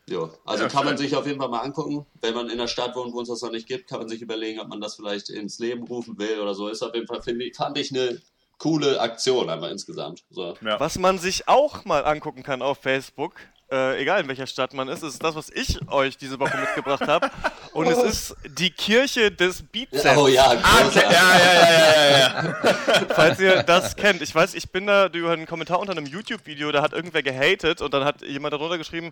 Jo. 0.07 0.29
Also 0.45 0.65
Ja, 0.65 0.69
kann 0.69 0.85
man 0.85 0.97
sich 0.97 1.15
auf 1.15 1.25
jeden 1.25 1.39
Fall 1.39 1.49
mal 1.49 1.61
angucken. 1.61 2.05
Wenn 2.21 2.35
man 2.35 2.45
in 2.45 2.59
einer 2.59 2.67
Stadt 2.67 2.95
wohnt, 2.95 3.13
wo 3.13 3.21
es 3.21 3.27
das 3.27 3.41
noch 3.41 3.51
nicht 3.51 3.67
gibt, 3.67 3.89
kann 3.89 3.97
man 3.97 4.07
sich 4.07 4.21
überlegen, 4.21 4.59
ob 4.59 4.67
man 4.67 4.81
das 4.81 4.95
vielleicht 4.97 5.29
ins 5.31 5.57
Leben 5.57 5.83
rufen 5.87 6.19
will 6.19 6.39
oder 6.39 6.53
so. 6.53 6.67
Ist 6.67 6.83
auf 6.83 6.93
jeden 6.93 7.07
Fall, 7.07 7.23
finde 7.23 7.45
ich, 7.45 7.55
fand 7.55 7.75
ich 7.79 7.91
eine 7.91 8.21
coole 8.59 8.99
Aktion 8.99 9.49
einfach 9.49 9.69
insgesamt. 9.69 10.23
So. 10.29 10.55
Ja. 10.61 10.79
Was 10.79 10.99
man 10.99 11.17
sich 11.17 11.47
auch 11.47 11.85
mal 11.85 12.05
angucken 12.05 12.43
kann 12.43 12.61
auf 12.61 12.77
Facebook, 12.79 13.33
äh, 13.71 14.01
egal 14.01 14.21
in 14.21 14.27
welcher 14.27 14.47
Stadt 14.47 14.73
man 14.73 14.87
ist, 14.87 15.01
ist 15.03 15.23
das, 15.23 15.35
was 15.35 15.49
ich 15.49 15.79
euch 15.91 16.17
diese 16.17 16.39
Woche 16.39 16.57
mitgebracht 16.57 17.07
habe. 17.07 17.29
Und 17.73 17.87
es 17.87 17.97
ist 17.99 18.35
die 18.57 18.69
Kirche 18.71 19.31
des 19.31 19.61
Bizeps. 19.63 20.17
Oh 20.17 20.27
ja, 20.27 20.45
Ah, 20.63 20.81
großartig. 20.83 21.01
ja, 21.03 21.39
ja, 21.39 21.53
ja, 21.53 22.09
ja, 22.09 22.19
ja. 22.19 23.05
Falls 23.15 23.39
ihr 23.39 23.63
das 23.63 23.95
kennt. 23.95 24.21
Ich 24.21 24.33
weiß, 24.35 24.55
ich 24.55 24.69
bin 24.71 24.87
da 24.87 25.07
über 25.07 25.31
einen 25.31 25.45
Kommentar 25.45 25.79
unter 25.79 25.91
einem 25.93 26.05
YouTube-Video, 26.07 26.71
da 26.71 26.81
hat 26.81 26.93
irgendwer 26.93 27.23
gehatet 27.23 27.81
und 27.81 27.93
dann 27.93 28.03
hat 28.03 28.21
jemand 28.23 28.53
darunter 28.53 28.77
geschrieben, 28.77 29.11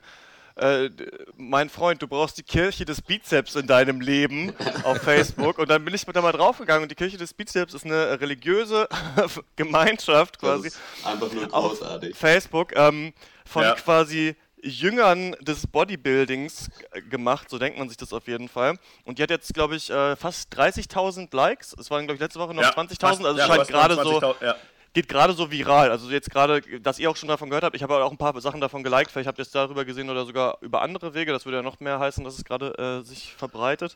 äh, 0.58 0.90
mein 1.38 1.70
Freund, 1.70 2.02
du 2.02 2.08
brauchst 2.08 2.38
die 2.38 2.44
Kirche 2.44 2.84
des 2.86 3.02
Bizeps 3.02 3.56
in 3.56 3.68
deinem 3.68 4.02
Leben 4.02 4.54
auf 4.84 4.98
Facebook. 5.04 5.60
Und 5.60 5.70
dann 5.70 5.84
bin 5.86 5.94
ich 5.94 6.06
da 6.06 6.22
mal 6.22 6.32
draufgegangen 6.32 6.84
und 6.84 6.90
die 6.92 6.96
Kirche 6.96 7.18
des 7.18 7.34
Bizeps 7.34 7.74
ist 7.74 7.86
eine 7.86 8.20
religiöse 8.20 8.88
Gemeinschaft 9.56 10.40
quasi 10.40 10.72
einfach 11.04 11.32
nur 11.32 11.48
großartig. 11.48 12.16
Facebook 12.16 12.76
ähm, 12.76 13.14
von 13.46 13.64
Ja. 13.64 13.74
quasi 13.76 14.36
Jüngern 14.64 15.34
des 15.42 15.68
Bodybuildings 15.68 16.70
gemacht, 17.10 17.50
so 17.50 17.60
denkt 17.60 17.78
man 17.78 17.88
sich 17.90 17.98
das 17.98 18.12
auf 18.12 18.28
jeden 18.28 18.50
Fall. 18.50 18.78
Und 19.06 19.20
die 19.20 19.24
hat 19.24 19.30
jetzt, 19.30 19.54
glaube 19.54 19.76
ich, 19.76 19.90
äh, 19.92 20.16
fast 20.16 20.52
30.000 20.58 21.34
Likes. 21.36 21.76
Es 21.80 21.92
waren, 21.92 22.06
glaube 22.08 22.16
ich, 22.16 22.22
letzte 22.22 22.40
Woche 22.40 22.54
noch 22.56 22.64
Ja, 22.64 22.72
20.000, 22.72 23.00
fast- 23.00 23.24
also 23.26 23.38
ja, 23.40 23.46
scheint 23.48 23.68
gerade 23.68 23.96
so 23.96 24.02
20.000, 24.20 24.36
Ja. 24.44 24.56
Geht 24.98 25.10
gerade 25.10 25.34
so 25.34 25.52
viral. 25.52 25.92
Also 25.92 26.10
jetzt 26.10 26.32
gerade, 26.32 26.60
dass 26.82 26.98
ihr 26.98 27.08
auch 27.08 27.16
schon 27.16 27.30
davon 27.30 27.52
gehört 27.52 27.64
habt, 27.64 27.76
ich 27.76 27.84
habe 27.84 28.04
auch 28.04 28.10
ein 28.10 28.18
paar 28.18 28.42
Sachen 28.42 28.62
davon 28.62 28.82
geliked, 28.82 29.12
vielleicht 29.12 29.28
habt 29.28 29.38
ihr 29.38 29.44
es 29.44 29.52
darüber 29.52 29.86
gesehen 29.86 30.10
oder 30.10 30.26
sogar 30.26 30.58
über 30.62 30.82
andere 30.82 31.14
Wege. 31.14 31.32
Das 31.32 31.46
würde 31.46 31.58
ja 31.58 31.62
noch 31.62 31.80
mehr 31.80 32.00
heißen, 32.00 32.24
dass 32.24 32.36
es 32.36 32.44
gerade 32.44 32.74
äh, 32.80 33.06
sich 33.06 33.36
verbreitet. 33.36 33.96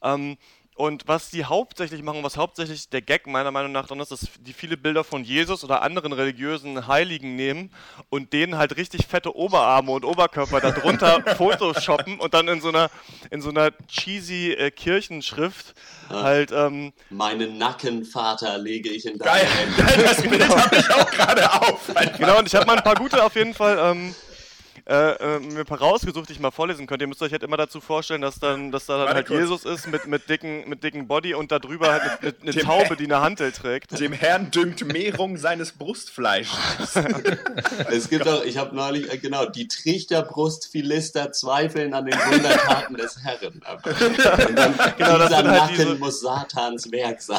Ähm, 0.00 0.36
und 0.78 1.08
was 1.08 1.30
die 1.30 1.44
hauptsächlich 1.44 2.02
machen, 2.02 2.22
was 2.22 2.36
hauptsächlich 2.36 2.88
der 2.88 3.02
Gag 3.02 3.26
meiner 3.26 3.50
Meinung 3.50 3.72
nach 3.72 3.88
dann 3.88 3.98
ist, 3.98 4.12
dass 4.12 4.28
die 4.38 4.52
viele 4.52 4.76
Bilder 4.76 5.02
von 5.02 5.24
Jesus 5.24 5.64
oder 5.64 5.82
anderen 5.82 6.12
religiösen 6.12 6.86
Heiligen 6.86 7.34
nehmen 7.34 7.70
und 8.10 8.32
denen 8.32 8.56
halt 8.56 8.76
richtig 8.76 9.06
fette 9.08 9.34
Oberarme 9.34 9.90
und 9.90 10.04
Oberkörper 10.04 10.60
darunter 10.60 11.20
photoshoppen 11.36 12.20
und 12.20 12.32
dann 12.32 12.46
in 12.46 12.60
so 12.60 12.68
einer 12.68 12.90
in 13.32 13.42
so 13.42 13.50
einer 13.50 13.72
cheesy 13.88 14.52
äh, 14.52 14.70
Kirchenschrift 14.70 15.74
halt 16.08 16.52
ähm, 16.52 16.92
Meinen 17.10 17.58
Nackenvater 17.58 18.56
lege 18.58 18.90
ich 18.90 19.04
in 19.04 19.18
Geil. 19.18 19.46
deine 19.76 19.86
Hände. 19.88 20.04
Das 20.08 20.22
Bild 20.22 20.48
habe 20.48 20.76
ich 20.76 20.90
auch 20.90 21.10
gerade 21.10 21.52
auf. 21.52 21.80
Genau, 22.18 22.38
und 22.38 22.46
ich 22.46 22.54
habe 22.54 22.66
mal 22.66 22.76
ein 22.76 22.84
paar 22.84 22.94
gute 22.94 23.22
auf 23.24 23.34
jeden 23.34 23.52
Fall 23.52 23.78
ähm, 23.80 24.14
äh, 24.88 25.36
äh, 25.36 25.38
mir 25.40 25.60
ein 25.60 25.66
paar 25.66 25.78
rausgesucht, 25.80 26.28
die 26.30 26.32
ich 26.32 26.40
mal 26.40 26.50
vorlesen 26.50 26.86
könnte. 26.86 27.04
Ihr 27.04 27.08
müsst 27.08 27.20
euch 27.22 27.30
halt 27.32 27.42
immer 27.42 27.58
dazu 27.58 27.78
vorstellen, 27.80 28.22
dass 28.22 28.38
dann, 28.40 28.72
dass 28.72 28.86
da 28.86 29.04
dann 29.04 29.14
halt 29.14 29.26
kurz. 29.26 29.38
Jesus 29.40 29.64
ist 29.66 29.86
mit, 29.86 30.06
mit, 30.06 30.30
dicken, 30.30 30.66
mit 30.66 30.82
dicken 30.82 31.06
Body 31.06 31.34
und 31.34 31.52
da 31.52 31.58
drüber 31.58 31.92
halt 31.92 32.02
eine, 32.22 32.34
eine, 32.40 32.50
Dem- 32.52 32.64
Taube, 32.64 32.96
die 32.96 33.04
eine 33.04 33.20
Hantel 33.20 33.52
trägt. 33.52 33.98
Dem 34.00 34.12
Herrn 34.14 34.50
dünkt 34.50 34.84
Mehrung 34.90 35.36
seines 35.36 35.72
Brustfleisches. 35.72 36.94
Es 37.90 38.08
gibt 38.08 38.26
auch, 38.26 38.42
ich 38.44 38.56
habe 38.56 38.74
neulich, 38.74 39.12
äh, 39.12 39.18
genau, 39.18 39.46
die 39.46 39.68
Trichterbrustphilister 39.68 41.32
zweifeln 41.32 41.92
an 41.94 42.06
den 42.06 42.14
Wundertaten 42.18 42.94
des 42.96 43.18
Herrn. 43.22 43.60
Aber, 43.64 43.90
und 44.06 44.18
dann, 44.56 44.74
Genau, 44.96 45.18
das 45.18 45.28
dieser 45.28 45.36
halt 45.36 45.46
Nacken 45.46 45.76
diese- 45.76 45.94
muss 45.96 46.20
Satans 46.20 46.90
Werk 46.92 47.20
sein. 47.20 47.38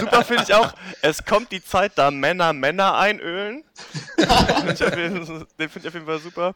Super 0.00 0.24
finde 0.24 0.42
ich 0.46 0.54
auch. 0.54 0.72
Es 1.02 1.24
kommt 1.24 1.50
die 1.52 1.62
Zeit, 1.64 1.92
da 1.96 2.10
Männer 2.10 2.52
Männer 2.52 2.94
einölen. 2.96 3.64
Ich, 4.72 4.80
jeden- 4.80 5.45
den 5.58 5.68
find 5.68 5.84
ich 5.84 5.88
auf 5.88 5.94
jeden 5.94 6.06
Fall 6.06 6.18
super. 6.18 6.54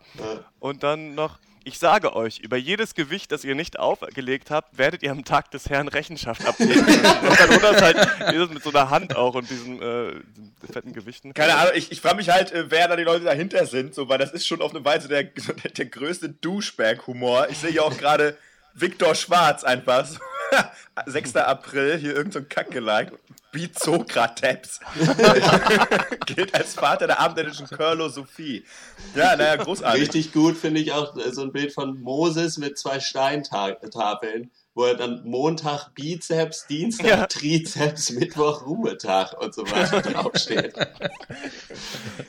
Und 0.59 0.83
dann 0.83 1.14
noch, 1.14 1.38
ich 1.64 1.79
sage 1.79 2.14
euch, 2.16 2.38
über 2.38 2.57
jedes 2.57 2.94
Gewicht, 2.94 3.33
das 3.33 3.44
ihr 3.44 3.55
nicht 3.55 3.79
aufgelegt 3.79 4.50
habt, 4.50 4.79
werdet 4.79 5.03
ihr 5.03 5.11
am 5.11 5.24
Tag 5.24 5.50
des 5.50 5.68
Herrn 5.68 5.88
Rechenschaft 5.88 6.44
ablegen. 6.46 6.81
und 6.87 7.40
dann 7.40 7.74
ist 7.74 7.83
halt 7.83 8.33
Jesus 8.33 8.50
mit 8.50 8.62
so 8.62 8.70
einer 8.70 8.90
Hand 8.90 9.16
auch 9.16 9.35
und 9.35 9.48
diesen, 9.50 9.81
äh, 9.83 10.12
fetten 10.72 10.92
Gewichten. 10.92 11.35
Keine 11.35 11.55
Ahnung, 11.57 11.72
ich, 11.74 11.92
ich 11.92 12.00
frage 12.00 12.16
mich 12.16 12.31
halt, 12.31 12.53
äh, 12.53 12.70
wer 12.70 12.88
da 12.88 12.96
die 12.96 13.03
Leute 13.03 13.24
dahinter 13.24 13.66
sind, 13.66 13.94
so, 13.94 14.09
weil 14.09 14.18
das 14.18 14.33
ist 14.33 14.46
schon 14.46 14.62
auf 14.62 14.74
eine 14.74 14.85
Weise 14.85 15.09
der, 15.09 15.24
der, 15.76 15.87
größte 15.87 16.31
Douchebag-Humor. 16.31 17.48
Ich 17.50 17.59
sehe 17.59 17.70
hier 17.70 17.85
auch 17.85 17.96
gerade 17.96 18.37
Viktor 18.74 19.14
Schwarz 19.14 19.64
einfach. 19.64 20.07
So. 20.07 20.18
6. 21.07 21.37
April, 21.37 21.99
hier 21.99 22.15
irgendein 22.15 22.43
so 22.43 22.49
Kackgelike. 22.49 23.19
Beat 23.53 23.79
Sokrates. 23.79 24.81
Gilt 26.27 26.55
als 26.55 26.75
Vater 26.75 27.09
der 27.09 27.19
abendländischen 27.19 27.67
Curlo-Sophie. 27.67 28.65
Ja, 29.15 29.35
naja, 29.35 29.57
großartig. 29.57 30.03
Richtig 30.03 30.33
gut 30.33 30.57
finde 30.57 30.81
ich 30.81 30.93
auch 30.93 31.17
äh, 31.17 31.33
so 31.33 31.43
ein 31.43 31.53
Bild 31.53 31.73
von 31.73 32.01
Moses 32.01 32.59
mit 32.59 32.79
zwei 32.79 33.01
Steintafeln, 33.01 34.51
wo 34.81 34.85
er 34.87 34.95
dann 34.95 35.23
Montag 35.25 35.95
Bizeps, 35.95 36.66
Dienstag 36.66 37.07
Ja. 37.07 37.27
Trizeps, 37.27 38.09
Mittwoch 38.12 38.64
Ruhetag 38.64 39.38
und 39.38 39.53
so 39.55 39.71
weiter 39.71 40.01
draufsteht. 40.11 40.73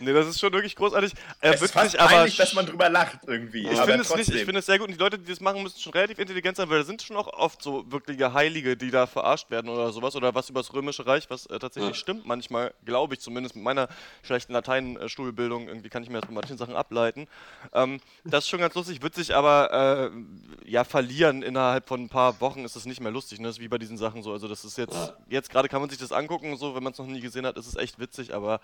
Nee, 0.01 0.11
das 0.11 0.27
ist 0.27 0.37
schon 0.41 0.51
wirklich 0.51 0.75
großartig. 0.75 1.13
Er 1.39 1.51
Es 1.51 1.55
ist 1.55 1.61
wirkt 1.61 1.73
fast 1.73 1.91
sich 1.91 2.01
aber. 2.01 2.09
peinlich, 2.09 2.35
dass 2.35 2.53
man 2.53 2.65
drüber 2.65 2.89
lacht 2.89 3.19
irgendwie. 3.25 3.61
Ich 3.69 3.79
finde 3.79 3.93
es 3.93 3.97
nicht, 3.99 4.07
trotzdem. 4.09 4.35
ich 4.35 4.43
finde 4.43 4.59
es 4.59 4.65
sehr 4.65 4.79
gut 4.79 4.87
und 4.89 4.93
die 4.95 4.99
Leute, 4.99 5.17
die 5.17 5.29
das 5.29 5.39
machen, 5.39 5.63
müssen 5.63 5.79
schon 5.79 5.93
relativ 5.93 6.19
intelligent 6.19 6.57
sein, 6.57 6.69
weil 6.69 6.79
da 6.79 6.83
sind 6.85 7.01
schon 7.01 7.15
auch 7.15 7.27
oft 7.31 7.61
so 7.61 7.89
wirkliche 7.89 8.33
Heilige, 8.33 8.75
die 8.75 8.91
da 8.91 9.07
verarscht 9.07 9.49
werden 9.49 9.69
oder 9.69 9.93
sowas 9.93 10.13
oder 10.17 10.35
was 10.35 10.49
über 10.49 10.59
das 10.59 10.73
Römische 10.73 11.05
Reich, 11.07 11.29
was 11.29 11.45
äh, 11.45 11.57
tatsächlich 11.57 11.91
Ja. 11.95 12.01
stimmt 12.01 12.25
manchmal, 12.25 12.73
glaube 12.83 13.13
ich 13.13 13.21
zumindest 13.21 13.55
mit 13.55 13.63
meiner 13.63 13.87
schlechten 14.23 14.51
Latein-Schulbildung, 14.51 15.69
irgendwie 15.69 15.87
kann 15.87 16.03
ich 16.03 16.09
mir 16.09 16.19
das 16.19 16.27
bei 16.27 16.33
manchen 16.33 16.57
Sachen 16.57 16.75
ableiten. 16.75 17.27
Ähm, 17.73 18.01
das 18.25 18.43
ist 18.43 18.49
schon 18.49 18.59
ganz 18.59 18.75
lustig, 18.75 19.01
wird 19.01 19.15
sich 19.15 19.33
aber 19.33 20.11
äh, 20.11 20.69
ja 20.69 20.83
verlieren 20.83 21.43
innerhalb 21.43 21.87
von 21.87 22.01
ein 22.03 22.09
paar 22.09 22.40
Wochen 22.41 22.65
ist 22.65 22.75
es 22.75 22.85
nicht 22.85 22.99
mehr 22.99 23.11
lustig, 23.11 23.39
ne? 23.39 23.47
Das 23.47 23.57
ist 23.57 23.61
wie 23.61 23.67
bei 23.67 23.77
diesen 23.77 23.97
Sachen 23.97 24.23
so, 24.23 24.31
also 24.33 24.47
das 24.47 24.65
ist 24.65 24.77
jetzt, 24.77 24.93
Ja. 24.95 25.13
jetzt 25.29 25.49
gerade 25.49 25.69
kann 25.69 25.81
man 25.81 25.89
sich 25.89 25.99
das 25.99 26.11
angucken, 26.11 26.57
so, 26.57 26.75
wenn 26.75 26.83
man 26.83 26.93
es 26.93 26.99
noch 26.99 27.05
nie 27.05 27.21
gesehen 27.21 27.45
hat, 27.45 27.57
ist 27.57 27.67
es 27.67 27.75
echt 27.75 27.99
witzig, 27.99 28.33
aber 28.33 28.59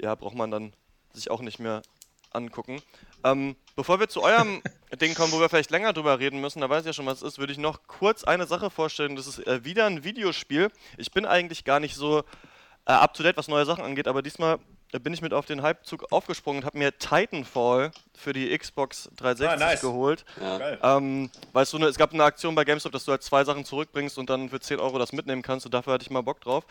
ja, 0.00 0.14
braucht 0.14 0.34
man 0.34 0.50
dann 0.50 0.72
sich 1.12 1.30
auch 1.30 1.40
nicht 1.40 1.58
mehr 1.58 1.82
angucken. 2.32 2.80
Ähm, 3.24 3.54
bevor 3.76 4.00
wir 4.00 4.08
zu 4.08 4.22
eurem 4.22 4.62
Ding 5.00 5.14
kommen, 5.14 5.32
wo 5.32 5.40
wir 5.40 5.48
vielleicht 5.48 5.70
länger 5.70 5.92
drüber 5.92 6.18
reden 6.18 6.40
müssen, 6.40 6.60
da 6.60 6.68
weiß 6.70 6.80
ich 6.80 6.86
ja 6.86 6.92
schon, 6.92 7.06
was 7.06 7.18
es 7.22 7.34
ist, 7.34 7.38
würde 7.38 7.52
ich 7.52 7.58
noch 7.58 7.86
kurz 7.86 8.24
eine 8.24 8.46
Sache 8.46 8.70
vorstellen. 8.70 9.14
Das 9.16 9.26
ist 9.26 9.46
äh, 9.46 9.64
wieder 9.64 9.86
ein 9.86 10.02
Videospiel. 10.04 10.70
Ich 10.96 11.12
bin 11.12 11.26
eigentlich 11.26 11.64
gar 11.64 11.78
nicht 11.78 11.94
so 11.94 12.20
äh, 12.86 12.92
up 12.92 13.14
to 13.14 13.22
date, 13.22 13.36
was 13.36 13.48
neue 13.48 13.66
Sachen 13.66 13.84
angeht, 13.84 14.08
aber 14.08 14.22
diesmal 14.22 14.58
äh, 14.92 14.98
bin 14.98 15.12
ich 15.14 15.20
mit 15.22 15.32
auf 15.34 15.46
den 15.46 15.64
Hypezug 15.64 16.12
aufgesprungen 16.12 16.60
und 16.62 16.66
habe 16.66 16.78
mir 16.78 16.96
Titanfall 16.98 17.90
für 18.14 18.32
die 18.32 18.56
Xbox 18.56 19.10
360 19.16 19.48
Ah, 19.62 19.68
nice. 19.70 19.80
geholt. 19.80 20.24
Ja. 20.40 20.96
Ähm, 20.96 21.30
weißt 21.52 21.72
du, 21.72 21.78
ne, 21.78 21.86
es 21.86 21.96
gab 21.96 22.12
eine 22.12 22.24
Aktion 22.24 22.54
bei 22.54 22.64
GameStop, 22.64 22.92
dass 22.92 23.04
du 23.04 23.10
halt 23.12 23.22
zwei 23.22 23.44
Sachen 23.44 23.64
zurückbringst 23.64 24.18
und 24.18 24.30
dann 24.30 24.48
für 24.50 24.60
10 24.60 24.80
Euro 24.80 24.98
das 24.98 25.12
mitnehmen 25.12 25.42
kannst 25.42 25.66
und 25.66 25.72
dafür 25.74 25.94
hatte 25.94 26.02
ich 26.04 26.10
mal 26.10 26.22
Bock 26.22 26.40
drauf. 26.40 26.64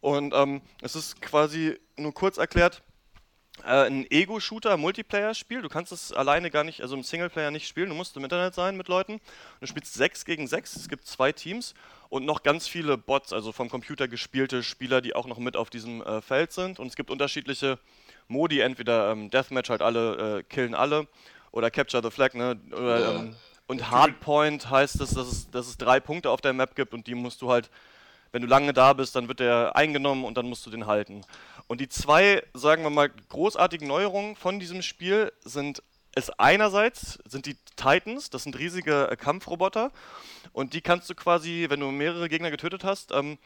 Und 0.00 0.32
ähm, 0.34 0.60
es 0.82 0.96
ist 0.96 1.20
quasi 1.20 1.78
nur 1.96 2.14
kurz 2.14 2.38
erklärt, 2.38 2.82
äh, 3.66 3.86
ein 3.86 4.06
Ego-Shooter-Multiplayer-Spiel. 4.10 5.60
Du 5.62 5.68
kannst 5.68 5.92
es 5.92 6.12
alleine 6.12 6.50
gar 6.50 6.64
nicht, 6.64 6.80
also 6.80 6.94
im 6.96 7.02
Singleplayer 7.02 7.50
nicht 7.50 7.68
spielen. 7.68 7.90
Du 7.90 7.94
musst 7.94 8.16
im 8.16 8.24
Internet 8.24 8.54
sein 8.54 8.76
mit 8.76 8.88
Leuten. 8.88 9.20
Du 9.60 9.66
spielst 9.66 9.92
6 9.94 10.24
gegen 10.24 10.46
6. 10.46 10.76
Es 10.76 10.88
gibt 10.88 11.06
zwei 11.06 11.32
Teams 11.32 11.74
und 12.10 12.26
noch 12.26 12.42
ganz 12.42 12.68
viele 12.68 12.98
Bots, 12.98 13.32
also 13.32 13.52
vom 13.52 13.70
Computer 13.70 14.08
gespielte 14.08 14.62
Spieler, 14.62 15.00
die 15.00 15.14
auch 15.14 15.26
noch 15.26 15.38
mit 15.38 15.56
auf 15.56 15.70
diesem 15.70 16.02
äh, 16.02 16.20
Feld 16.20 16.52
sind. 16.52 16.78
Und 16.78 16.88
es 16.88 16.96
gibt 16.96 17.10
unterschiedliche 17.10 17.78
Modi, 18.28 18.60
entweder 18.60 19.12
ähm, 19.12 19.30
Deathmatch, 19.30 19.70
halt 19.70 19.80
alle 19.80 20.38
äh, 20.38 20.42
killen 20.42 20.74
alle, 20.74 21.06
oder 21.52 21.70
Capture 21.70 22.02
the 22.02 22.10
Flag, 22.10 22.34
ne? 22.34 22.60
Oder, 22.72 23.14
ähm, 23.14 23.36
und 23.66 23.90
Hardpoint 23.90 24.68
heißt 24.68 25.00
es, 25.00 25.14
dass 25.14 25.28
es, 25.28 25.50
dass 25.50 25.68
es 25.68 25.78
drei 25.78 26.00
Punkte 26.00 26.30
auf 26.30 26.40
der 26.40 26.52
Map 26.52 26.74
gibt 26.74 26.92
und 26.92 27.06
die 27.06 27.14
musst 27.14 27.40
du 27.40 27.50
halt 27.50 27.70
wenn 28.32 28.42
du 28.42 28.48
lange 28.48 28.72
da 28.72 28.92
bist, 28.92 29.16
dann 29.16 29.28
wird 29.28 29.40
der 29.40 29.74
eingenommen 29.74 30.24
und 30.24 30.36
dann 30.36 30.46
musst 30.48 30.64
du 30.64 30.70
den 30.70 30.86
halten. 30.86 31.22
Und 31.66 31.80
die 31.80 31.88
zwei, 31.88 32.42
sagen 32.54 32.82
wir 32.84 32.90
mal, 32.90 33.10
großartigen 33.28 33.88
Neuerungen 33.88 34.36
von 34.36 34.60
diesem 34.60 34.82
Spiel 34.82 35.32
sind 35.44 35.82
es 36.14 36.30
einerseits 36.30 37.18
sind 37.26 37.46
die 37.46 37.56
Titans, 37.76 38.30
das 38.30 38.42
sind 38.42 38.58
riesige 38.58 39.08
äh, 39.10 39.16
Kampfroboter 39.16 39.92
und 40.52 40.74
die 40.74 40.80
kannst 40.80 41.08
du 41.08 41.14
quasi, 41.14 41.66
wenn 41.68 41.80
du 41.80 41.90
mehrere 41.90 42.28
Gegner 42.28 42.50
getötet 42.50 42.84
hast, 42.84 43.12
ähm, 43.12 43.38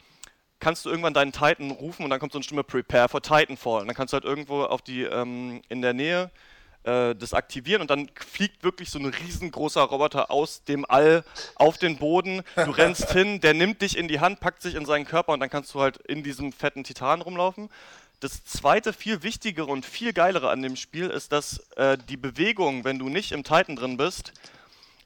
kannst 0.59 0.85
du 0.85 0.89
irgendwann 0.89 1.13
deinen 1.13 1.31
Titan 1.31 1.71
rufen 1.71 2.03
und 2.03 2.09
dann 2.09 2.19
kommt 2.19 2.31
so 2.31 2.37
eine 2.37 2.43
Stimme 2.43 2.63
Prepare 2.63 3.09
for 3.09 3.21
Titanfall. 3.21 3.81
Und 3.81 3.87
dann 3.87 3.95
kannst 3.95 4.13
du 4.13 4.15
halt 4.15 4.25
irgendwo 4.25 4.63
auf 4.63 4.81
die 4.81 5.03
ähm, 5.03 5.61
in 5.69 5.81
der 5.81 5.93
Nähe 5.93 6.31
äh, 6.83 7.13
das 7.15 7.33
aktivieren 7.33 7.81
und 7.81 7.89
dann 7.89 8.09
fliegt 8.15 8.63
wirklich 8.63 8.89
so 8.89 8.99
ein 8.99 9.05
riesengroßer 9.05 9.81
Roboter 9.81 10.31
aus 10.31 10.63
dem 10.63 10.85
All 10.89 11.23
auf 11.55 11.77
den 11.77 11.97
Boden. 11.97 12.41
Du 12.55 12.71
rennst 12.71 13.11
hin, 13.11 13.41
der 13.41 13.53
nimmt 13.53 13.81
dich 13.81 13.97
in 13.97 14.07
die 14.07 14.19
Hand, 14.19 14.39
packt 14.39 14.61
sich 14.61 14.75
in 14.75 14.85
seinen 14.85 15.05
Körper 15.05 15.33
und 15.33 15.39
dann 15.39 15.49
kannst 15.49 15.73
du 15.73 15.81
halt 15.81 15.97
in 15.97 16.23
diesem 16.23 16.51
fetten 16.51 16.83
Titan 16.83 17.21
rumlaufen. 17.21 17.69
Das 18.19 18.43
zweite, 18.45 18.93
viel 18.93 19.23
wichtigere 19.23 19.65
und 19.67 19.85
viel 19.85 20.13
geilere 20.13 20.49
an 20.49 20.61
dem 20.61 20.75
Spiel 20.75 21.09
ist, 21.09 21.31
dass 21.31 21.59
äh, 21.75 21.97
die 22.09 22.17
Bewegung, 22.17 22.83
wenn 22.83 22.97
du 22.99 23.09
nicht 23.09 23.31
im 23.31 23.43
Titan 23.43 23.75
drin 23.75 23.97
bist, 23.97 24.31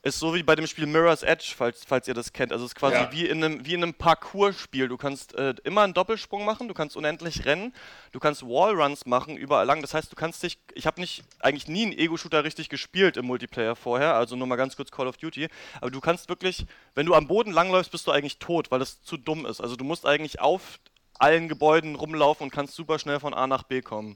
ist 0.02 0.18
so 0.20 0.34
wie 0.34 0.44
bei 0.44 0.56
dem 0.56 0.66
Spiel 0.66 0.86
Mirror's 0.86 1.24
Edge, 1.24 1.54
falls, 1.58 1.84
falls 1.86 2.08
ihr 2.08 2.14
das 2.14 2.32
kennt. 2.32 2.54
Also 2.54 2.64
es 2.64 2.72
ist 2.72 2.76
quasi 2.76 2.96
Ja. 2.96 3.12
wie 3.12 3.28
in 3.28 3.44
einem, 3.44 3.66
wie 3.66 3.74
in 3.74 3.84
einem 3.84 3.94
Parcours-Spiel. 3.94 4.88
Du 4.88 4.96
kannst 4.96 5.36
äh, 5.36 5.54
immer 5.66 5.82
einen 5.82 5.94
Doppelsprung 5.94 6.46
machen, 6.46 6.70
du 6.70 6.74
kannst 6.74 6.96
unendlich 6.96 7.44
rennen, 7.44 7.74
du 8.14 8.20
kannst 8.20 8.44
Wallruns 8.44 9.06
machen 9.06 9.36
überall 9.36 9.66
lang. 9.66 9.82
Das 9.82 9.94
heißt, 9.94 10.10
du 10.10 10.16
kannst 10.16 10.42
dich. 10.42 10.58
Ich 10.74 10.88
habe 10.88 11.02
nicht 11.02 11.24
eigentlich 11.40 11.68
nie 11.68 11.84
einen 11.84 11.92
Ego-Shooter 11.98 12.46
richtig 12.46 12.70
gespielt 12.70 13.18
im 13.18 13.26
Multiplayer 13.26 13.76
vorher, 13.76 14.16
also 14.16 14.38
nur 14.38 14.48
mal 14.48 14.56
ganz 14.56 14.78
kurz 14.78 14.90
Call 14.90 15.08
of 15.08 15.18
Duty. 15.18 15.50
Aber 15.82 15.92
du 15.92 16.00
kannst 16.00 16.30
wirklich, 16.30 16.66
wenn 16.96 17.06
du 17.06 17.14
am 17.14 17.28
Boden 17.28 17.52
langläufst, 17.52 17.92
bist 17.92 18.08
du 18.08 18.12
eigentlich 18.12 18.40
tot, 18.40 18.72
weil 18.72 18.80
das 18.80 19.02
zu 19.04 19.18
dumm 19.18 19.46
ist. 19.46 19.60
Also 19.60 19.76
du 19.76 19.84
musst 19.84 20.06
eigentlich 20.06 20.40
auf 20.40 20.80
allen 21.20 21.48
Gebäuden 21.48 21.96
rumlaufen 21.96 22.46
und 22.46 22.52
kannst 22.52 22.74
super 22.76 22.98
schnell 22.98 23.20
von 23.20 23.34
A 23.34 23.46
nach 23.48 23.64
B 23.64 23.82
kommen. 23.82 24.16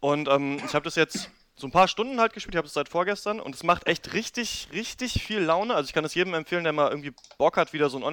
Und 0.00 0.28
ähm, 0.28 0.60
ich 0.66 0.74
habe 0.74 0.84
das 0.84 0.96
jetzt 0.96 1.30
so 1.56 1.66
ein 1.66 1.70
paar 1.72 1.88
Stunden 1.88 2.18
halt 2.20 2.32
gespielt, 2.32 2.54
ich 2.54 2.58
habe 2.58 2.66
es 2.66 2.72
seit 2.74 2.88
vorgestern 2.88 3.38
und 3.38 3.54
es 3.54 3.62
macht 3.62 3.86
echt 3.86 4.12
richtig, 4.14 4.68
richtig 4.72 5.22
viel 5.22 5.40
Laune. 5.40 5.74
Also 5.74 5.88
ich 5.88 5.92
kann 5.92 6.04
es 6.04 6.14
jedem 6.14 6.32
empfehlen, 6.34 6.64
der 6.64 6.72
mal 6.72 6.88
irgendwie 6.90 7.12
Bock 7.36 7.56
hat, 7.58 7.72
wieder 7.74 7.90
so 7.90 7.98
einen 7.98 8.06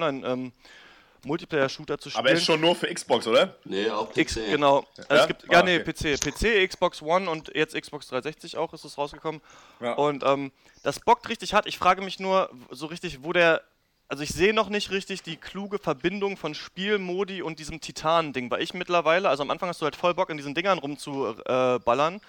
Online-Multiplayer-Shooter 1.24 1.98
zu 1.98 2.10
spielen. 2.10 2.26
Aber 2.26 2.34
ist 2.34 2.44
schon 2.44 2.60
nur 2.60 2.74
für 2.74 2.92
Xbox, 2.92 3.26
oder? 3.26 3.56
Nee, 3.64 3.88
auch 3.90 4.10
PC. 4.12 4.16
X, 4.18 4.34
genau. 4.34 4.86
Also 4.96 5.14
Ja? 5.14 5.16
Es 5.22 5.26
gibt, 5.26 5.42
ja, 5.50 5.60
Ah, 5.60 5.62
nee, 5.62 5.80
okay. 5.80 6.16
PC. 6.16 6.20
PC, 6.20 6.68
Xbox 6.68 7.00
One 7.02 7.30
und 7.30 7.50
jetzt 7.54 7.74
Xbox 7.74 8.08
360 8.08 8.56
auch 8.58 8.72
ist 8.74 8.84
es 8.84 8.98
rausgekommen. 8.98 9.40
Ja. 9.80 9.94
Und 9.94 10.22
ähm, 10.24 10.52
das 10.82 11.00
bockt 11.00 11.28
richtig 11.30 11.54
hart. 11.54 11.66
Ich 11.66 11.78
frage 11.78 12.02
mich 12.02 12.20
nur 12.20 12.50
so 12.70 12.86
richtig, 12.86 13.22
wo 13.24 13.32
der. 13.32 13.62
Also 14.10 14.22
ich 14.22 14.30
sehe 14.30 14.54
noch 14.54 14.70
nicht 14.70 14.90
richtig 14.90 15.22
die 15.22 15.36
kluge 15.36 15.78
Verbindung 15.78 16.38
von 16.38 16.54
Spielmodi 16.54 17.42
und 17.42 17.58
diesem 17.58 17.80
Titan-Ding, 17.80 18.50
weil 18.50 18.62
ich 18.62 18.72
mittlerweile, 18.72 19.28
also 19.28 19.42
am 19.42 19.50
Anfang 19.50 19.68
hast 19.68 19.82
du 19.82 19.84
halt 19.84 19.96
voll 19.96 20.14
Bock, 20.14 20.30
in 20.30 20.38
diesen 20.38 20.54
Dingern 20.54 20.78
rumzuballern, 20.78 22.14
äh, 22.14 22.20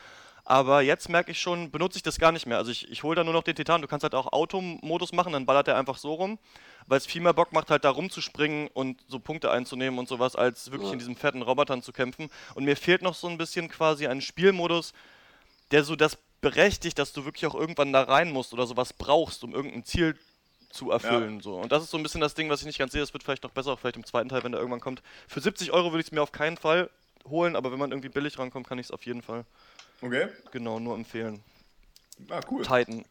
aber 0.43 0.81
jetzt 0.81 1.07
merke 1.07 1.31
ich 1.31 1.39
schon, 1.39 1.71
benutze 1.71 1.95
ich 1.97 2.03
das 2.03 2.17
gar 2.17 2.33
nicht 2.33 2.47
mehr. 2.47 2.57
Also 2.57 2.71
ich, 2.71 2.91
ich 2.91 3.03
hole 3.03 3.15
da 3.15 3.23
nur 3.23 3.33
noch 3.33 3.43
den 3.43 3.55
Titan, 3.55 3.81
du 3.81 3.87
kannst 3.87 4.03
halt 4.03 4.13
auch 4.13 4.33
Automodus 4.33 5.13
machen, 5.13 5.31
dann 5.31 5.45
ballert 5.45 5.69
er 5.69 5.77
einfach 5.77 5.97
so 5.97 6.15
rum, 6.15 6.37
weil 6.87 6.97
es 6.97 7.05
viel 7.05 7.21
mehr 7.21 7.33
Bock 7.33 7.53
macht, 7.53 7.71
halt 7.71 7.85
da 7.85 7.91
rumzuspringen 7.91 8.67
und 8.73 8.99
so 9.07 9.19
Punkte 9.19 9.49
einzunehmen 9.49 9.99
und 9.99 10.09
sowas, 10.09 10.35
als 10.35 10.71
wirklich 10.71 10.89
Ja. 10.89 10.93
in 10.93 10.99
diesen 10.99 11.15
fetten 11.15 11.43
Robotern 11.43 11.81
zu 11.81 11.93
kämpfen. 11.93 12.29
Und 12.55 12.65
mir 12.65 12.75
fehlt 12.75 13.03
noch 13.03 13.13
so 13.13 13.27
ein 13.27 13.37
bisschen 13.37 13.69
quasi 13.69 14.05
ein 14.07 14.21
Spielmodus, 14.21 14.91
der 15.71 15.85
so 15.85 15.95
das 15.95 16.17
berechtigt, 16.41 16.99
dass 16.99 17.13
du 17.13 17.23
wirklich 17.25 17.45
auch 17.45 17.55
irgendwann 17.55 17.93
da 17.93 18.01
rein 18.01 18.31
musst 18.31 18.51
oder 18.51 18.65
sowas 18.65 18.91
brauchst, 18.91 19.43
um 19.43 19.53
irgendein 19.53 19.85
Ziel 19.85 20.17
zu 20.69 20.91
erfüllen. 20.91 21.41
So. 21.41 21.55
Und 21.55 21.71
das 21.71 21.83
ist 21.83 21.89
so 21.91 21.97
ein 21.97 22.03
bisschen 22.03 22.21
das 22.21 22.33
Ding, 22.35 22.49
was 22.49 22.59
ich 22.61 22.65
nicht 22.67 22.77
ganz 22.79 22.91
sehe. 22.91 23.01
Das 23.01 23.13
wird 23.13 23.23
vielleicht 23.23 23.43
noch 23.43 23.51
besser, 23.51 23.71
auch 23.73 23.79
vielleicht 23.79 23.95
im 23.97 24.05
zweiten 24.05 24.29
Teil, 24.29 24.43
wenn 24.43 24.51
der 24.51 24.59
irgendwann 24.61 24.81
kommt. 24.81 25.01
Für 25.27 25.41
70 25.41 25.71
Euro 25.71 25.91
würde 25.91 26.01
ich 26.01 26.07
es 26.07 26.11
mir 26.11 26.21
auf 26.21 26.31
keinen 26.31 26.57
Fall 26.57 26.89
holen, 27.27 27.55
aber 27.55 27.71
wenn 27.71 27.79
man 27.79 27.91
irgendwie 27.91 28.09
billig 28.09 28.37
rankommt, 28.39 28.67
kann 28.67 28.79
ich 28.79 28.87
es 28.87 28.91
auf 28.91 29.05
jeden 29.05 29.21
Fall 29.21 29.45
Okay. 30.01 30.27
genau 30.51 30.79
nur 30.79 30.95
empfehlen. 30.95 31.43
Ah, 32.29 32.41
cool. 32.49 32.63
Titan 32.63 33.03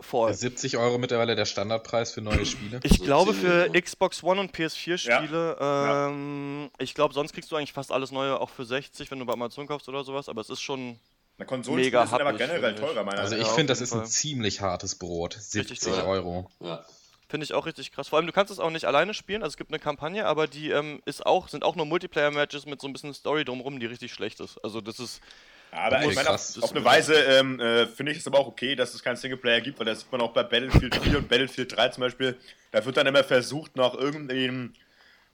Fall. 0.00 0.32
70 0.32 0.78
Euro 0.78 0.96
mittlerweile 0.96 1.36
der 1.36 1.44
Standardpreis 1.44 2.12
für 2.12 2.22
neue 2.22 2.46
Spiele. 2.46 2.80
Ich 2.84 2.98
So 2.98 3.04
glaube 3.04 3.34
für 3.34 3.64
Euro. 3.64 3.72
Xbox 3.80 4.22
One 4.22 4.40
und 4.40 4.54
PS4 4.56 4.96
Spiele, 4.96 5.56
Ja. 5.60 6.08
ähm, 6.08 6.70
ich 6.78 6.94
glaube 6.94 7.12
sonst 7.12 7.34
kriegst 7.34 7.52
du 7.52 7.56
eigentlich 7.56 7.74
fast 7.74 7.92
alles 7.92 8.10
neue 8.10 8.40
auch 8.40 8.48
für 8.48 8.64
60, 8.64 9.10
wenn 9.10 9.18
du 9.18 9.26
bei 9.26 9.34
Amazon 9.34 9.66
kaufst 9.66 9.88
oder 9.90 10.02
sowas, 10.04 10.28
aber 10.30 10.40
es 10.40 10.48
ist 10.48 10.62
schon 10.62 10.98
Na, 11.36 11.44
Konsolen 11.44 11.80
Mega 11.80 12.06
sind 12.06 12.18
aber 12.20 12.32
generell 12.32 12.74
teurer, 12.76 13.04
meiner 13.04 13.18
Also 13.20 13.36
ich 13.36 13.42
Ja, 13.46 13.52
finde, 13.52 13.72
das 13.72 13.82
ist 13.82 13.92
ein 13.92 13.98
Fall. 14.00 14.06
ziemlich 14.08 14.62
hartes 14.62 14.94
Brot. 14.94 15.36
70 15.38 15.80
teuer. 15.80 16.06
Euro. 16.06 16.50
Ja. 16.60 16.82
Finde 17.30 17.44
ich 17.44 17.54
auch 17.54 17.64
richtig 17.64 17.92
krass. 17.92 18.08
Vor 18.08 18.18
allem, 18.18 18.26
du 18.26 18.32
kannst 18.32 18.52
es 18.52 18.58
auch 18.58 18.70
nicht 18.70 18.86
alleine 18.86 19.14
spielen. 19.14 19.44
Also 19.44 19.52
es 19.52 19.56
gibt 19.56 19.70
eine 19.70 19.78
Kampagne, 19.78 20.26
aber 20.26 20.48
die 20.48 20.70
ähm, 20.70 21.00
ist 21.04 21.24
auch, 21.24 21.46
sind 21.46 21.62
auch 21.62 21.76
nur 21.76 21.86
Multiplayer-Matches 21.86 22.66
mit 22.66 22.80
so 22.80 22.88
ein 22.88 22.92
bisschen 22.92 23.14
Story 23.14 23.44
drumherum, 23.44 23.78
die 23.78 23.86
richtig 23.86 24.12
schlecht 24.12 24.40
ist. 24.40 24.58
Also 24.64 24.80
das 24.80 24.98
ist. 24.98 25.20
Aber 25.70 25.98
Okay, 25.98 26.08
ich 26.08 26.16
meine, 26.16 26.30
auf, 26.30 26.60
auf 26.60 26.72
eine 26.72 26.84
Weise 26.84 27.14
ähm, 27.14 27.60
äh, 27.60 27.86
finde 27.86 28.10
ich 28.10 28.18
es 28.18 28.26
aber 28.26 28.40
auch 28.40 28.48
okay, 28.48 28.74
dass 28.74 28.94
es 28.94 29.04
keinen 29.04 29.14
Singleplayer 29.14 29.60
gibt, 29.60 29.78
weil 29.78 29.86
das 29.86 30.00
sieht 30.00 30.10
man 30.10 30.20
auch 30.22 30.32
bei 30.32 30.42
Battlefield 30.42 30.96
4 30.96 31.18
und 31.18 31.28
Battlefield 31.28 31.76
3 31.76 31.88
zum 31.90 32.00
Beispiel. 32.00 32.36
Da 32.72 32.84
wird 32.84 32.96
dann 32.96 33.06
immer 33.06 33.22
versucht, 33.22 33.76
noch 33.76 33.96
irgendein 33.96 34.74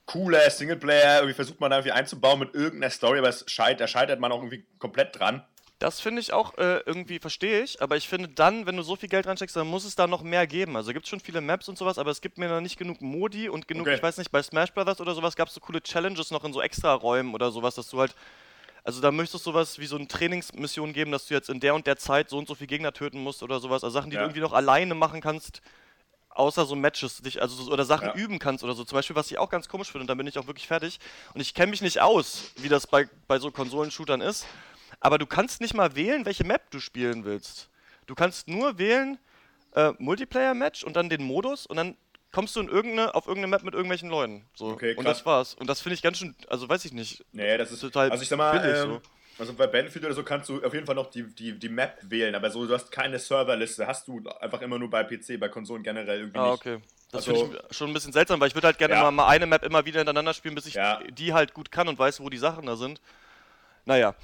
cooler 0.05 0.47
Singleplayer, 0.51 1.15
irgendwie 1.15 1.33
versucht 1.33 1.59
man 1.59 1.71
da 1.71 1.77
irgendwie 1.77 1.93
einzubauen 1.93 2.37
mit 2.37 2.53
irgendeiner 2.53 2.91
Story, 2.91 3.17
aber 3.17 3.29
es 3.29 3.43
scheit, 3.47 3.79
da 3.79 3.87
scheitert 3.87 4.19
man 4.19 4.31
auch 4.31 4.43
irgendwie 4.43 4.63
komplett 4.77 5.19
dran. 5.19 5.43
Das 5.79 6.01
finde 6.01 6.21
ich 6.21 6.33
auch 6.33 6.57
äh, 6.57 6.79
irgendwie, 6.87 7.19
verstehe 7.19 7.61
ich, 7.61 7.83
aber 7.83 7.97
ich 7.97 8.07
finde 8.07 8.29
dann, 8.29 8.65
wenn 8.65 8.77
du 8.77 8.81
so 8.81 8.95
viel 8.95 9.09
Geld 9.09 9.27
reinsteckst, 9.27 9.55
dann 9.55 9.67
muss 9.67 9.85
es 9.85 9.95
da 9.95 10.07
noch 10.07 10.23
mehr 10.23 10.47
geben. 10.47 10.75
Also 10.75 10.91
gibt 10.91 11.05
es 11.05 11.09
schon 11.09 11.19
viele 11.19 11.39
Maps 11.39 11.69
und 11.69 11.77
sowas, 11.77 11.99
aber 11.99 12.09
es 12.09 12.19
gibt 12.21 12.39
mir 12.39 12.49
noch 12.49 12.61
nicht 12.61 12.79
genug 12.79 12.99
Modi 12.99 13.47
und 13.47 13.67
genug, 13.67 13.85
Okay. 13.85 13.95
ich 13.95 14.01
weiß 14.01 14.17
nicht, 14.17 14.31
bei 14.31 14.41
Smash 14.41 14.73
Brothers 14.73 14.99
oder 15.01 15.13
sowas 15.13 15.35
gab 15.35 15.49
es 15.49 15.53
so 15.53 15.59
coole 15.59 15.81
Challenges 15.83 16.31
noch 16.31 16.43
in 16.45 16.51
so 16.53 16.61
extra 16.63 16.93
Räumen 16.95 17.35
oder 17.35 17.51
sowas, 17.51 17.75
dass 17.75 17.89
du 17.89 17.99
halt. 17.99 18.15
Also 18.83 19.01
da 19.01 19.11
möchtest 19.11 19.45
du 19.45 19.51
sowas 19.51 19.77
wie 19.77 19.85
so 19.85 19.97
eine 19.97 20.07
Trainingsmission 20.07 20.93
geben, 20.93 21.11
dass 21.11 21.27
du 21.27 21.33
jetzt 21.35 21.49
in 21.49 21.59
der 21.59 21.75
und 21.75 21.85
der 21.85 21.97
Zeit 21.97 22.29
so 22.29 22.37
und 22.39 22.47
so 22.47 22.55
viel 22.55 22.67
Gegner 22.67 22.93
töten 22.93 23.21
musst 23.21 23.43
oder 23.43 23.59
sowas. 23.59 23.83
Also 23.83 23.99
Sachen, 23.99 24.09
die 24.09 24.15
Ja. 24.15 24.21
du 24.21 24.27
irgendwie 24.27 24.41
noch 24.41 24.53
alleine 24.53 24.95
machen 24.95 25.21
kannst, 25.21 25.61
außer 26.29 26.65
so 26.65 26.75
Matches 26.75 27.21
dich, 27.21 27.39
also 27.41 27.55
so, 27.63 27.71
oder 27.71 27.85
Sachen 27.85 28.07
Ja. 28.07 28.13
üben 28.15 28.39
kannst 28.39 28.63
oder 28.63 28.73
so. 28.73 28.83
Zum 28.83 28.95
Beispiel, 28.95 29.15
was 29.15 29.29
ich 29.29 29.37
auch 29.37 29.49
ganz 29.49 29.67
komisch 29.67 29.91
finde, 29.91 30.03
und 30.03 30.07
dann 30.07 30.17
bin 30.17 30.25
ich 30.25 30.39
auch 30.39 30.47
wirklich 30.47 30.67
fertig. 30.67 30.99
Und 31.35 31.41
ich 31.41 31.53
kenne 31.53 31.69
mich 31.69 31.81
nicht 31.81 31.99
aus, 32.01 32.51
wie 32.55 32.69
das 32.69 32.87
bei, 32.87 33.07
bei 33.27 33.37
so 33.37 33.51
Konsolenshootern 33.51 34.21
ist. 34.21 34.47
Aber 34.99 35.17
du 35.17 35.25
kannst 35.25 35.61
nicht 35.61 35.73
mal 35.73 35.95
wählen, 35.95 36.25
welche 36.25 36.43
Map 36.43 36.71
du 36.71 36.79
spielen 36.79 37.23
willst. 37.25 37.69
Du 38.07 38.15
kannst 38.15 38.47
nur 38.47 38.77
wählen 38.79 39.17
äh, 39.75 39.91
Multiplayer-Match 39.99 40.83
und 40.83 40.95
dann 40.95 41.09
den 41.09 41.23
Modus 41.23 41.65
und 41.65 41.75
dann 41.77 41.95
kommst 42.31 42.55
du 42.55 42.59
in 42.61 42.67
irgendeine, 42.69 43.13
auf 43.15 43.27
irgendeine 43.27 43.51
Map 43.51 43.63
mit 43.63 43.73
irgendwelchen 43.73 44.09
Leuten. 44.09 44.45
So. 44.55 44.67
Okay, 44.69 44.95
und 44.95 45.05
das 45.05 45.25
war's. 45.25 45.53
Und 45.53 45.67
das 45.67 45.81
finde 45.81 45.95
ich 45.95 46.01
ganz 46.01 46.17
schön, 46.17 46.35
also 46.47 46.67
weiß 46.67 46.85
ich 46.85 46.93
nicht. 46.93 47.23
Nee, 47.31 47.57
das 47.57 47.71
ist 47.71 47.79
total 47.81 48.09
Also 48.11 48.23
ich 48.23 48.29
sag 48.29 48.37
mal, 48.37 48.55
ähm, 48.65 48.99
also 49.39 49.53
bei 49.53 49.67
Battlefield 49.67 50.05
oder 50.05 50.13
so 50.15 50.23
kannst 50.23 50.49
du 50.49 50.63
auf 50.63 50.73
jeden 50.73 50.85
Fall 50.85 50.95
noch 50.95 51.11
die, 51.11 51.23
die, 51.23 51.57
die 51.57 51.69
Map 51.69 51.97
wählen, 52.01 52.33
aber 52.33 52.49
so, 52.49 52.65
du 52.65 52.73
hast 52.73 52.91
keine 52.91 53.19
Serverliste, 53.19 53.85
hast 53.85 54.07
du 54.07 54.21
einfach 54.39 54.61
immer 54.61 54.79
nur 54.79 54.89
bei 54.89 55.03
PC, 55.03 55.39
bei 55.39 55.47
Konsolen 55.49 55.83
generell 55.83 56.19
irgendwie 56.21 56.39
Ah, 56.39 56.51
nicht. 56.51 56.53
okay. 56.53 56.77
Das 57.11 57.27
Also- 57.27 57.45
finde 57.45 57.63
ich 57.69 57.77
schon 57.77 57.89
ein 57.89 57.93
bisschen 57.93 58.13
seltsam, 58.13 58.39
weil 58.39 58.47
ich 58.49 58.55
würde 58.55 58.67
halt 58.67 58.77
gerne 58.79 58.95
Ja. 58.95 59.03
mal, 59.03 59.11
mal 59.11 59.27
eine 59.27 59.45
Map 59.45 59.63
immer 59.63 59.85
wieder 59.85 59.99
hintereinander 59.99 60.33
spielen, 60.33 60.55
bis 60.55 60.65
ich 60.65 60.73
Ja. 60.73 60.99
die 61.09 61.33
halt 61.33 61.53
gut 61.53 61.71
kann 61.71 61.87
und 61.87 61.97
weiß, 61.99 62.19
wo 62.19 62.29
die 62.29 62.37
Sachen 62.37 62.65
da 62.65 62.75
sind. 62.75 62.99
Naja. 63.85 64.15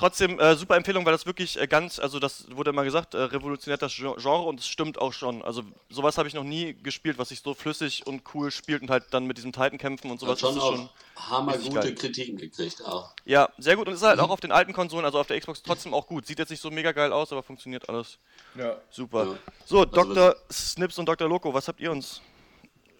Trotzdem, 0.00 0.40
äh, 0.40 0.56
super 0.56 0.76
Empfehlung, 0.76 1.04
weil 1.04 1.12
das 1.12 1.26
wirklich 1.26 1.60
äh, 1.60 1.66
ganz, 1.66 1.98
also 1.98 2.18
das 2.18 2.46
wurde 2.56 2.70
immer 2.70 2.84
gesagt, 2.84 3.14
äh, 3.14 3.18
revolutioniert 3.18 3.82
das 3.82 3.94
Gen- 3.94 4.16
Genre 4.16 4.42
und 4.44 4.58
es 4.58 4.66
stimmt 4.66 4.98
auch 4.98 5.12
schon. 5.12 5.42
Also 5.42 5.62
sowas 5.90 6.16
habe 6.18 6.26
ich 6.26 6.34
noch 6.34 6.42
nie 6.42 6.74
gespielt, 6.82 7.18
was 7.18 7.28
sich 7.28 7.40
so 7.40 7.52
flüssig 7.54 8.06
und 8.06 8.22
cool 8.34 8.50
spielt 8.50 8.80
und 8.82 8.90
halt 8.90 9.04
dann 9.10 9.26
mit 9.26 9.36
diesem 9.36 9.52
Titan-Kämpfen 9.52 10.10
und 10.10 10.22
Hat 10.22 10.38
sowas. 10.38 10.40
schon 10.40 10.54
das 10.54 10.64
ist 10.64 10.90
auch 11.16 11.30
hammergute 11.30 11.74
geil. 11.80 11.94
Kritiken 11.94 12.38
gekriegt 12.38 12.82
auch. 12.84 13.10
Ja, 13.26 13.50
sehr 13.58 13.76
gut 13.76 13.86
und 13.88 13.94
ist 13.94 14.02
halt 14.02 14.16
Mhm. 14.18 14.24
auch 14.24 14.30
auf 14.30 14.40
den 14.40 14.52
alten 14.52 14.72
Konsolen, 14.72 15.04
also 15.04 15.20
auf 15.20 15.26
der 15.26 15.38
Xbox 15.38 15.62
trotzdem 15.62 15.92
auch 15.92 16.06
gut. 16.06 16.26
Sieht 16.26 16.38
jetzt 16.38 16.48
nicht 16.50 16.62
so 16.62 16.70
mega 16.70 16.92
geil 16.92 17.12
aus, 17.12 17.30
aber 17.30 17.42
funktioniert 17.42 17.88
alles. 17.88 18.16
Ja. 18.54 18.76
Super. 18.90 19.24
Ja. 19.26 19.38
So, 19.66 19.80
Also 19.82 19.84
Dr. 20.14 20.36
Snips 20.50 20.98
und 20.98 21.06
Dr. 21.06 21.28
Loco, 21.28 21.52
was 21.52 21.68
habt 21.68 21.78
ihr 21.80 21.92
uns 21.92 22.22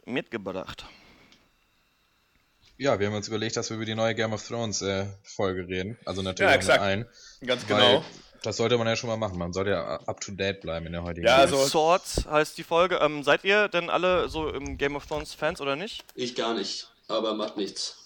mitgebracht? 0.04 0.84
Ja, 2.80 2.98
wir 2.98 3.08
haben 3.08 3.14
uns 3.14 3.28
überlegt, 3.28 3.56
dass 3.58 3.68
wir 3.68 3.76
über 3.76 3.84
die 3.84 3.94
neue 3.94 4.14
Game 4.14 4.32
of 4.32 4.42
Thrones 4.46 4.80
äh, 4.80 5.04
Folge 5.22 5.68
reden. 5.68 5.98
Also 6.06 6.22
natürlich 6.22 6.50
Ja, 6.50 6.56
exakt. 6.56 6.80
allen. 6.80 7.04
Ganz 7.44 7.68
Weil 7.68 7.76
genau. 7.78 8.04
das 8.42 8.56
sollte 8.56 8.78
man 8.78 8.86
ja 8.86 8.96
schon 8.96 9.10
mal 9.10 9.18
machen. 9.18 9.38
Man 9.38 9.52
sollte 9.52 9.72
ja 9.72 9.96
up 10.06 10.18
to 10.22 10.32
date 10.32 10.62
bleiben 10.62 10.86
in 10.86 10.92
der 10.92 11.02
heutigen 11.02 11.26
Ja, 11.26 11.42
Welt. 11.42 11.52
also- 11.52 11.66
Swords 11.66 12.24
heißt 12.26 12.56
die 12.56 12.62
Folge. 12.64 12.96
Ähm, 13.02 13.22
seid 13.22 13.44
ihr 13.44 13.68
denn 13.68 13.90
alle 13.90 14.30
so 14.30 14.48
im 14.48 14.78
Game 14.78 14.96
of 14.96 15.04
Thrones 15.06 15.34
Fans 15.34 15.60
oder 15.60 15.76
nicht? 15.76 16.04
Ich 16.14 16.34
gar 16.34 16.54
nicht, 16.54 16.90
aber 17.06 17.34
macht 17.34 17.58
nichts. 17.58 17.96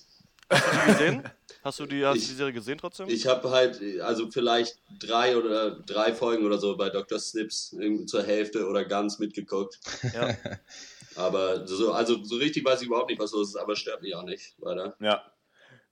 Hast 0.50 0.66
du 0.66 0.76
die 0.76 0.92
gesehen? 0.92 1.22
Hast 1.62 1.78
du 1.78 1.86
die, 1.86 2.04
hast 2.04 2.16
Ich- 2.18 2.26
die 2.28 2.34
Serie 2.34 2.52
gesehen 2.52 2.76
trotzdem? 2.78 3.08
Ich 3.08 3.26
habe 3.28 3.50
halt, 3.50 3.80
also 4.02 4.28
vielleicht 4.30 4.76
drei 4.98 5.36
oder 5.36 5.70
drei 5.70 6.12
Folgen 6.12 6.44
oder 6.44 6.58
so 6.58 6.76
bei 6.76 6.90
Dr. 6.90 7.18
Snips 7.20 7.72
irgendwie 7.78 8.06
zur 8.06 8.24
Hälfte 8.24 8.66
oder 8.66 8.84
ganz 8.84 9.20
mitgeguckt. 9.20 9.78
ja. 10.12 10.36
Aber 11.16 11.66
so, 11.66 11.92
also 11.92 12.22
so 12.24 12.36
richtig 12.36 12.64
weiß 12.64 12.82
ich 12.82 12.88
überhaupt 12.88 13.10
nicht, 13.10 13.20
was 13.20 13.32
los 13.32 13.48
ist, 13.50 13.56
aber 13.56 13.76
stört 13.76 14.02
mich 14.02 14.14
auch 14.14 14.24
nicht 14.24 14.54
weiter. 14.58 14.96
Ja. 15.00 15.22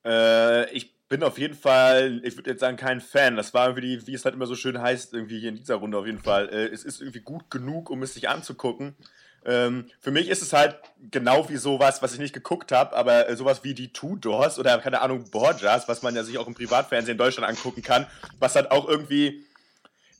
Äh, 0.04 0.70
ich 0.72 0.92
bin 1.08 1.22
auf 1.22 1.38
jeden 1.38 1.54
Fall, 1.54 2.22
ich 2.24 2.36
würde 2.36 2.50
jetzt 2.50 2.60
sagen, 2.60 2.76
kein 2.76 3.00
Fan. 3.00 3.36
Das 3.36 3.52
war 3.52 3.68
irgendwie, 3.68 3.98
die, 3.98 4.06
wie 4.06 4.14
es 4.14 4.24
halt 4.24 4.34
immer 4.34 4.46
so 4.46 4.54
schön 4.54 4.80
heißt, 4.80 5.12
irgendwie 5.12 5.40
hier 5.40 5.50
in 5.50 5.56
dieser 5.56 5.76
Runde 5.76 5.98
auf 5.98 6.06
jeden 6.06 6.20
Fall. 6.20 6.48
Äh, 6.48 6.68
es 6.68 6.84
ist 6.84 7.00
irgendwie 7.00 7.20
gut 7.20 7.50
genug, 7.50 7.90
um 7.90 8.02
es 8.02 8.14
sich 8.14 8.28
anzugucken. 8.28 8.96
Ähm, 9.44 9.86
für 10.00 10.10
mich 10.10 10.28
ist 10.28 10.40
es 10.40 10.52
halt 10.52 10.76
genau 11.10 11.48
wie 11.48 11.56
sowas, 11.56 12.00
was 12.00 12.14
ich 12.14 12.20
nicht 12.20 12.32
geguckt 12.32 12.70
habe, 12.70 12.94
aber 12.94 13.28
äh, 13.28 13.36
sowas 13.36 13.64
wie 13.64 13.74
die 13.74 13.92
Tudors 13.92 14.58
oder 14.58 14.78
keine 14.78 15.00
Ahnung, 15.00 15.30
Borgias, 15.30 15.88
was 15.88 16.02
man 16.02 16.14
ja 16.14 16.22
sich 16.22 16.38
auch 16.38 16.46
im 16.46 16.54
Privatfernsehen 16.54 17.16
in 17.16 17.18
Deutschland 17.18 17.48
angucken 17.48 17.82
kann, 17.82 18.06
was 18.38 18.54
halt 18.54 18.70
auch 18.70 18.88
irgendwie 18.88 19.44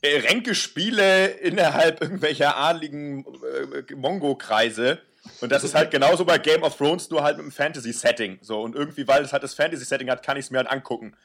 Ränkespiele 0.03 1.27
innerhalb 1.27 2.01
irgendwelcher 2.01 2.57
adligen 2.57 3.25
äh, 3.25 3.93
Mongo-Kreise. 3.95 4.99
Und 5.39 5.51
das 5.51 5.63
ist 5.63 5.73
halt 5.75 5.91
genauso 5.91 6.25
bei 6.25 6.37
Game 6.37 6.63
of 6.63 6.75
Thrones, 6.75 7.09
nur 7.09 7.23
halt 7.23 7.37
mit 7.37 7.43
einem 7.43 7.51
Fantasy-Setting. 7.51 8.39
So, 8.41 8.61
und 8.61 8.75
irgendwie, 8.75 9.07
weil 9.07 9.23
es 9.23 9.31
halt 9.31 9.43
das 9.43 9.53
Fantasy-Setting 9.53 10.09
hat, 10.09 10.23
kann 10.23 10.37
ich 10.37 10.45
es 10.45 10.51
mir 10.51 10.57
halt 10.57 10.69
angucken. 10.69 11.15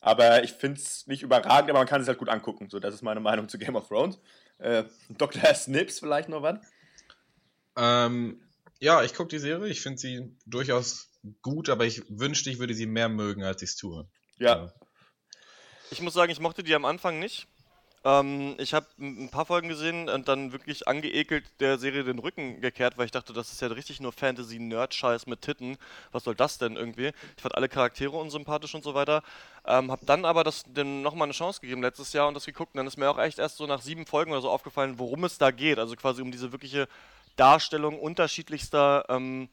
Aber 0.00 0.44
ich 0.44 0.52
finde 0.52 0.80
es 0.80 1.06
nicht 1.06 1.22
überragend, 1.22 1.70
aber 1.70 1.80
man 1.80 1.88
kann 1.88 2.02
es 2.02 2.08
halt 2.08 2.18
gut 2.18 2.28
angucken. 2.28 2.68
So, 2.68 2.78
das 2.78 2.94
ist 2.94 3.02
meine 3.02 3.20
Meinung 3.20 3.48
zu 3.48 3.58
Game 3.58 3.76
of 3.76 3.88
Thrones. 3.88 4.18
Äh, 4.58 4.84
Dr. 5.08 5.54
Snips 5.54 6.00
vielleicht 6.00 6.28
noch 6.28 6.42
was? 6.42 6.58
Ähm, 7.76 8.42
ja, 8.78 9.02
ich 9.02 9.14
gucke 9.14 9.30
die 9.30 9.38
Serie. 9.38 9.68
Ich 9.68 9.80
finde 9.80 9.98
sie 9.98 10.36
durchaus 10.44 11.08
gut, 11.42 11.70
aber 11.70 11.86
ich 11.86 12.02
wünschte, 12.08 12.50
ich 12.50 12.58
würde 12.58 12.74
sie 12.74 12.86
mehr 12.86 13.08
mögen, 13.08 13.42
als 13.42 13.62
ich 13.62 13.70
es 13.70 13.76
tue. 13.76 14.06
Ja. 14.38 14.72
Ich 15.90 16.02
muss 16.02 16.14
sagen, 16.14 16.30
ich 16.30 16.40
mochte 16.40 16.62
die 16.62 16.74
am 16.74 16.84
Anfang 16.84 17.18
nicht. 17.18 17.48
Ähm, 18.06 18.54
ich 18.58 18.72
habe 18.72 18.86
ein 19.00 19.30
paar 19.30 19.46
Folgen 19.46 19.68
gesehen 19.68 20.08
und 20.08 20.28
dann 20.28 20.52
wirklich 20.52 20.86
angeekelt 20.86 21.44
der 21.58 21.76
Serie 21.76 22.04
den 22.04 22.20
Rücken 22.20 22.60
gekehrt, 22.60 22.96
weil 22.96 23.06
ich 23.06 23.10
dachte, 23.10 23.32
das 23.32 23.50
ist 23.50 23.60
ja 23.60 23.66
richtig 23.66 23.98
nur 23.98 24.12
Fantasy-Nerd-Scheiß 24.12 25.26
mit 25.26 25.42
Titten. 25.42 25.76
Was 26.12 26.22
soll 26.22 26.36
das 26.36 26.58
denn 26.58 26.76
irgendwie? 26.76 27.10
Ich 27.36 27.42
fand 27.42 27.56
alle 27.56 27.68
Charaktere 27.68 28.16
unsympathisch 28.16 28.76
und 28.76 28.84
so 28.84 28.94
weiter. 28.94 29.24
Ähm, 29.66 29.90
hab 29.90 30.06
dann 30.06 30.24
aber 30.24 30.44
das 30.44 30.62
dem 30.68 31.02
nochmal 31.02 31.26
eine 31.26 31.32
Chance 31.32 31.60
gegeben 31.60 31.82
letztes 31.82 32.12
Jahr 32.12 32.28
und 32.28 32.34
das 32.34 32.46
geguckt 32.46 32.74
und 32.74 32.78
dann 32.78 32.86
ist 32.86 32.96
mir 32.96 33.10
auch 33.10 33.18
echt 33.18 33.40
erst 33.40 33.56
so 33.56 33.66
nach 33.66 33.82
sieben 33.82 34.06
Folgen 34.06 34.30
oder 34.30 34.40
so 34.40 34.50
aufgefallen, 34.50 35.00
worum 35.00 35.24
es 35.24 35.38
da 35.38 35.50
geht. 35.50 35.80
Also 35.80 35.96
quasi 35.96 36.22
um 36.22 36.30
diese 36.30 36.52
wirkliche 36.52 36.86
Darstellung 37.34 37.98
unterschiedlichster 37.98 39.04
ähm, 39.08 39.48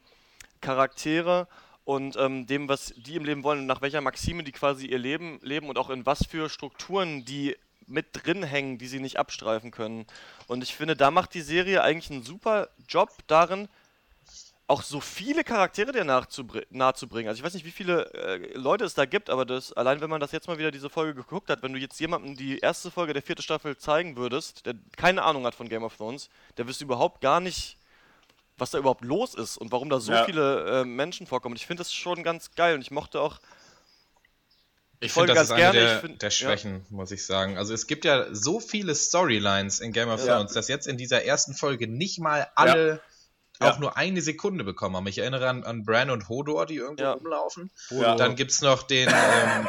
Charaktere 0.60 1.48
und 1.82 2.16
ähm, 2.16 2.46
dem, 2.46 2.68
was 2.68 2.94
die 2.96 3.16
im 3.16 3.24
Leben 3.24 3.42
wollen 3.42 3.66
nach 3.66 3.82
welcher 3.82 4.00
Maxime 4.00 4.44
die 4.44 4.52
quasi 4.52 4.86
ihr 4.86 4.98
Leben 4.98 5.40
leben 5.42 5.68
und 5.68 5.76
auch 5.76 5.90
in 5.90 6.06
was 6.06 6.24
für 6.24 6.48
Strukturen 6.48 7.24
die 7.24 7.56
mit 7.86 8.06
drin 8.12 8.42
hängen, 8.42 8.78
die 8.78 8.86
sie 8.88 9.00
nicht 9.00 9.18
abstreifen 9.18 9.70
können. 9.70 10.06
Und 10.46 10.62
ich 10.62 10.74
finde, 10.74 10.96
da 10.96 11.10
macht 11.10 11.34
die 11.34 11.40
Serie 11.42 11.82
eigentlich 11.82 12.10
einen 12.10 12.22
super 12.22 12.68
Job 12.88 13.10
darin, 13.26 13.68
auch 14.66 14.82
so 14.82 15.00
viele 15.00 15.44
Charaktere 15.44 15.92
dir 15.92 16.04
nahezubringen. 16.04 17.28
Also 17.28 17.38
ich 17.40 17.44
weiß 17.44 17.52
nicht, 17.52 17.66
wie 17.66 17.70
viele 17.70 18.10
äh, 18.14 18.56
Leute 18.56 18.84
es 18.84 18.94
da 18.94 19.04
gibt, 19.04 19.28
aber 19.28 19.44
das, 19.44 19.74
allein 19.74 20.00
wenn 20.00 20.08
man 20.08 20.20
das 20.20 20.32
jetzt 20.32 20.48
mal 20.48 20.56
wieder 20.56 20.70
diese 20.70 20.88
Folge 20.88 21.14
geguckt 21.14 21.50
hat, 21.50 21.62
wenn 21.62 21.74
du 21.74 21.78
jetzt 21.78 22.00
jemandem 22.00 22.34
die 22.34 22.60
erste 22.60 22.90
Folge 22.90 23.12
der 23.12 23.20
vierten 23.22 23.42
Staffel 23.42 23.76
zeigen 23.76 24.16
würdest, 24.16 24.64
der 24.64 24.74
keine 24.96 25.22
Ahnung 25.22 25.44
hat 25.44 25.54
von 25.54 25.68
Game 25.68 25.84
of 25.84 25.96
Thrones, 25.96 26.30
der 26.56 26.66
wüsste 26.66 26.84
überhaupt 26.84 27.20
gar 27.20 27.40
nicht, 27.40 27.76
was 28.56 28.70
da 28.70 28.78
überhaupt 28.78 29.04
los 29.04 29.34
ist 29.34 29.58
und 29.58 29.70
warum 29.70 29.90
da 29.90 30.00
so 30.00 30.12
Ja. 30.12 30.24
viele 30.24 30.80
äh, 30.80 30.84
Menschen 30.86 31.26
vorkommen. 31.26 31.52
Und 31.52 31.60
ich 31.60 31.66
finde 31.66 31.82
das 31.82 31.92
schon 31.92 32.22
ganz 32.22 32.54
geil 32.54 32.74
und 32.74 32.80
ich 32.80 32.90
mochte 32.90 33.20
auch 33.20 33.40
Ich 35.04 35.12
Folge 35.12 35.32
finde, 35.32 35.40
das 35.40 35.50
eine 35.50 35.60
gerne, 35.60 35.78
der, 35.78 36.00
find- 36.00 36.22
der 36.22 36.28
ja. 36.28 36.30
Schwächen, 36.30 36.86
muss 36.90 37.10
ich 37.10 37.24
sagen. 37.26 37.58
Also 37.58 37.74
es 37.74 37.86
gibt 37.86 38.04
ja 38.04 38.26
so 38.34 38.60
viele 38.60 38.94
Storylines 38.94 39.80
in 39.80 39.92
Game 39.92 40.08
of 40.08 40.24
Ja. 40.24 40.36
Thrones, 40.36 40.52
dass 40.52 40.68
jetzt 40.68 40.86
in 40.86 40.96
dieser 40.96 41.24
ersten 41.24 41.54
Folge 41.54 41.86
nicht 41.88 42.18
mal 42.18 42.48
alle 42.54 43.00
Ja. 43.60 43.70
auch 43.70 43.78
nur 43.78 43.96
eine 43.96 44.20
Sekunde 44.22 44.64
bekommen 44.64 44.96
haben. 44.96 45.06
Ich 45.06 45.18
erinnere 45.18 45.48
an, 45.48 45.62
an 45.64 45.84
Bran 45.84 46.10
und 46.10 46.28
Hodor, 46.28 46.66
die 46.66 46.76
irgendwo 46.76 47.02
Ja. 47.04 47.12
rumlaufen. 47.12 47.70
Ja. 47.90 48.16
Dann 48.16 48.34
gibt's 48.36 48.60
noch 48.62 48.82
den... 48.82 49.08
Ähm, 49.08 49.68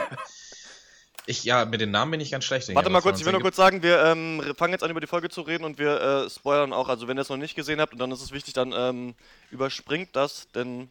ich, 1.28 1.44
ja, 1.44 1.66
mit 1.66 1.82
den 1.82 1.90
Namen 1.90 2.12
bin 2.12 2.20
ich 2.22 2.30
ganz 2.30 2.46
schlecht. 2.46 2.70
in 2.70 2.76
Warte 2.76 2.92
mal 2.92 3.02
kurz, 3.02 3.20
ich 3.20 3.26
will 3.26 3.32
nur 3.32 3.42
kurz 3.42 3.56
sagen, 3.56 3.82
wir 3.82 4.04
ähm, 4.04 4.44
fangen 4.58 4.74
jetzt 4.74 4.84
an 4.84 4.92
über 4.92 5.02
die 5.02 5.08
Folge 5.08 5.30
zu 5.30 5.42
reden 5.42 5.64
und 5.64 5.80
wir 5.80 6.00
äh, 6.00 6.30
spoilern 6.30 6.72
auch. 6.72 6.88
Also 6.88 7.08
wenn 7.08 7.18
ihr 7.18 7.22
es 7.22 7.30
noch 7.30 7.38
nicht 7.38 7.56
gesehen 7.56 7.82
habt 7.82 7.94
und 7.94 8.00
dann 8.00 8.12
ist 8.12 8.22
es 8.22 8.32
wichtig, 8.32 8.54
dann 8.54 8.74
ähm, 8.76 9.16
überspringt 9.50 10.16
das, 10.16 10.48
denn 10.54 10.90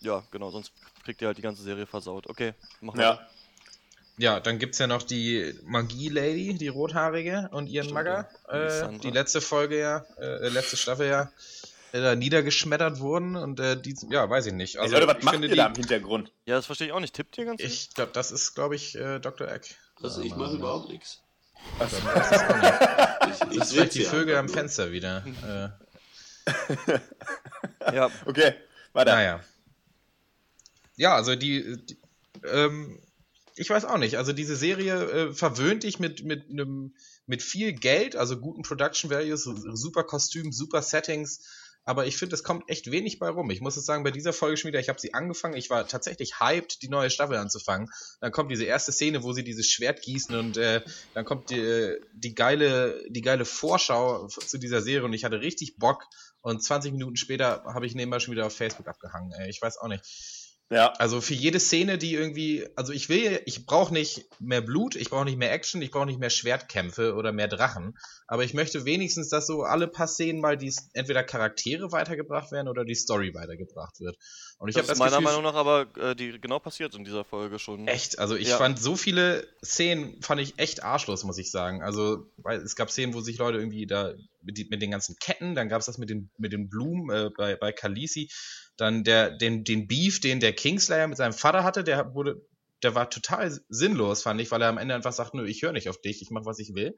ja, 0.00 0.22
genau, 0.30 0.50
sonst 0.50 0.72
kriegt 1.04 1.20
ihr 1.20 1.26
halt 1.26 1.38
die 1.38 1.42
ganze 1.42 1.62
Serie 1.62 1.86
versaut. 1.86 2.28
Okay, 2.28 2.54
machen 2.80 2.98
wir. 2.98 3.04
Ja. 3.04 3.26
Ja, 4.18 4.40
dann 4.40 4.58
gibt's 4.58 4.78
ja 4.78 4.86
noch 4.86 5.02
die 5.02 5.54
Magie-Lady, 5.64 6.54
die 6.54 6.68
rothaarige 6.68 7.48
und 7.52 7.66
ihren 7.68 7.84
Stimmt, 7.84 7.94
Magger, 7.94 8.28
ja. 8.48 8.90
äh, 8.92 8.98
die 8.98 9.10
letzte 9.10 9.40
Folge 9.40 9.78
ja, 9.80 10.04
äh, 10.20 10.48
letzte 10.48 10.76
Staffel 10.76 11.08
ja, 11.08 11.32
äh, 11.92 12.00
da 12.00 12.14
niedergeschmettert 12.14 13.00
wurden 13.00 13.36
und 13.36 13.58
äh, 13.58 13.80
die, 13.80 13.96
ja, 14.10 14.28
weiß 14.28 14.46
ich 14.46 14.52
nicht. 14.52 14.74
Ey, 14.76 14.82
Also 14.82 14.94
Leute, 14.94 15.06
was 15.08 15.18
ich 15.18 15.24
macht 15.24 15.34
finde 15.34 15.48
ihr 15.48 15.52
die, 15.52 15.56
da 15.56 15.66
im 15.66 15.74
Hintergrund? 15.74 16.30
Ja, 16.44 16.56
das 16.56 16.66
verstehe 16.66 16.88
ich 16.88 16.92
auch 16.92 17.00
nicht. 17.00 17.14
Tippt 17.14 17.38
ihr 17.38 17.46
ganz 17.46 17.60
ich 17.62 17.94
glaube, 17.94 18.12
das 18.12 18.30
ist, 18.32 18.54
glaube 18.54 18.76
ich, 18.76 18.94
äh, 18.96 19.18
Dr. 19.18 19.48
Eck. 19.48 19.76
Also 20.02 20.20
ich 20.20 20.34
mache 20.36 20.56
überhaupt 20.56 20.90
nichts. 20.90 21.22
Das 21.78 21.92
ist 21.92 22.04
auch 22.04 22.56
nicht. 22.62 22.72
Ich, 23.22 23.40
ich 23.52 23.58
Das 23.58 23.66
ist 23.68 23.72
vielleicht 23.72 23.94
die 23.94 24.04
Vögel 24.04 24.36
am. 24.36 24.48
Fenster 24.48 24.92
wieder. 24.92 25.24
Äh, 26.46 26.98
Ja, 27.94 28.10
Okay, 28.26 28.54
weiter. 28.92 29.14
Naja. 29.14 29.40
Ja, 30.96 31.14
also 31.14 31.34
die, 31.36 31.78
die 31.86 31.96
ähm, 32.44 33.00
ich 33.56 33.70
weiß 33.70 33.84
auch 33.84 33.98
nicht, 33.98 34.16
also 34.16 34.32
diese 34.32 34.56
Serie 34.56 35.10
äh, 35.10 35.32
verwöhnt 35.32 35.82
dich 35.82 35.98
mit, 35.98 36.24
mit 36.24 36.50
einem, 36.50 36.94
mit 37.26 37.42
viel 37.42 37.72
Geld, 37.72 38.16
also 38.16 38.38
guten 38.38 38.62
Production 38.62 39.10
Values, 39.10 39.44
super 39.44 40.04
Kostüm, 40.04 40.52
super 40.52 40.82
Settings, 40.82 41.40
aber 41.84 42.06
ich 42.06 42.16
finde, 42.16 42.34
es 42.34 42.44
kommt 42.44 42.68
echt 42.68 42.90
wenig 42.92 43.18
bei 43.18 43.28
rum. 43.28 43.50
Ich 43.50 43.60
muss 43.60 43.74
jetzt 43.74 43.86
sagen, 43.86 44.04
bei 44.04 44.12
dieser 44.12 44.32
Folge 44.32 44.56
schon 44.56 44.68
wieder, 44.68 44.78
ich 44.78 44.88
habe 44.88 45.00
sie 45.00 45.14
angefangen, 45.14 45.56
ich 45.56 45.68
war 45.68 45.86
tatsächlich 45.86 46.38
hyped, 46.38 46.80
die 46.82 46.88
neue 46.88 47.10
Staffel 47.10 47.36
anzufangen. 47.36 47.90
Dann 48.20 48.30
kommt 48.30 48.52
diese 48.52 48.64
erste 48.64 48.92
Szene, 48.92 49.24
wo 49.24 49.32
sie 49.32 49.42
dieses 49.42 49.68
Schwert 49.68 50.00
gießen 50.02 50.36
und 50.36 50.56
äh, 50.56 50.82
dann 51.14 51.24
kommt 51.24 51.50
die, 51.50 51.96
die 52.14 52.34
geile, 52.34 53.02
die 53.08 53.22
geile 53.22 53.44
Vorschau 53.44 54.28
zu 54.28 54.58
dieser 54.58 54.80
Serie 54.80 55.04
und 55.04 55.12
ich 55.12 55.24
hatte 55.24 55.40
richtig 55.40 55.76
Bock 55.76 56.04
und 56.40 56.62
20 56.62 56.92
Minuten 56.92 57.16
später 57.16 57.64
habe 57.64 57.86
ich 57.86 57.94
nebenbei 57.94 58.20
schon 58.20 58.32
wieder 58.32 58.46
auf 58.46 58.56
Facebook 58.56 58.86
abgehangen. 58.86 59.32
Ey, 59.32 59.50
ich 59.50 59.60
weiß 59.60 59.78
auch 59.78 59.88
nicht. 59.88 60.04
Ja. 60.70 60.92
Also 60.98 61.20
für 61.20 61.34
jede 61.34 61.60
Szene, 61.60 61.98
die 61.98 62.14
irgendwie, 62.14 62.66
also 62.76 62.94
ich 62.94 63.10
will, 63.10 63.42
ich 63.44 63.66
brauche 63.66 63.92
nicht 63.92 64.26
mehr 64.40 64.62
Blut, 64.62 64.96
ich 64.96 65.10
brauche 65.10 65.26
nicht 65.26 65.36
mehr 65.36 65.52
Action, 65.52 65.82
ich 65.82 65.90
brauche 65.90 66.06
nicht 66.06 66.18
mehr 66.18 66.30
Schwertkämpfe 66.30 67.14
oder 67.14 67.30
mehr 67.30 67.48
Drachen, 67.48 67.98
aber 68.26 68.44
ich 68.44 68.54
möchte 68.54 68.86
wenigstens, 68.86 69.28
dass 69.28 69.46
so 69.46 69.64
alle 69.64 69.86
paar 69.86 70.08
Szenen 70.08 70.40
mal 70.40 70.56
die 70.56 70.72
entweder 70.94 71.24
Charaktere 71.24 71.92
weitergebracht 71.92 72.52
werden 72.52 72.68
oder 72.68 72.86
die 72.86 72.94
Story 72.94 73.34
weitergebracht 73.34 74.00
wird. 74.00 74.16
Und 74.62 74.68
ich 74.68 74.76
Das 74.76 74.88
habe 74.90 74.98
meiner 75.00 75.10
Gefühl, 75.16 75.24
Meinung 75.24 75.42
nach 75.42 75.56
aber 75.56 75.88
äh, 75.96 76.14
die 76.14 76.40
genau 76.40 76.60
passiert 76.60 76.94
in 76.94 77.04
dieser 77.04 77.24
Folge 77.24 77.58
schon. 77.58 77.88
Echt, 77.88 78.20
also 78.20 78.36
ich 78.36 78.46
Ja. 78.46 78.58
fand 78.58 78.78
so 78.78 78.94
viele 78.94 79.44
Szenen, 79.64 80.22
fand 80.22 80.40
ich 80.40 80.56
echt 80.60 80.84
arschlos, 80.84 81.24
muss 81.24 81.36
ich 81.38 81.50
sagen. 81.50 81.82
Also, 81.82 82.30
weil 82.36 82.60
es 82.60 82.76
gab 82.76 82.88
Szenen, 82.88 83.12
wo 83.12 83.20
sich 83.20 83.38
Leute 83.38 83.58
irgendwie 83.58 83.88
da 83.88 84.14
mit, 84.40 84.56
die, 84.56 84.68
mit 84.70 84.80
den 84.80 84.92
ganzen 84.92 85.16
Ketten, 85.18 85.56
dann 85.56 85.68
gab 85.68 85.80
es 85.80 85.86
das 85.86 85.98
mit 85.98 86.10
den, 86.10 86.30
mit 86.38 86.52
den 86.52 86.68
Blumen 86.68 87.10
äh, 87.10 87.30
bei, 87.36 87.56
bei 87.56 87.72
Khaleesi, 87.72 88.30
dann 88.76 89.02
der, 89.02 89.36
den, 89.36 89.64
den 89.64 89.88
Beef, 89.88 90.20
den 90.20 90.38
der 90.38 90.52
Kingslayer 90.52 91.08
mit 91.08 91.16
seinem 91.16 91.32
Vater 91.32 91.64
hatte, 91.64 91.82
der 91.82 92.14
wurde, 92.14 92.46
der 92.84 92.94
war 92.94 93.10
total 93.10 93.50
sinnlos, 93.68 94.22
fand 94.22 94.40
ich, 94.40 94.52
weil 94.52 94.62
er 94.62 94.68
am 94.68 94.78
Ende 94.78 94.94
einfach 94.94 95.12
sagt, 95.12 95.34
nö, 95.34 95.44
ich 95.44 95.62
höre 95.62 95.72
nicht 95.72 95.88
auf 95.88 96.00
dich, 96.00 96.22
ich 96.22 96.30
mache, 96.30 96.44
was 96.46 96.60
ich 96.60 96.72
will. 96.72 96.94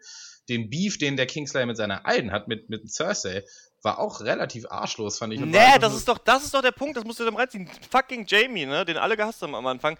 Den 0.51 0.69
Beef, 0.69 0.99
den 0.99 1.17
der 1.17 1.25
Kingslayer 1.25 1.65
mit 1.65 1.79
seiner 1.79 2.05
Alten 2.05 2.31
hat, 2.31 2.47
mit, 2.47 2.69
mit 2.69 2.93
Cersei, 2.93 3.43
war 3.85 3.99
auch 3.99 4.21
relativ 4.21 4.71
arschlos, 4.71 5.19
fand 5.19 5.35
ich. 5.35 5.41
Nee, 5.41 5.79
das 5.81 5.95
ist 5.95 6.09
doch, 6.09 6.19
das 6.19 6.45
ist 6.45 6.55
doch 6.55 6.63
der 6.63 6.73
Punkt, 6.73 6.97
das 6.97 7.05
musst 7.05 7.21
du 7.21 7.25
dem 7.25 7.37
reinziehen. 7.37 7.69
Fucking 7.91 8.25
Jamie, 8.27 8.67
ne, 8.67 8.85
den 8.85 8.97
alle 8.97 9.17
gehasst 9.17 9.43
haben 9.43 9.55
am 9.55 9.67
Anfang. 9.67 9.99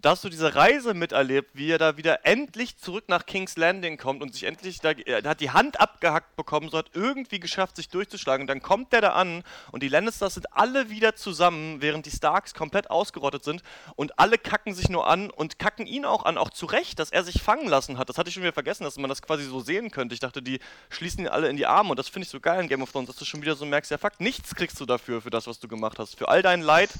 Da 0.00 0.10
hast 0.10 0.24
du 0.24 0.28
diese 0.28 0.54
Reise 0.54 0.94
miterlebt, 0.94 1.50
wie 1.54 1.70
er 1.70 1.78
da 1.78 1.96
wieder 1.96 2.26
endlich 2.26 2.78
zurück 2.78 3.04
nach 3.08 3.26
King's 3.26 3.56
Landing 3.56 3.98
kommt 3.98 4.22
und 4.22 4.32
sich 4.32 4.44
endlich 4.44 4.80
da, 4.80 4.92
er 4.92 5.22
hat 5.22 5.40
die 5.40 5.50
Hand 5.50 5.80
abgehackt 5.80 6.36
bekommen, 6.36 6.70
so 6.70 6.78
hat 6.78 6.90
irgendwie 6.94 7.40
geschafft, 7.40 7.76
sich 7.76 7.88
durchzuschlagen. 7.88 8.42
Und 8.42 8.48
dann 8.48 8.62
kommt 8.62 8.92
der 8.92 9.00
da 9.00 9.10
an 9.10 9.42
und 9.72 9.82
die 9.82 9.88
Lannisters 9.88 10.34
sind 10.34 10.52
alle 10.54 10.90
wieder 10.90 11.14
zusammen, 11.14 11.80
während 11.80 12.06
die 12.06 12.10
Starks 12.10 12.54
komplett 12.54 12.90
ausgerottet 12.90 13.44
sind 13.44 13.62
und 13.96 14.18
alle 14.18 14.38
kacken 14.38 14.74
sich 14.74 14.88
nur 14.88 15.06
an 15.06 15.30
und 15.30 15.58
kacken 15.58 15.86
ihn 15.86 16.04
auch 16.04 16.24
an, 16.24 16.38
auch 16.38 16.50
zu 16.50 16.66
Recht, 16.66 16.98
dass 16.98 17.10
er 17.10 17.24
sich 17.24 17.42
fangen 17.42 17.68
lassen 17.68 17.98
hat. 17.98 18.08
Das 18.08 18.18
hatte 18.18 18.28
ich 18.28 18.34
schon 18.34 18.42
wieder 18.42 18.52
vergessen, 18.52 18.84
dass 18.84 18.96
man 18.96 19.08
das 19.08 19.22
quasi 19.22 19.44
so 19.44 19.60
sehen 19.60 19.90
könnte. 19.90 20.14
Ich 20.14 20.20
dachte, 20.20 20.42
die 20.42 20.60
schließen 20.90 21.20
ihn 21.20 21.28
alle 21.28 21.48
in 21.48 21.56
die 21.56 21.66
Arme 21.66 21.90
und 21.90 21.98
das 21.98 22.08
finde 22.08 22.24
ich 22.24 22.30
so 22.30 22.40
geil 22.40 22.60
in 22.60 22.68
Game 22.68 22.82
of 22.82 22.92
Thrones, 22.92 23.17
du 23.18 23.24
schon 23.24 23.42
wieder 23.42 23.54
so 23.54 23.64
merkst, 23.64 23.90
ja 23.90 23.98
fuck, 23.98 24.20
nichts 24.20 24.54
kriegst 24.54 24.80
du 24.80 24.86
dafür, 24.86 25.20
für 25.20 25.30
das, 25.30 25.46
was 25.46 25.58
du 25.58 25.68
gemacht 25.68 25.98
hast. 25.98 26.16
Für 26.16 26.28
all 26.28 26.42
dein 26.42 26.60
Leid 26.62 26.90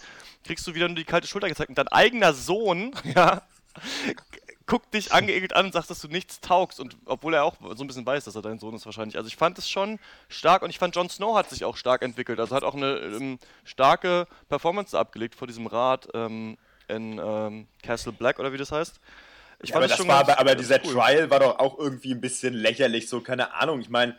kriegst 0.44 0.66
du 0.66 0.74
wieder 0.74 0.88
nur 0.88 0.96
die 0.96 1.04
kalte 1.04 1.26
Schulter 1.26 1.48
gezeigt 1.48 1.70
und 1.70 1.78
dein 1.78 1.88
eigener 1.88 2.34
Sohn, 2.34 2.94
ja, 3.14 3.42
guckt 4.68 4.92
dich 4.92 5.12
angeekelt 5.12 5.54
an 5.54 5.66
und 5.66 5.72
sagt, 5.72 5.90
dass 5.90 6.00
du 6.00 6.08
nichts 6.08 6.40
taugst. 6.40 6.78
Und 6.78 6.96
obwohl 7.06 7.34
er 7.34 7.44
auch 7.44 7.56
so 7.74 7.82
ein 7.82 7.86
bisschen 7.86 8.06
weiß, 8.06 8.24
dass 8.24 8.36
er 8.36 8.42
dein 8.42 8.58
Sohn 8.58 8.74
ist 8.74 8.84
wahrscheinlich. 8.84 9.16
Also 9.16 9.26
ich 9.26 9.36
fand 9.36 9.58
es 9.58 9.68
schon 9.68 9.98
stark 10.28 10.62
und 10.62 10.70
ich 10.70 10.78
fand 10.78 10.94
Jon 10.94 11.08
Snow 11.08 11.36
hat 11.36 11.50
sich 11.50 11.64
auch 11.64 11.76
stark 11.76 12.02
entwickelt. 12.02 12.38
Also 12.38 12.54
hat 12.54 12.62
auch 12.62 12.74
eine 12.74 12.98
ähm, 12.98 13.38
starke 13.64 14.28
Performance 14.48 14.96
abgelegt 14.96 15.34
vor 15.34 15.48
diesem 15.48 15.66
Rat 15.66 16.08
ähm, 16.14 16.58
in 16.86 17.18
ähm, 17.18 17.66
Castle 17.82 18.12
Black 18.12 18.38
oder 18.38 18.52
wie 18.52 18.58
das 18.58 18.70
heißt. 18.70 19.00
Ich 19.60 19.70
Ja, 19.70 19.76
aber 19.76 19.86
es 19.86 19.92
das 19.92 19.98
schon 19.98 20.08
war 20.08 20.20
aber, 20.20 20.38
aber 20.38 20.54
dieser 20.54 20.80
cool. 20.84 20.92
Trial 20.92 21.30
war 21.30 21.40
doch 21.40 21.58
auch 21.58 21.78
irgendwie 21.78 22.12
ein 22.12 22.20
bisschen 22.20 22.54
lächerlich, 22.54 23.08
so 23.08 23.20
keine 23.20 23.54
Ahnung. 23.54 23.80
Ich 23.80 23.88
meine, 23.88 24.16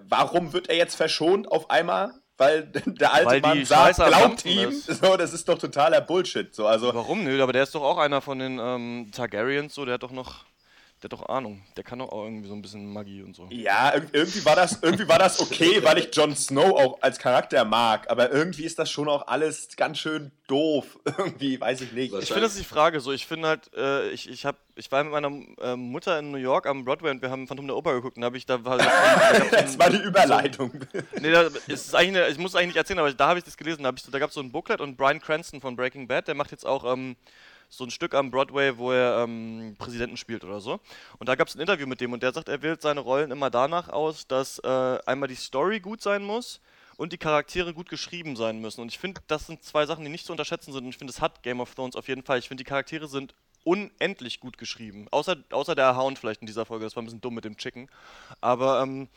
warum 0.00 0.52
wird 0.52 0.68
er 0.68 0.76
jetzt 0.76 0.94
verschont 0.94 1.50
auf 1.50 1.70
einmal? 1.70 2.12
Weil 2.38 2.64
der 2.86 3.12
alte 3.12 3.26
Weil 3.30 3.40
Mann 3.40 3.64
sagt, 3.64 3.96
Scheiße 3.96 4.04
glaubt 4.08 4.44
ihm, 4.46 4.70
ist. 4.70 4.86
so, 4.86 5.16
das 5.16 5.32
ist 5.32 5.48
doch 5.48 5.58
totaler 5.58 6.00
Bullshit. 6.00 6.54
So, 6.54 6.66
also, 6.66 6.94
Warum? 6.94 7.24
Nö, 7.24 7.42
aber 7.42 7.52
der 7.52 7.62
ist 7.62 7.74
doch 7.74 7.82
auch 7.82 7.98
einer 7.98 8.20
von 8.20 8.38
den 8.38 8.58
ähm, 8.58 9.10
Targaryens, 9.12 9.74
so, 9.74 9.84
der 9.84 9.94
hat 9.94 10.02
doch 10.02 10.10
noch, 10.12 10.44
der 11.02 11.10
hat 11.10 11.12
doch 11.12 11.28
Ahnung. 11.28 11.62
Der 11.76 11.84
kann 11.84 11.98
doch 11.98 12.10
auch 12.10 12.24
irgendwie 12.24 12.48
so 12.48 12.54
ein 12.54 12.62
bisschen 12.62 12.92
Magie 12.92 13.22
und 13.22 13.34
so. 13.34 13.48
ja, 13.50 13.92
irg- 13.94 14.08
irgendwie 14.12 14.44
war 14.44 14.54
das, 14.56 14.78
irgendwie 14.82 15.08
war 15.08 15.18
das 15.18 15.40
okay, 15.40 15.82
weil 15.82 15.98
ich 15.98 16.14
Jon 16.14 16.36
Snow 16.36 16.70
auch 16.80 17.02
als 17.02 17.18
Charakter 17.18 17.64
mag, 17.64 18.08
aber 18.10 18.30
irgendwie 18.30 18.64
ist 18.64 18.78
das 18.78 18.90
schon 18.90 19.08
auch 19.08 19.26
alles 19.26 19.68
ganz 19.76 19.98
schön 19.98 20.30
doof. 20.48 20.98
Irgendwie, 21.18 21.58
weiß 21.60 21.80
ich 21.80 21.92
nicht. 21.92 22.12
Ich 22.14 22.26
finde, 22.28 22.42
das 22.42 22.52
ist 22.52 22.60
die 22.60 22.64
Frage. 22.64 23.00
So, 23.00 23.10
ich 23.12 23.26
finde 23.26 23.48
halt, 23.48 23.70
äh, 23.74 24.10
ich, 24.10 24.28
ich, 24.28 24.44
hab, 24.44 24.56
ich 24.76 24.92
war 24.92 25.02
mit 25.02 25.12
meiner 25.12 25.28
ähm, 25.62 25.78
Mutter 25.90 26.18
in 26.18 26.30
New 26.30 26.36
York 26.38 26.66
am 26.66 26.84
Broadway 26.84 27.10
und 27.10 27.22
wir 27.22 27.30
haben 27.30 27.46
Phantom 27.46 27.66
der 27.66 27.76
Oper 27.76 27.94
geguckt 27.94 28.16
und 28.16 28.20
da 28.22 28.26
habe 28.26 28.36
ich 28.36 28.44
da 28.44 28.62
war, 28.64 28.76
Das 29.50 29.78
war 29.78 29.88
die 29.90 29.96
Überleitung. 30.02 30.72
Nee, 31.20 31.30
da 31.30 31.48
ist 31.68 31.94
eigentlich 31.94 32.22
eine, 32.22 32.28
ich 32.28 32.38
muss 32.38 32.54
eigentlich 32.54 32.68
nicht 32.68 32.76
erzählen, 32.76 32.98
aber 32.98 33.12
da 33.14 33.28
habe 33.28 33.38
ich 33.38 33.44
das 33.44 33.56
gelesen. 33.56 33.82
Da, 33.84 33.92
ich 33.96 34.02
so, 34.02 34.10
da 34.10 34.18
gab 34.18 34.28
es 34.28 34.34
so 34.34 34.40
ein 34.40 34.52
Booklet 34.52 34.80
und 34.80 34.96
Brian 34.96 35.20
Cranston 35.20 35.60
von 35.60 35.74
Breaking 35.74 36.06
Bad, 36.06 36.28
der 36.28 36.34
macht 36.34 36.50
jetzt 36.50 36.66
auch 36.66 36.84
ähm, 36.92 37.16
so 37.72 37.84
ein 37.84 37.90
Stück 37.90 38.14
am 38.14 38.30
Broadway, 38.30 38.76
wo 38.76 38.92
er 38.92 39.24
ähm, 39.24 39.76
Präsidenten 39.78 40.18
spielt 40.18 40.44
oder 40.44 40.60
so. 40.60 40.78
Und 41.18 41.28
da 41.28 41.36
gab 41.36 41.48
es 41.48 41.54
ein 41.54 41.60
Interview 41.60 41.86
mit 41.86 42.02
dem 42.02 42.12
und 42.12 42.22
der 42.22 42.32
sagt, 42.32 42.50
er 42.50 42.62
wählt 42.62 42.82
seine 42.82 43.00
Rollen 43.00 43.30
immer 43.30 43.48
danach 43.48 43.88
aus, 43.88 44.26
dass 44.26 44.58
äh, 44.58 44.98
einmal 45.06 45.28
die 45.28 45.36
Story 45.36 45.80
gut 45.80 46.02
sein 46.02 46.22
muss 46.22 46.60
und 46.98 47.14
die 47.14 47.18
Charaktere 47.18 47.72
gut 47.72 47.88
geschrieben 47.88 48.36
sein 48.36 48.60
müssen. 48.60 48.82
Und 48.82 48.88
ich 48.88 48.98
finde, 48.98 49.22
das 49.26 49.46
sind 49.46 49.64
zwei 49.64 49.86
Sachen, 49.86 50.04
die 50.04 50.10
nicht 50.10 50.26
zu 50.26 50.32
unterschätzen 50.32 50.72
sind. 50.74 50.84
Und 50.84 50.90
ich 50.90 50.98
finde, 50.98 51.14
das 51.14 51.22
hat 51.22 51.42
Game 51.42 51.60
of 51.60 51.74
Thrones 51.74 51.96
auf 51.96 52.08
jeden 52.08 52.22
Fall. 52.22 52.38
Ich 52.38 52.48
finde, 52.48 52.62
die 52.62 52.68
Charaktere 52.68 53.08
sind 53.08 53.34
unendlich 53.64 54.40
gut 54.40 54.58
geschrieben. 54.58 55.06
Außer, 55.10 55.36
außer 55.50 55.74
der 55.74 55.96
Hound 55.96 56.18
vielleicht 56.18 56.42
in 56.42 56.46
dieser 56.46 56.66
Folge. 56.66 56.84
Das 56.84 56.94
war 56.94 57.02
ein 57.02 57.06
bisschen 57.06 57.22
dumm 57.22 57.34
mit 57.34 57.46
dem 57.46 57.56
Chicken. 57.56 57.88
Aber 58.42 58.82
ähm, 58.82 59.08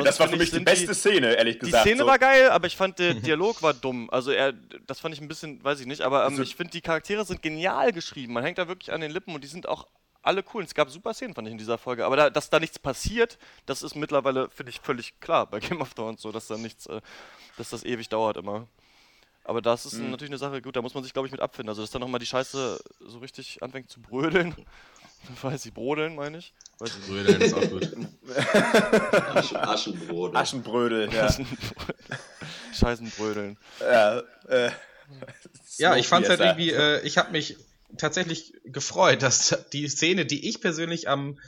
Nee, 0.00 0.04
das 0.04 0.18
war 0.20 0.28
für 0.28 0.36
mich 0.36 0.52
ich, 0.52 0.58
die 0.58 0.64
beste 0.64 0.94
Szene, 0.94 1.34
ehrlich 1.34 1.54
die 1.58 1.66
gesagt. 1.66 1.84
Szene 1.84 2.00
so. 2.00 2.06
war 2.06 2.18
geil, 2.18 2.50
aber 2.50 2.66
ich 2.66 2.76
fand 2.76 2.98
der 2.98 3.14
Dialog 3.14 3.62
war 3.62 3.72
dumm. 3.74 4.08
Also 4.10 4.30
er, 4.30 4.52
das 4.86 5.00
fand 5.00 5.14
ich 5.14 5.20
ein 5.20 5.28
bisschen, 5.28 5.62
weiß 5.64 5.80
ich 5.80 5.86
nicht, 5.86 6.02
aber 6.02 6.22
ähm, 6.26 6.30
Also- 6.32 6.42
ich 6.42 6.56
finde 6.56 6.72
die 6.72 6.80
Charaktere 6.80 7.24
sind 7.24 7.42
genial 7.42 7.92
geschrieben. 7.92 8.32
Man 8.32 8.44
hängt 8.44 8.58
da 8.58 8.68
wirklich 8.68 8.92
an 8.92 9.00
den 9.00 9.10
Lippen 9.10 9.34
und 9.34 9.42
die 9.44 9.48
sind 9.48 9.68
auch 9.68 9.86
alle 10.22 10.42
cool. 10.54 10.64
Es 10.64 10.74
gab 10.74 10.88
super 10.90 11.12
Szenen, 11.12 11.34
fand 11.34 11.46
ich 11.48 11.52
in 11.52 11.58
dieser 11.58 11.76
Folge. 11.78 12.04
Aber 12.06 12.16
da, 12.16 12.30
dass 12.30 12.48
da 12.50 12.58
nichts 12.58 12.78
passiert, 12.78 13.38
das 13.66 13.82
ist 13.82 13.94
mittlerweile, 13.94 14.48
finde 14.50 14.70
ich, 14.70 14.80
völlig 14.80 15.20
klar 15.20 15.46
bei 15.46 15.60
Game 15.60 15.80
of 15.82 15.92
Thrones 15.94 16.22
so, 16.22 16.32
dass 16.32 16.46
da 16.46 16.56
nichts, 16.56 16.86
äh, 16.86 17.00
dass 17.58 17.70
das 17.70 17.84
ewig 17.84 18.08
dauert 18.08 18.36
immer. 18.38 18.66
Aber 19.46 19.60
das 19.60 19.84
ist 19.84 19.94
Mhm. 19.98 20.10
natürlich 20.10 20.30
eine 20.30 20.38
Sache, 20.38 20.62
gut, 20.62 20.74
da 20.74 20.80
muss 20.80 20.94
man 20.94 21.04
sich, 21.04 21.12
glaube 21.12 21.28
ich, 21.28 21.32
mit 21.32 21.42
abfinden. 21.42 21.68
Also, 21.68 21.82
dass 21.82 21.90
dann 21.90 22.00
nochmal 22.00 22.18
die 22.20 22.24
Scheiße 22.26 22.80
so 23.00 23.18
richtig 23.18 23.62
anfängt 23.62 23.90
zu 23.90 24.00
brödeln. 24.00 24.54
Weiß 25.42 25.64
ich, 25.66 25.74
brodeln, 25.74 26.14
meine 26.16 26.38
ich. 26.38 26.52
Weiß 26.78 26.90
ich. 26.96 27.06
Brödeln 27.06 27.40
ist 27.40 27.54
auch 27.54 27.68
gut. 27.70 27.88
Aschen, 29.34 29.56
Aschenbrot. 29.56 30.34
Aschenbrödel, 30.36 31.12
ja. 31.12 31.32
Scheißenbrödeln. 32.72 33.58
ja, 33.80 34.22
äh, 34.48 34.70
Ja, 35.78 35.96
ich 35.96 36.06
fand's 36.08 36.28
halt 36.28 36.40
irgendwie, 36.40 36.70
äh, 36.70 37.00
ich 37.06 37.16
habe 37.18 37.30
mich 37.32 37.56
tatsächlich 37.98 38.52
gefreut, 38.64 39.22
dass 39.22 39.56
die 39.72 39.88
Szene, 39.88 40.26
die 40.26 40.48
ich 40.48 40.60
persönlich 40.60 41.08
am, 41.08 41.38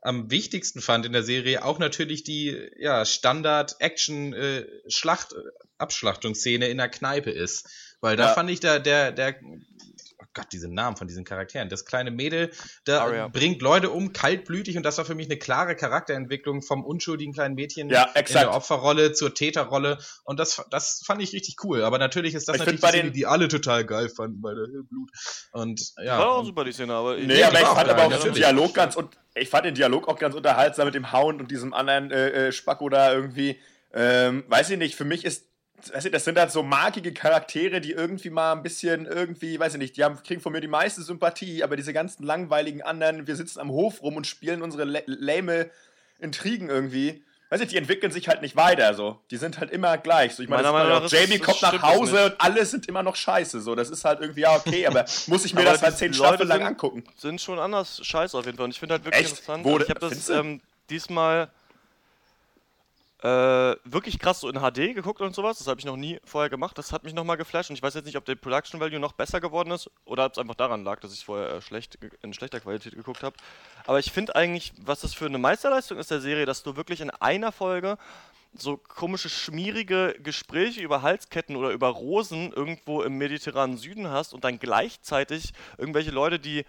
am 0.00 0.30
wichtigsten 0.30 0.80
fand 0.80 1.04
in 1.06 1.12
der 1.12 1.24
Serie, 1.24 1.64
auch 1.64 1.78
natürlich 1.80 2.22
die 2.22 2.56
ja, 2.78 3.04
Standard-Action-Schlacht, 3.04 5.34
Abschlachtungsszene 5.78 6.68
in 6.68 6.78
der 6.78 6.88
Kneipe 6.88 7.30
ist. 7.30 7.68
Weil 8.00 8.16
da 8.16 8.26
Ja. 8.26 8.34
fand 8.34 8.48
ich 8.50 8.60
da 8.60 8.78
der, 8.78 9.10
der, 9.10 9.34
oh 10.20 10.26
Gott, 10.34 10.46
diese 10.52 10.68
Namen 10.72 10.96
von 10.96 11.06
diesen 11.06 11.24
Charakteren. 11.24 11.68
Das 11.68 11.84
kleine 11.84 12.10
Mädel, 12.10 12.50
da 12.84 13.28
bringt 13.28 13.62
Leute 13.62 13.90
um, 13.90 14.12
kaltblütig 14.12 14.76
und 14.76 14.82
das 14.82 14.98
war 14.98 15.04
für 15.04 15.14
mich 15.14 15.26
eine 15.28 15.38
klare 15.38 15.76
Charakterentwicklung 15.76 16.62
vom 16.62 16.84
unschuldigen 16.84 17.32
kleinen 17.32 17.54
Mädchen 17.54 17.88
Ja, 17.90 18.04
in 18.14 18.24
der 18.32 18.54
Opferrolle 18.54 19.12
zur 19.12 19.34
Täterrolle 19.34 19.98
und 20.24 20.38
das, 20.40 20.64
das 20.70 21.02
fand 21.06 21.22
ich 21.22 21.32
richtig 21.32 21.56
cool. 21.64 21.82
Aber 21.82 21.98
natürlich 21.98 22.34
ist 22.34 22.48
das 22.48 22.56
Ich 22.56 22.60
natürlich 22.60 22.80
die 22.80 22.86
Szene, 22.88 23.02
den- 23.04 23.12
die 23.12 23.26
alle 23.26 23.48
total 23.48 23.84
geil 23.84 24.08
fanden 24.08 24.40
bei 24.40 24.54
der 24.54 24.66
Blut. 24.66 25.10
Und 25.52 25.92
ja, 26.02 26.18
War 26.18 26.30
auch 26.30 26.44
super, 26.44 26.64
die 26.64 26.72
Szene, 26.72 26.92
aber. 26.94 27.16
Nee, 27.16 27.38
Ja, 27.38 27.48
aber 27.48 27.60
ich 27.60 27.66
fand 27.66 27.88
geil, 27.88 27.90
aber 27.90 28.16
auch 28.16 28.22
den. 28.22 28.34
Dialog 28.34 28.74
ganz 28.74 28.96
und 28.96 29.16
ich 29.34 29.48
fand 29.48 29.66
den 29.66 29.74
Dialog 29.74 30.08
auch 30.08 30.18
ganz 30.18 30.34
unterhaltsam 30.34 30.86
mit 30.86 30.94
dem 30.94 31.12
Hound 31.12 31.40
und 31.40 31.50
diesem 31.50 31.72
anderen 31.74 32.10
äh, 32.10 32.48
äh, 32.48 32.52
Spacko 32.52 32.88
da 32.88 33.12
irgendwie. 33.12 33.60
Ähm, 33.94 34.44
weiß 34.48 34.70
ich 34.70 34.78
nicht, 34.78 34.96
für 34.96 35.04
mich 35.04 35.24
ist, 35.24 35.44
ich, 35.44 35.48
das 36.12 36.24
sind 36.24 36.38
halt 36.38 36.50
so 36.50 36.62
markige 36.62 37.12
Charaktere, 37.12 37.80
die 37.80 37.92
irgendwie 37.92 38.30
mal 38.30 38.52
ein 38.52 38.62
bisschen 38.62 39.06
irgendwie, 39.06 39.58
weiß 39.58 39.74
ich 39.74 39.78
nicht, 39.78 39.96
die 39.96 40.04
haben, 40.04 40.22
kriegen 40.22 40.40
von 40.40 40.52
mir 40.52 40.60
die 40.60 40.68
meiste 40.68 41.02
Sympathie, 41.02 41.62
aber 41.62 41.76
diese 41.76 41.92
ganzen 41.92 42.24
langweiligen 42.24 42.82
anderen, 42.82 43.26
wir 43.26 43.36
sitzen 43.36 43.60
am 43.60 43.70
Hof 43.70 44.02
rum 44.02 44.16
und 44.16 44.26
spielen 44.26 44.62
unsere 44.62 44.84
lame 45.06 45.70
Intrigen 46.18 46.68
irgendwie. 46.68 47.22
Weiß 47.50 47.62
ich, 47.62 47.68
die 47.68 47.78
entwickeln 47.78 48.12
sich 48.12 48.28
halt 48.28 48.42
nicht 48.42 48.56
weiter, 48.56 48.92
so. 48.92 49.18
Die 49.30 49.38
sind 49.38 49.58
halt 49.58 49.70
immer 49.70 49.96
gleich. 49.96 50.34
So, 50.34 50.42
ich 50.42 50.50
meine, 50.50 50.68
Jamie 51.08 51.36
ist- 51.36 51.42
kommt 51.42 51.62
nach 51.62 51.82
Hause 51.82 52.26
und 52.26 52.34
alle 52.40 52.66
sind 52.66 52.86
immer 52.88 53.02
noch 53.02 53.16
scheiße, 53.16 53.62
so. 53.62 53.74
Das 53.74 53.88
ist 53.88 54.04
halt 54.04 54.20
irgendwie, 54.20 54.42
ja, 54.42 54.54
okay, 54.54 54.86
aber 54.86 55.06
muss 55.28 55.46
ich 55.46 55.54
mir 55.54 55.64
das 55.64 55.80
halt 55.80 55.96
zehn 55.96 56.12
Staffeln 56.12 56.46
lang 56.48 56.62
angucken? 56.62 57.04
sind 57.16 57.40
schon 57.40 57.58
anders 57.58 58.04
scheiße 58.04 58.36
auf 58.36 58.44
jeden 58.44 58.58
Fall. 58.58 58.64
Und 58.64 58.72
ich 58.72 58.78
finde 58.80 58.96
halt 58.96 59.04
wirklich 59.06 59.22
Echt? 59.24 59.30
interessant. 59.30 59.64
Wo 59.64 59.72
also 59.74 59.84
ich 59.84 59.90
habe 59.90 60.00
das 60.00 60.28
ähm, 60.28 60.60
diesmal 60.90 61.48
äh, 63.22 63.74
wirklich 63.84 64.18
krass 64.20 64.40
so 64.40 64.48
in 64.48 64.60
HD 64.60 64.94
geguckt 64.94 65.20
und 65.20 65.34
sowas. 65.34 65.58
Das 65.58 65.66
habe 65.66 65.80
ich 65.80 65.86
noch 65.86 65.96
nie 65.96 66.20
vorher 66.24 66.48
gemacht. 66.48 66.78
Das 66.78 66.92
hat 66.92 67.02
mich 67.02 67.14
nochmal 67.14 67.36
geflasht. 67.36 67.70
Und 67.70 67.76
ich 67.76 67.82
weiß 67.82 67.94
jetzt 67.94 68.06
nicht, 68.06 68.16
ob 68.16 68.24
der 68.24 68.36
Production 68.36 68.80
Value 68.80 69.00
noch 69.00 69.12
besser 69.12 69.40
geworden 69.40 69.72
ist 69.72 69.90
oder 70.04 70.26
ob 70.26 70.32
es 70.32 70.38
einfach 70.38 70.54
daran 70.54 70.84
lag, 70.84 71.00
dass 71.00 71.12
ich 71.12 71.24
vorher 71.24 71.54
äh, 71.54 71.60
schlecht, 71.60 71.98
in 72.22 72.32
schlechter 72.32 72.60
Qualität 72.60 72.94
geguckt 72.94 73.22
habe. 73.22 73.36
Aber 73.86 73.98
ich 73.98 74.12
finde 74.12 74.36
eigentlich, 74.36 74.72
was 74.80 75.00
das 75.00 75.14
für 75.14 75.26
eine 75.26 75.38
Meisterleistung 75.38 75.98
ist 75.98 76.10
der 76.10 76.20
Serie, 76.20 76.46
dass 76.46 76.62
du 76.62 76.76
wirklich 76.76 77.00
in 77.00 77.10
einer 77.10 77.50
Folge 77.50 77.98
so 78.54 78.76
komische, 78.76 79.28
schmierige 79.28 80.14
Gespräche 80.22 80.80
über 80.80 81.02
Halsketten 81.02 81.56
oder 81.56 81.70
über 81.70 81.88
Rosen 81.88 82.52
irgendwo 82.52 83.02
im 83.02 83.18
mediterranen 83.18 83.76
Süden 83.76 84.08
hast 84.08 84.32
und 84.32 84.44
dann 84.44 84.58
gleichzeitig 84.58 85.52
irgendwelche 85.76 86.10
Leute, 86.10 86.38
die 86.38 86.64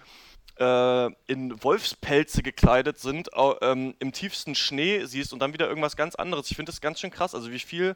in 0.60 1.64
Wolfspelze 1.64 2.43
gekleidet 2.43 2.99
sind, 2.99 3.30
ähm, 3.62 3.95
im 3.99 4.12
tiefsten 4.12 4.55
Schnee 4.55 5.05
siehst 5.05 5.32
und 5.32 5.39
dann 5.39 5.53
wieder 5.53 5.70
irgendwas 5.70 5.95
ganz 5.95 6.16
anderes. 6.16 6.51
Ich 6.51 6.57
finde 6.57 6.72
das 6.72 6.82
ganz 6.82 6.99
schön 6.99 7.12
krass, 7.12 7.34
also 7.34 7.49
wie 7.51 7.60
viel 7.60 7.95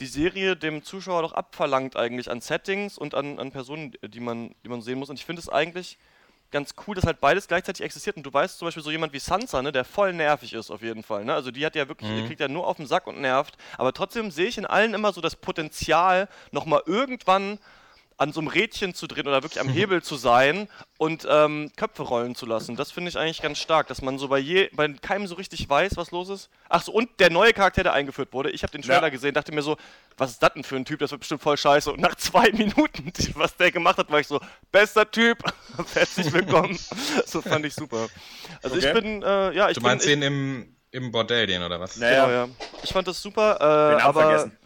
die 0.00 0.06
Serie 0.06 0.56
dem 0.56 0.82
Zuschauer 0.82 1.22
doch 1.22 1.32
abverlangt 1.32 1.96
eigentlich 1.96 2.30
an 2.30 2.40
Settings 2.40 2.96
und 2.96 3.14
an, 3.14 3.38
an 3.38 3.52
Personen, 3.52 3.92
die 4.02 4.20
man, 4.20 4.54
die 4.64 4.68
man 4.68 4.82
sehen 4.82 4.98
muss. 4.98 5.10
Und 5.10 5.18
ich 5.18 5.26
finde 5.26 5.40
es 5.40 5.48
eigentlich 5.48 5.98
ganz 6.50 6.74
cool, 6.86 6.94
dass 6.94 7.04
halt 7.04 7.20
beides 7.20 7.48
gleichzeitig 7.48 7.84
existiert. 7.84 8.16
Und 8.16 8.24
du 8.24 8.32
weißt 8.32 8.58
zum 8.58 8.66
Beispiel 8.66 8.82
so 8.82 8.90
jemand 8.90 9.12
wie 9.12 9.18
Sansa, 9.18 9.62
ne, 9.62 9.72
der 9.72 9.84
voll 9.84 10.12
nervig 10.12 10.54
ist 10.54 10.70
auf 10.70 10.82
jeden 10.82 11.02
Fall. 11.02 11.24
Ne? 11.24 11.34
Also 11.34 11.50
die 11.50 11.64
hat 11.64 11.76
ja 11.76 11.86
wirklich, 11.88 12.10
die 12.10 12.26
kriegt 12.26 12.40
ja 12.40 12.48
nur 12.48 12.66
auf 12.66 12.78
den 12.78 12.86
Sack 12.86 13.06
und 13.06 13.20
nervt. 13.20 13.56
Aber 13.76 13.92
trotzdem 13.92 14.30
sehe 14.30 14.46
ich 14.46 14.58
in 14.58 14.66
allen 14.66 14.94
immer 14.94 15.12
so 15.12 15.20
das 15.20 15.36
Potenzial, 15.36 16.28
nochmal 16.50 16.82
irgendwann 16.86 17.58
an 18.20 18.34
so 18.34 18.40
einem 18.40 18.48
Rädchen 18.48 18.92
zu 18.92 19.06
drehen 19.06 19.26
oder 19.26 19.42
wirklich 19.42 19.60
am 19.60 19.68
Hebel 19.70 20.02
zu 20.02 20.16
sein 20.16 20.68
und 20.98 21.26
ähm, 21.28 21.72
Köpfe 21.76 22.02
rollen 22.02 22.34
zu 22.34 22.44
lassen. 22.44 22.76
Das 22.76 22.90
finde 22.90 23.08
ich 23.08 23.16
eigentlich 23.16 23.40
ganz 23.40 23.56
stark, 23.56 23.86
dass 23.86 24.02
man 24.02 24.18
so 24.18 24.28
bei, 24.28 24.38
je, 24.38 24.68
bei 24.74 24.88
keinem 24.92 25.26
so 25.26 25.36
richtig 25.36 25.66
weiß, 25.66 25.96
was 25.96 26.10
los 26.10 26.28
ist. 26.28 26.50
Ach 26.68 26.82
so, 26.82 26.92
und 26.92 27.08
der 27.18 27.30
neue 27.30 27.54
Charakter, 27.54 27.82
der 27.82 27.94
eingeführt 27.94 28.34
wurde. 28.34 28.50
Ich 28.50 28.62
habe 28.62 28.72
den 28.72 28.82
Trailer 28.82 29.04
Ja. 29.04 29.08
gesehen, 29.08 29.32
dachte 29.32 29.52
mir 29.54 29.62
so, 29.62 29.78
was 30.18 30.32
ist 30.32 30.42
das 30.42 30.52
denn 30.52 30.64
für 30.64 30.76
ein 30.76 30.84
Typ? 30.84 30.98
Das 31.00 31.12
wird 31.12 31.20
bestimmt 31.20 31.40
voll 31.40 31.56
scheiße. 31.56 31.90
Und 31.90 32.00
nach 32.00 32.14
zwei 32.16 32.52
Minuten, 32.52 33.10
was 33.36 33.56
der 33.56 33.72
gemacht 33.72 33.96
hat, 33.96 34.10
war 34.10 34.20
ich 34.20 34.26
so, 34.26 34.38
bester 34.70 35.10
Typ, 35.10 35.42
herzlich 35.94 36.30
willkommen. 36.30 36.78
so 37.24 37.40
fand 37.40 37.64
ich 37.64 37.74
super. 37.74 38.10
Also 38.62 38.76
ich 38.76 38.84
Okay. 38.84 39.00
bin, 39.00 39.22
äh, 39.22 39.52
ja, 39.54 39.70
ich 39.70 39.76
Du 39.76 39.80
bin, 39.80 39.88
meinst 39.88 40.04
ich, 40.06 40.12
den 40.12 40.20
im, 40.20 40.76
im 40.90 41.10
Bordell, 41.10 41.46
den 41.46 41.62
oder 41.62 41.80
was? 41.80 41.96
Naja, 41.96 42.26
Genau, 42.26 42.30
ja. 42.30 42.48
Ich 42.82 42.92
fand 42.92 43.08
das 43.08 43.22
super, 43.22 43.54
den 43.58 43.62
äh, 43.62 43.64
Namen 43.92 44.00
aber 44.02 44.20
vergessen. 44.26 44.58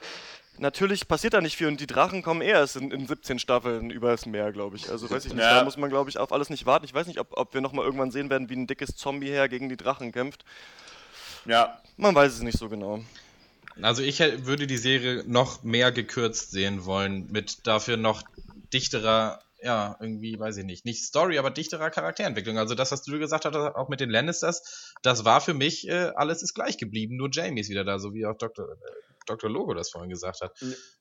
Natürlich 0.59 1.09
passiert 1.09 1.35
da 1.35 1.41
nicht 1.41 1.57
viel 1.57 1.67
und 1.69 1.81
die 1.81 1.87
Drachen 1.87 2.23
kommen 2.23 2.41
erst 2.43 2.77
in, 2.77 2.91
in 2.91 3.07
17 3.07 3.39
Staffeln 3.39 3.91
übers 3.91 4.27
Meer, 4.27 4.53
glaube 4.53 4.77
ich. 4.77 4.91
Also 4.91 5.11
weiß 5.11 5.25
ich 5.27 5.33
nicht, 5.35 5.43
Ja. 5.43 5.59
da 5.59 5.65
muss 5.65 5.77
man, 5.77 5.91
glaube 5.91 6.11
ich, 6.11 6.19
auf 6.19 6.33
alles 6.33 6.51
nicht 6.51 6.67
warten. 6.67 6.85
Ich 6.85 6.95
weiß 6.95 7.07
nicht, 7.07 7.21
ob, 7.21 7.37
ob 7.37 7.55
wir 7.55 7.61
nochmal 7.61 7.85
irgendwann 7.85 8.11
sehen 8.11 8.31
werden, 8.31 8.49
wie 8.49 8.57
ein 8.57 8.67
dickes 8.67 8.97
Zombie-Heer 8.97 9.49
gegen 9.49 9.69
die 9.69 9.77
Drachen 9.77 10.13
kämpft. 10.13 10.45
Ja. 11.47 11.81
Man 11.97 12.15
weiß 12.15 12.33
es 12.33 12.43
nicht 12.43 12.59
so 12.59 12.69
genau. 12.69 13.01
Also 13.83 14.03
ich 14.03 14.21
würde 14.21 14.67
die 14.67 14.77
Serie 14.77 15.25
noch 15.27 15.63
mehr 15.65 15.91
gekürzt 15.91 16.53
sehen 16.53 16.85
wollen, 16.85 17.31
mit 17.33 17.67
dafür 17.67 17.97
noch 17.97 18.23
dichterer, 18.73 19.41
ja, 19.63 19.97
irgendwie, 20.01 20.39
weiß 20.39 20.59
ich 20.59 20.65
nicht, 20.65 20.85
nicht 20.85 21.03
Story, 21.05 21.39
aber 21.39 21.51
dichterer 21.51 21.91
Charakterentwicklung. 21.91 22.57
Also 22.59 22.75
das, 22.75 22.93
was 22.93 23.03
du 23.03 23.19
gesagt 23.19 23.45
hast, 23.45 23.55
auch 23.57 23.89
mit 23.89 23.99
den 24.01 24.11
Lannisters, 24.11 24.93
das 25.03 25.25
war 25.25 25.41
für 25.41 25.55
mich, 25.55 25.89
äh, 25.89 26.13
alles 26.15 26.43
ist 26.43 26.55
gleich 26.55 26.79
geblieben, 26.79 27.17
nur 27.17 27.31
Jamie 27.33 27.61
ist 27.61 27.69
wieder 27.71 27.85
da, 27.85 27.99
so 27.99 28.15
wie 28.15 28.27
auch 28.27 28.37
Dr. 28.37 28.67
Dr. 29.27 29.51
Logo 29.51 29.75
das 29.75 29.91
vorhin 29.91 30.11
gesagt 30.11 30.41
hat. 30.41 30.53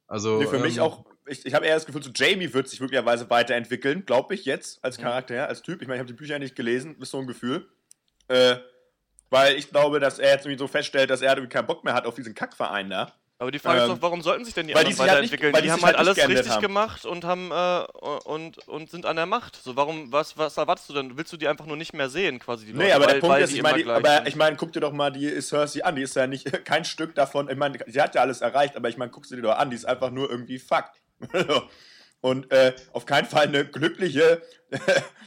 Also 0.08 0.40
Nee, 0.40 0.48
für 0.48 0.60
mich 0.60 0.78
ähm, 0.78 0.84
auch, 0.84 1.06
ich, 1.26 1.46
ich 1.46 1.54
habe 1.54 1.66
eher 1.66 1.76
das 1.76 1.86
Gefühl, 1.86 2.04
so 2.04 2.12
Jamie 2.14 2.54
wird 2.54 2.68
sich 2.68 2.80
möglicherweise 2.80 3.30
weiterentwickeln, 3.30 4.06
glaube 4.06 4.36
ich, 4.36 4.46
jetzt 4.46 4.84
als 4.84 4.98
Charakter, 4.98 5.48
als 5.48 5.62
Typ. 5.62 5.82
Ich 5.82 5.88
meine, 5.88 5.98
ich 5.98 6.00
habe 6.00 6.08
die 6.08 6.18
Bücher 6.18 6.40
nicht 6.40 6.56
gelesen, 6.56 6.96
ist 7.00 7.12
so 7.12 7.20
ein 7.20 7.28
Gefühl. 7.28 7.68
Äh, 8.28 8.58
weil 9.30 9.56
ich 9.56 9.70
glaube, 9.70 10.00
dass 10.00 10.20
er 10.20 10.32
jetzt 10.32 10.46
irgendwie 10.46 10.60
so 10.60 10.68
feststellt, 10.68 11.10
dass 11.10 11.22
er 11.22 11.32
irgendwie 11.32 11.50
keinen 11.50 11.66
Bock 11.66 11.84
mehr 11.84 11.94
hat 11.96 12.06
auf 12.06 12.16
diesen 12.16 12.36
Kackverein 12.36 12.90
da. 12.90 13.14
Aber 13.44 13.52
die 13.52 13.60
Frage 13.60 13.80
ist 13.80 13.84
Ähm, 13.84 13.96
doch, 13.96 14.02
warum 14.02 14.22
sollten 14.22 14.46
sich 14.46 14.54
denn 14.54 14.68
die 14.68 14.74
die 14.74 14.80
anderen 14.80 14.98
halt 14.98 15.00
nicht- 15.00 15.12
weiterentwickeln? 15.32 15.54
weil 15.54 15.62
die 15.62 15.68
die 15.68 15.72
haben 15.74 15.82
halt 15.84 15.98
halt 15.98 16.08
alles 16.08 16.18
nicht 16.18 16.28
richtig 16.30 16.54
haben. 16.54 16.62
gemacht 16.62 17.06
und 17.06 17.26
haben 17.26 17.52
äh, 17.52 17.84
und, 18.24 18.66
und 18.70 18.90
sind 18.90 19.06
an 19.06 19.18
der 19.18 19.26
Macht. 19.26 19.58
So, 19.62 19.76
warum, 19.76 20.12
was, 20.12 20.38
was 20.38 20.56
erwartest 20.58 20.90
du 20.90 20.94
denn? 20.94 21.18
Willst 21.18 21.32
du 21.34 21.38
die 21.38 21.48
einfach 21.50 21.66
nur 21.66 21.76
nicht 21.78 21.94
mehr 21.94 22.10
sehen, 22.10 22.40
quasi 22.40 22.66
die 22.66 22.72
Leute? 22.72 22.86
Nee, 22.86 22.92
aber 22.94 23.06
weil, 23.08 23.14
der 23.16 23.20
Punkt 23.20 23.40
ist, 23.40 23.52
die 23.52 23.58
ich 23.58 23.62
meine, 23.62 23.84
die- 23.84 23.90
aber 23.90 24.26
ich 24.26 24.36
meine, 24.38 24.56
guck 24.56 24.72
dir 24.72 24.80
doch 24.80 24.94
mal 24.94 25.12
die 25.12 25.42
Cersei 25.42 25.84
an, 25.84 25.96
die 25.98 26.04
ist 26.04 26.16
ja 26.16 26.26
nicht 26.26 26.46
kein 26.66 26.86
Stück 26.86 27.14
davon, 27.16 27.50
ich 27.50 27.58
meine, 27.58 27.78
sie 27.86 28.02
hat 28.02 28.16
ja 28.16 28.22
alles 28.22 28.42
erreicht, 28.42 28.76
aber 28.78 28.88
ich 28.90 28.98
meine, 28.98 29.12
guck 29.12 29.26
sie 29.26 29.36
dir 29.36 29.42
doch 29.42 29.58
an, 29.58 29.70
die 29.70 29.76
ist 29.76 29.86
einfach 29.86 30.10
nur 30.10 30.30
irgendwie 30.32 30.58
Fakt. 30.58 31.00
Und 32.22 32.50
äh, 32.54 32.74
auf 32.94 33.06
keinen 33.06 33.26
Fall 33.28 33.48
eine 33.48 33.66
glückliche, 33.66 34.42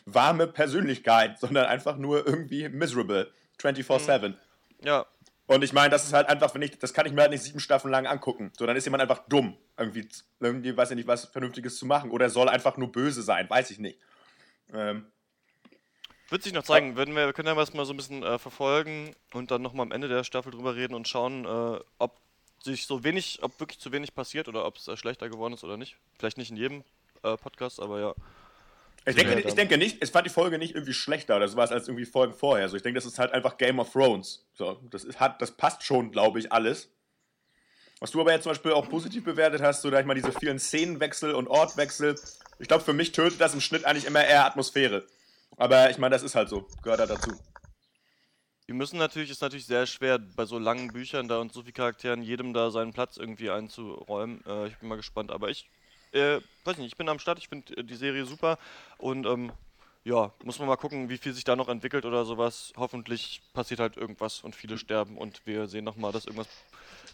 warme 0.07 0.47
Persönlichkeit, 0.47 1.39
sondern 1.39 1.67
einfach 1.67 1.97
nur 1.99 2.27
irgendwie 2.27 2.69
miserable. 2.71 3.31
24-7. 3.61 4.35
ja, 4.83 5.05
Und 5.47 5.63
ich 5.63 5.73
meine, 5.73 5.91
das 5.91 6.05
ist 6.05 6.13
halt 6.13 6.29
einfach, 6.29 6.55
wenn 6.55 6.63
ich, 6.63 6.79
das 6.79 6.93
kann 6.93 7.07
ich 7.07 7.13
mir 7.13 7.23
halt 7.23 7.31
nicht 7.31 7.43
sieben 7.43 7.61
Staffeln 7.61 7.93
lang 7.93 8.07
angucken. 8.07 8.53
So, 8.59 8.67
dann 8.67 8.77
ist 8.77 8.85
jemand 8.85 9.03
einfach 9.03 9.29
dumm, 9.29 9.57
irgendwie, 9.79 10.09
irgendwie 10.41 10.77
weiß 10.77 10.91
ich 10.91 10.97
nicht, 10.97 11.07
was 11.07 11.27
Vernünftiges 11.27 11.77
zu 11.77 11.87
machen. 11.87 12.11
Oder 12.11 12.31
soll 12.31 12.49
einfach 12.49 12.77
nur 12.77 12.91
böse 12.91 13.23
sein, 13.23 13.49
weiß 13.49 13.71
ich 13.71 13.79
nicht. 13.79 14.01
Ähm, 14.73 15.07
Wird 16.31 16.43
sich 16.43 16.53
noch 16.53 16.65
zeigen. 16.65 16.97
Würden 16.97 17.15
wir, 17.15 17.27
wir 17.27 17.33
können 17.33 17.47
ja 17.47 17.55
mal 17.55 17.65
so 17.65 17.93
ein 17.93 17.97
bisschen 17.97 18.25
äh, 18.25 18.39
verfolgen 18.39 19.15
und 19.33 19.53
dann 19.53 19.63
nochmal 19.63 19.87
am 19.87 19.93
Ende 19.93 20.09
der 20.09 20.25
Staffel 20.25 20.51
drüber 20.51 20.75
reden 20.75 20.95
und 20.95 21.07
schauen, 21.07 21.45
äh, 21.45 21.81
ob 21.99 22.21
sich 22.65 22.87
so 22.87 23.05
wenig, 23.05 23.39
ob 23.43 23.61
wirklich 23.61 23.79
zu 23.79 23.93
wenig 23.93 24.15
passiert 24.15 24.49
oder 24.49 24.67
ob 24.67 24.77
es 24.77 24.89
äh, 24.89 24.97
schlechter 24.97 25.29
geworden 25.29 25.55
ist 25.55 25.63
oder 25.63 25.77
nicht. 25.77 25.97
Vielleicht 26.19 26.39
nicht 26.39 26.51
in 26.51 26.57
jedem 26.57 26.85
äh, 27.23 27.37
Podcast, 27.37 27.79
aber 27.81 28.01
ja. 28.01 28.15
Ich 29.09 29.15
denke, 29.15 29.41
ich 29.41 29.55
denke 29.55 29.79
nicht, 29.79 29.99
es 30.01 30.11
fand 30.11 30.27
die 30.27 30.31
Folge 30.31 30.59
nicht 30.59 30.75
irgendwie 30.75 30.93
schlechter 30.93 31.37
oder 31.37 31.47
sowas 31.47 31.71
als 31.71 31.87
irgendwie 31.87 32.07
Folgen 32.07 32.35
vorher. 32.35 32.69
So, 32.69 32.77
ich 32.77 32.83
denke, 32.83 32.99
das 32.99 33.07
ist 33.07 33.21
halt 33.21 33.33
einfach 33.33 33.57
Game 33.57 33.79
of 33.79 33.93
Thrones. 33.93 34.45
So, 34.55 34.81
das, 34.91 35.05
ist, 35.05 35.21
hat, 35.21 35.41
das 35.41 35.53
passt 35.53 35.85
schon, 35.85 36.11
glaube 36.11 36.41
ich, 36.41 36.51
alles. 36.53 36.91
Was 38.01 38.11
du 38.11 38.21
aber 38.21 38.33
jetzt 38.33 38.43
zum 38.43 38.51
Beispiel 38.51 38.73
auch 38.73 38.89
positiv 38.89 39.25
bewertet 39.25 39.63
hast, 39.63 39.83
so 39.83 39.91
da 39.91 40.01
ich 40.01 40.07
mal 40.07 40.15
diese 40.15 40.33
vielen 40.33 40.59
Szenenwechsel 40.59 41.35
und 41.35 41.47
Ortwechsel. 41.47 42.17
Ich 42.59 42.67
glaube, 42.67 42.85
für 42.85 42.93
mich 42.93 43.13
tötet 43.13 43.41
das 43.41 43.55
im 43.55 43.61
Schnitt 43.61 43.85
eigentlich 43.85 44.07
immer 44.07 44.25
eher 44.25 44.45
Atmosphäre. 44.45 45.07
Aber 45.57 45.89
ich 45.89 45.99
meine, 45.99 46.15
das 46.15 46.25
ist 46.25 46.35
halt 46.35 46.49
so, 46.49 46.67
gehört 46.83 47.01
da 47.01 47.07
dazu. 47.07 47.31
Die 48.69 48.73
müssen 48.73 48.99
natürlich, 48.99 49.31
ist 49.31 49.41
natürlich 49.41 49.67
sehr 49.67 49.87
schwer, 49.87 50.19
bei 50.19 50.45
so 50.45 50.59
langen 50.59 50.89
Büchern 50.89 51.29
da 51.29 51.39
und 51.39 51.53
so 51.53 51.63
vielen 51.63 51.75
Charakteren 51.75 52.23
jedem 52.23 52.53
da 52.53 52.73
seinen 52.73 52.93
Platz 52.93 53.17
irgendwie 53.17 53.51
einzuräumen. 53.51 54.45
Äh, 54.45 54.67
ich 54.67 54.77
bin 54.79 54.89
mal 54.89 54.97
gespannt, 54.97 55.31
aber 55.31 55.49
ich, 55.49 55.71
äh, 56.13 56.41
weiß 56.65 56.79
nicht, 56.79 56.89
ich 56.89 56.97
bin 56.97 57.09
am 57.09 57.19
Start, 57.19 57.39
ich 57.39 57.49
finde 57.49 57.77
äh, 57.77 57.85
die 57.85 57.97
Serie 57.97 58.25
super 58.27 58.59
und 58.99 59.27
ähm, 59.27 59.53
ja, 60.07 60.31
muss 60.45 60.61
man 60.61 60.69
mal 60.69 60.77
gucken, 60.77 61.09
wie 61.09 61.19
viel 61.19 61.33
sich 61.35 61.43
da 61.43 61.57
noch 61.57 61.69
entwickelt 61.69 62.05
oder 62.05 62.25
sowas. 62.25 62.73
Hoffentlich 62.77 63.43
passiert 63.53 63.81
halt 63.81 63.97
irgendwas 63.97 64.41
und 64.41 64.55
viele 64.55 64.79
sterben 64.79 65.19
und 65.19 65.43
wir 65.47 65.67
sehen 65.67 65.85
nochmal, 65.85 66.13
dass 66.13 66.27
irgendwas 66.27 66.47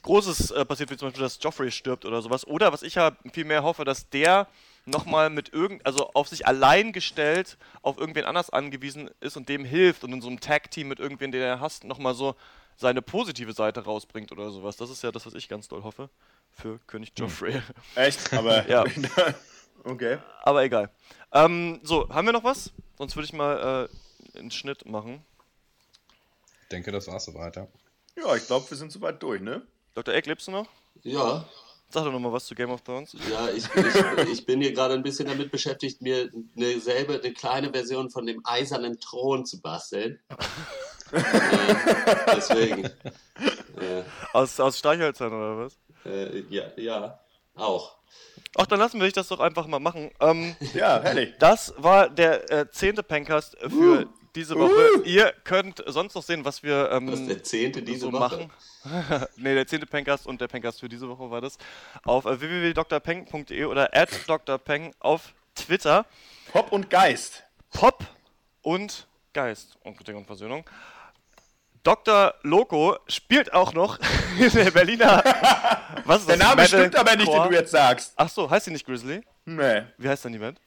Großes 0.03 0.51
äh, 0.51 0.65
passiert, 0.67 0.91
wie 0.91 0.99
zum 0.99 1.09
Beispiel, 1.09 1.23
dass 1.23 1.39
Joffrey 1.41 1.71
stirbt 1.71 2.05
oder 2.05 2.21
sowas. 2.21 2.47
Oder 2.47 2.71
was 2.71 2.83
ich 2.83 2.97
ja 2.97 3.13
viel 3.33 3.47
mehr 3.47 3.63
hoffe, 3.63 3.87
dass 3.87 4.11
der 4.11 4.47
nochmal 4.85 5.31
mit 5.31 5.55
irgend, 5.55 5.87
also 5.87 6.11
auf 6.13 6.29
sich 6.29 6.47
allein 6.47 6.93
gestellt, 6.93 7.57
auf 7.81 7.97
irgendwen 7.97 8.27
anders 8.27 8.51
angewiesen 8.51 9.09
ist 9.21 9.39
und 9.39 9.49
dem 9.49 9.65
hilft 9.65 10.05
und 10.05 10.13
in 10.13 10.21
so 10.21 10.29
einem 10.29 10.41
Tag-Team 10.41 10.89
mit 10.89 11.01
irgendwen, 11.01 11.33
den 11.33 11.41
er 11.41 11.61
hasst, 11.61 11.85
nochmal 11.85 12.13
so 12.13 12.35
seine 12.77 13.01
positive 13.01 13.55
Seite 13.55 13.85
rausbringt 13.85 14.33
oder 14.33 14.51
sowas. 14.51 14.77
Das 14.77 14.91
ist 14.91 15.03
ja 15.03 15.13
das, 15.13 15.25
was 15.25 15.33
ich 15.33 15.49
ganz 15.49 15.67
doll 15.67 15.83
hoffe 15.83 16.11
für 16.53 16.79
König 16.87 17.13
Joffrey. 17.17 17.61
Echt? 17.95 18.33
Aber. 18.33 18.67
Ja. 18.69 18.85
okay. 19.85 20.19
Aber 20.43 20.63
egal. 20.65 20.91
Ähm, 21.33 21.81
so, 21.83 22.09
haben 22.09 22.27
wir 22.27 22.33
noch 22.33 22.45
was? 22.45 22.73
Sonst 22.99 23.17
würde 23.17 23.27
ich 23.27 23.33
mal 23.33 23.89
äh, 24.35 24.39
einen 24.39 24.51
Schnitt 24.51 24.87
machen. 24.87 25.25
Ich 26.63 26.69
denke, 26.69 26.93
das 26.93 27.09
war's 27.09 27.25
soweit, 27.25 27.57
ja. 27.57 27.67
Ja, 28.17 28.37
ich 28.37 28.47
glaube, 28.47 28.69
wir 28.71 28.77
sind 28.77 28.93
soweit 28.93 29.23
durch, 29.23 29.41
ne? 29.41 29.63
Dr. 29.95 30.15
Egg, 30.15 30.29
lebst 30.29 30.47
du 30.47 30.53
noch? 30.53 30.69
Ja, 31.03 31.47
Sag 31.93 32.05
doch 32.05 32.13
nochmal 32.13 32.33
was 32.33 32.47
zu 32.47 32.55
Game 32.55 32.71
of 32.71 32.81
Thrones. 32.81 33.15
ja, 33.31 33.51
ich, 33.51 33.67
ich, 33.75 34.29
ich 34.33 34.47
bin 34.47 34.63
hier 34.63 34.73
gerade 34.73 34.95
ein 34.95 35.03
bisschen 35.03 35.29
damit 35.29 35.51
beschäftigt, 35.51 36.01
mir 36.01 36.31
eine 36.57 36.81
selbe, 36.81 37.21
eine 37.23 37.35
kleine 37.35 37.71
Version 37.71 38.09
von 38.09 38.25
dem 38.25 38.41
eisernen 38.47 38.99
Thron 38.99 39.45
zu 39.45 39.61
basteln. 39.61 40.19
äh, 41.13 41.23
deswegen. 42.35 42.85
Äh, 42.87 44.03
Aus, 44.33 44.59
aus 44.59 44.79
Streichhölzern 44.79 45.35
oder 45.35 45.67
was? 45.67 45.77
Äh, 46.07 46.41
ja, 46.49 46.65
ja, 46.77 47.19
auch. 47.55 47.97
Ach, 48.57 48.67
dann 48.67 48.79
lassen 48.79 48.99
wir 49.01 49.05
dich 49.05 49.15
das 49.15 49.29
doch 49.29 49.41
einfach 49.41 49.67
mal 49.67 49.79
machen. 49.81 50.11
Ähm, 50.21 50.55
Ja, 50.75 51.01
herrlich. 51.03 51.35
das 51.39 51.73
war 51.79 52.09
der 52.09 52.51
äh, 52.51 52.71
zehnte 52.71 53.03
Pencast 53.03 53.57
für 53.61 54.07
diese 54.35 54.55
Woche. 54.59 55.03
Ihr 55.05 55.33
könnt 55.45 55.83
sonst 55.87 56.15
noch 56.15 56.23
sehen, 56.23 56.45
was 56.45 56.63
wir 56.63 56.91
ähm, 56.91 57.07
Das 57.07 57.21
ist 57.21 57.29
der 57.29 57.43
zehnte 57.43 57.83
diese 57.83 58.01
so 58.07 58.13
Woche. 58.13 58.21
machen. 58.21 58.51
ne, 59.37 59.55
der 59.55 59.67
zehnte 59.67 59.87
Pencast 59.87 60.27
und 60.27 60.41
der 60.41 60.49
Pencast 60.49 60.81
für 60.81 60.89
diese 60.89 61.09
Woche 61.09 61.31
war 61.31 61.41
das. 61.41 61.57
Auf 62.05 62.25
äh, 62.27 62.41
www.drpeng.de 62.41 63.65
oder 63.65 63.95
at 63.95 64.11
drpeng 64.27 64.95
auf 65.01 65.35
Twitter. 65.55 66.05
Pop 66.53 66.73
und 66.73 66.91
Geist. 66.91 67.45
Pop 67.73 68.05
und 68.63 69.07
Geist 69.33 69.77
und 69.85 69.97
Kritik 69.97 70.17
und 70.17 70.27
Versöhnung. 70.27 70.65
Dr. 71.83 72.35
Loco 72.43 72.97
spielt 73.09 73.53
auch 73.53 73.73
noch 73.73 73.99
in 74.39 74.51
der 74.51 74.71
Berliner. 74.71 75.23
Was 76.05 76.21
ist 76.21 76.29
Der 76.29 76.37
das? 76.37 76.49
Name 76.49 76.67
stimmt 76.67 76.97
aber 76.97 77.17
nicht, 77.17 77.33
den 77.33 77.43
du 77.43 77.53
jetzt 77.53 77.73
sagst. 77.73 78.13
Ach 78.17 78.29
so, 78.29 78.49
heißt 78.49 78.67
sie 78.67 78.71
nicht 78.71 78.87
Grizzly? 78.87 79.23
Nee. 79.45 79.83
Wie 79.99 80.09
heißt 80.09 80.25
denn 80.25 80.33
die 80.33 80.39
Band? 80.39 80.61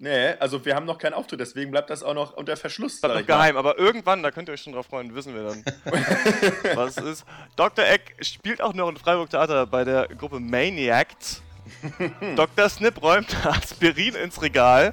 Nee, 0.00 0.34
also 0.38 0.64
wir 0.64 0.76
haben 0.76 0.86
noch 0.86 0.98
keinen 0.98 1.14
Auftritt, 1.14 1.40
deswegen 1.40 1.72
bleibt 1.72 1.90
das 1.90 2.04
auch 2.04 2.14
noch 2.14 2.34
unter 2.34 2.56
Verschluss. 2.56 3.00
Bleibt 3.00 3.14
noch 3.14 3.20
ich 3.22 3.26
mal. 3.28 3.34
geheim, 3.38 3.56
aber 3.56 3.78
irgendwann, 3.78 4.22
da 4.22 4.30
könnt 4.30 4.48
ihr 4.48 4.52
euch 4.52 4.60
schon 4.62 4.72
drauf 4.72 4.86
freuen, 4.86 5.12
wissen 5.14 5.34
wir 5.34 5.42
dann, 5.42 5.64
was 6.76 6.96
es 6.98 7.04
ist. 7.04 7.24
Dr. 7.56 7.84
Eck 7.84 8.14
spielt 8.20 8.60
auch 8.62 8.74
noch 8.74 8.88
in 8.90 8.96
Freiburg 8.96 9.30
Theater 9.30 9.66
bei 9.66 9.82
der 9.84 10.06
Gruppe 10.06 10.38
Maniacs. 10.38 11.42
Dr. 12.36 12.68
Snip 12.68 13.02
räumt 13.02 13.34
Aspirin 13.44 14.14
ins 14.14 14.40
Regal. 14.40 14.92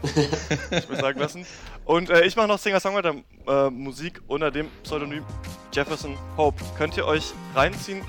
Ich 0.71 0.89
mir 0.89 0.97
sagen 0.97 1.19
lassen. 1.19 1.45
Und 1.85 2.09
äh, 2.09 2.25
ich 2.25 2.35
mache 2.35 2.47
noch 2.47 2.57
Singer-Songwriter-Musik 2.57 4.21
unter 4.27 4.51
dem 4.51 4.67
Pseudonym 4.83 5.23
Jefferson 5.71 6.17
Hope. 6.35 6.63
Könnt 6.77 6.97
ihr 6.97 7.05
euch 7.05 7.33
reinziehen? 7.53 8.01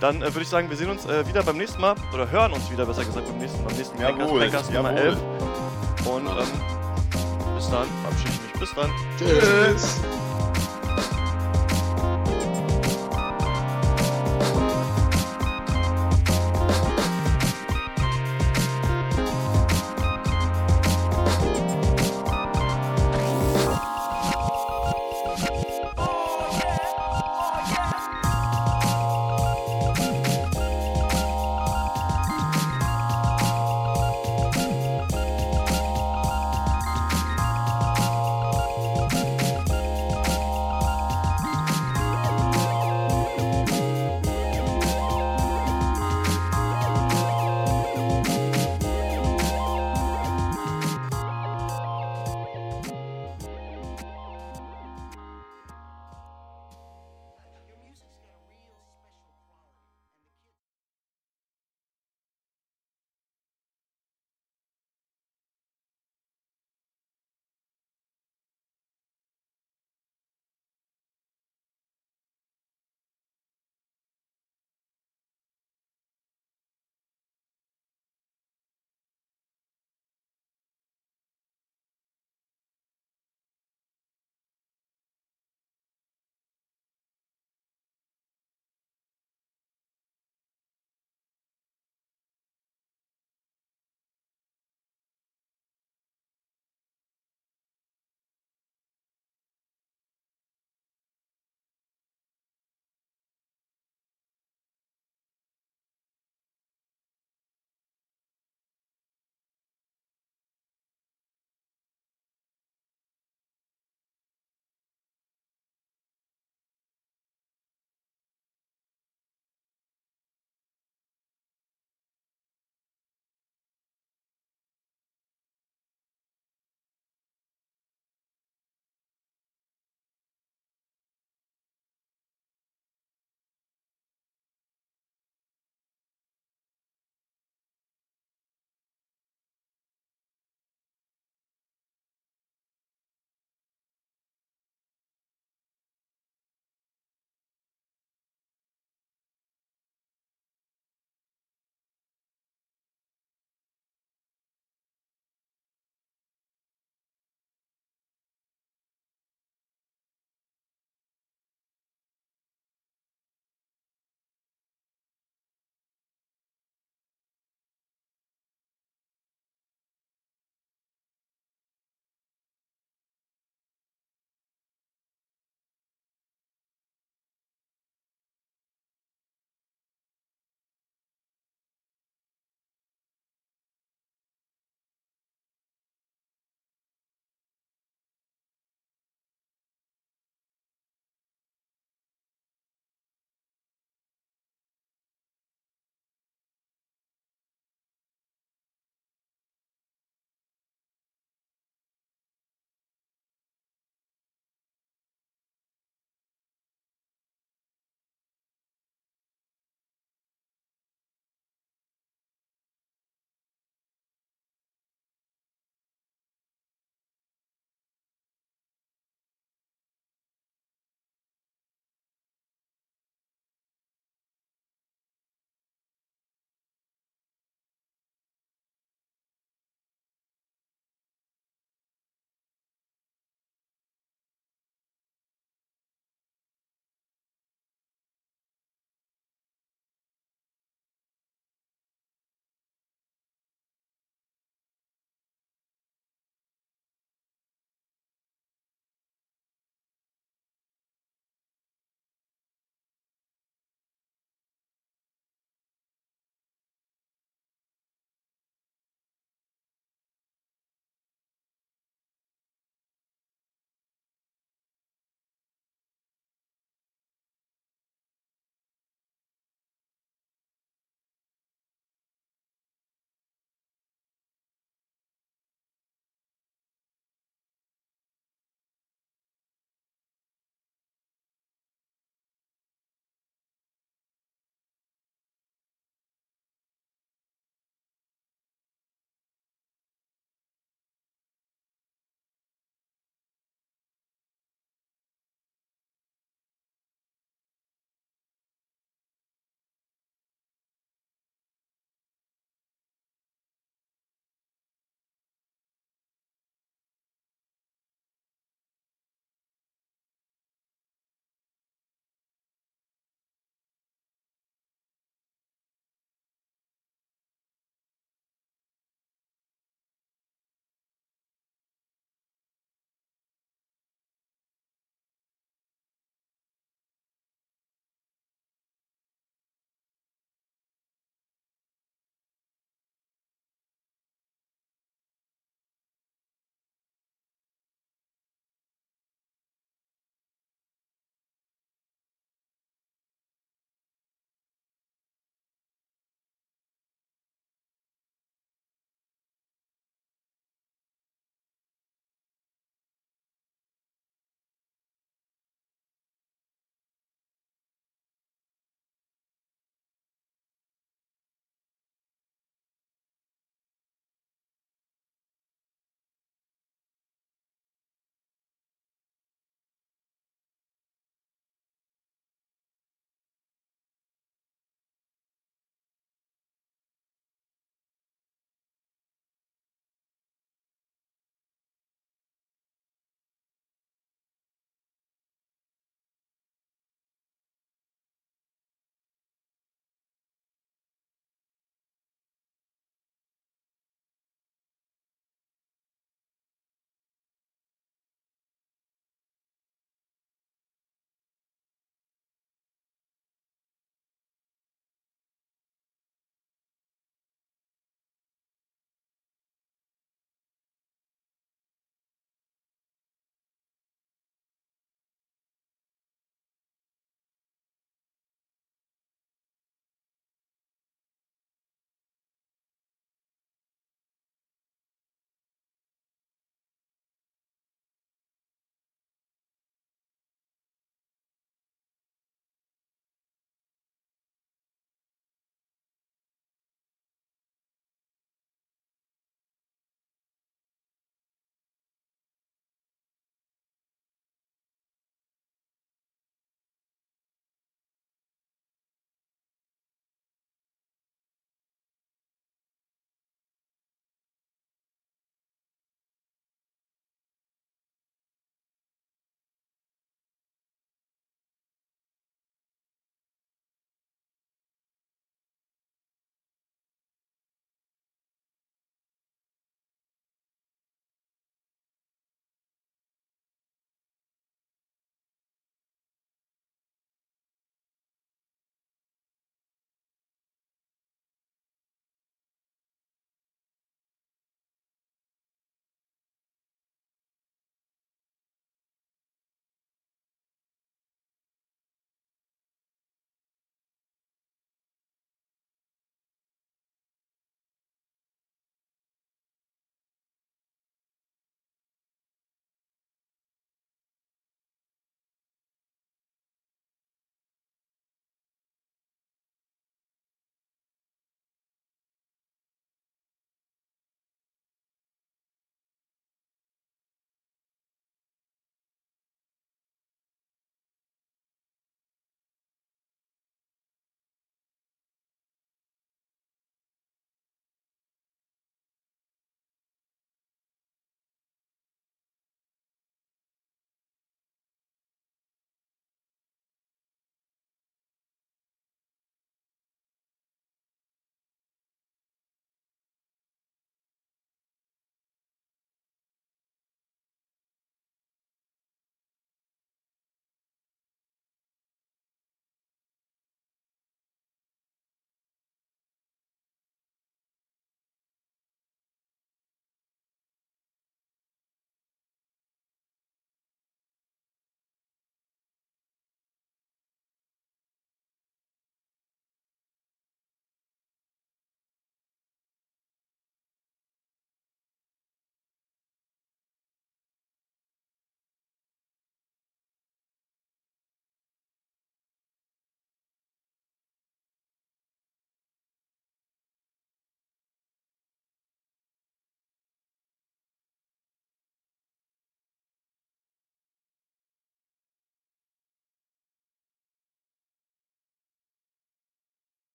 Dann 0.00 0.20
äh, 0.20 0.26
würde 0.26 0.42
ich 0.42 0.48
sagen, 0.48 0.68
wir 0.68 0.76
sehen 0.76 0.90
uns 0.90 1.06
äh, 1.06 1.26
wieder 1.26 1.42
beim 1.42 1.56
nächsten 1.56 1.80
Mal. 1.80 1.94
Oder 2.12 2.30
hören 2.30 2.52
uns 2.52 2.70
wieder, 2.70 2.84
besser 2.84 3.04
gesagt, 3.04 3.26
beim 3.26 3.38
nächsten, 3.38 3.64
beim 3.64 3.76
nächsten 3.76 4.00
Jawohl, 4.00 4.40
Podcast 4.40 4.70
Nummer 4.72 4.92
jawohl. 4.92 5.08
11. 5.08 6.06
Und 6.06 6.26
ähm, 6.26 7.54
bis 7.56 7.70
dann, 7.70 7.86
verabschiede 8.02 8.30
ich 8.30 8.52
mich. 8.52 8.60
Bis 8.60 8.74
dann. 8.74 8.90
Tschüss. 9.18 10.00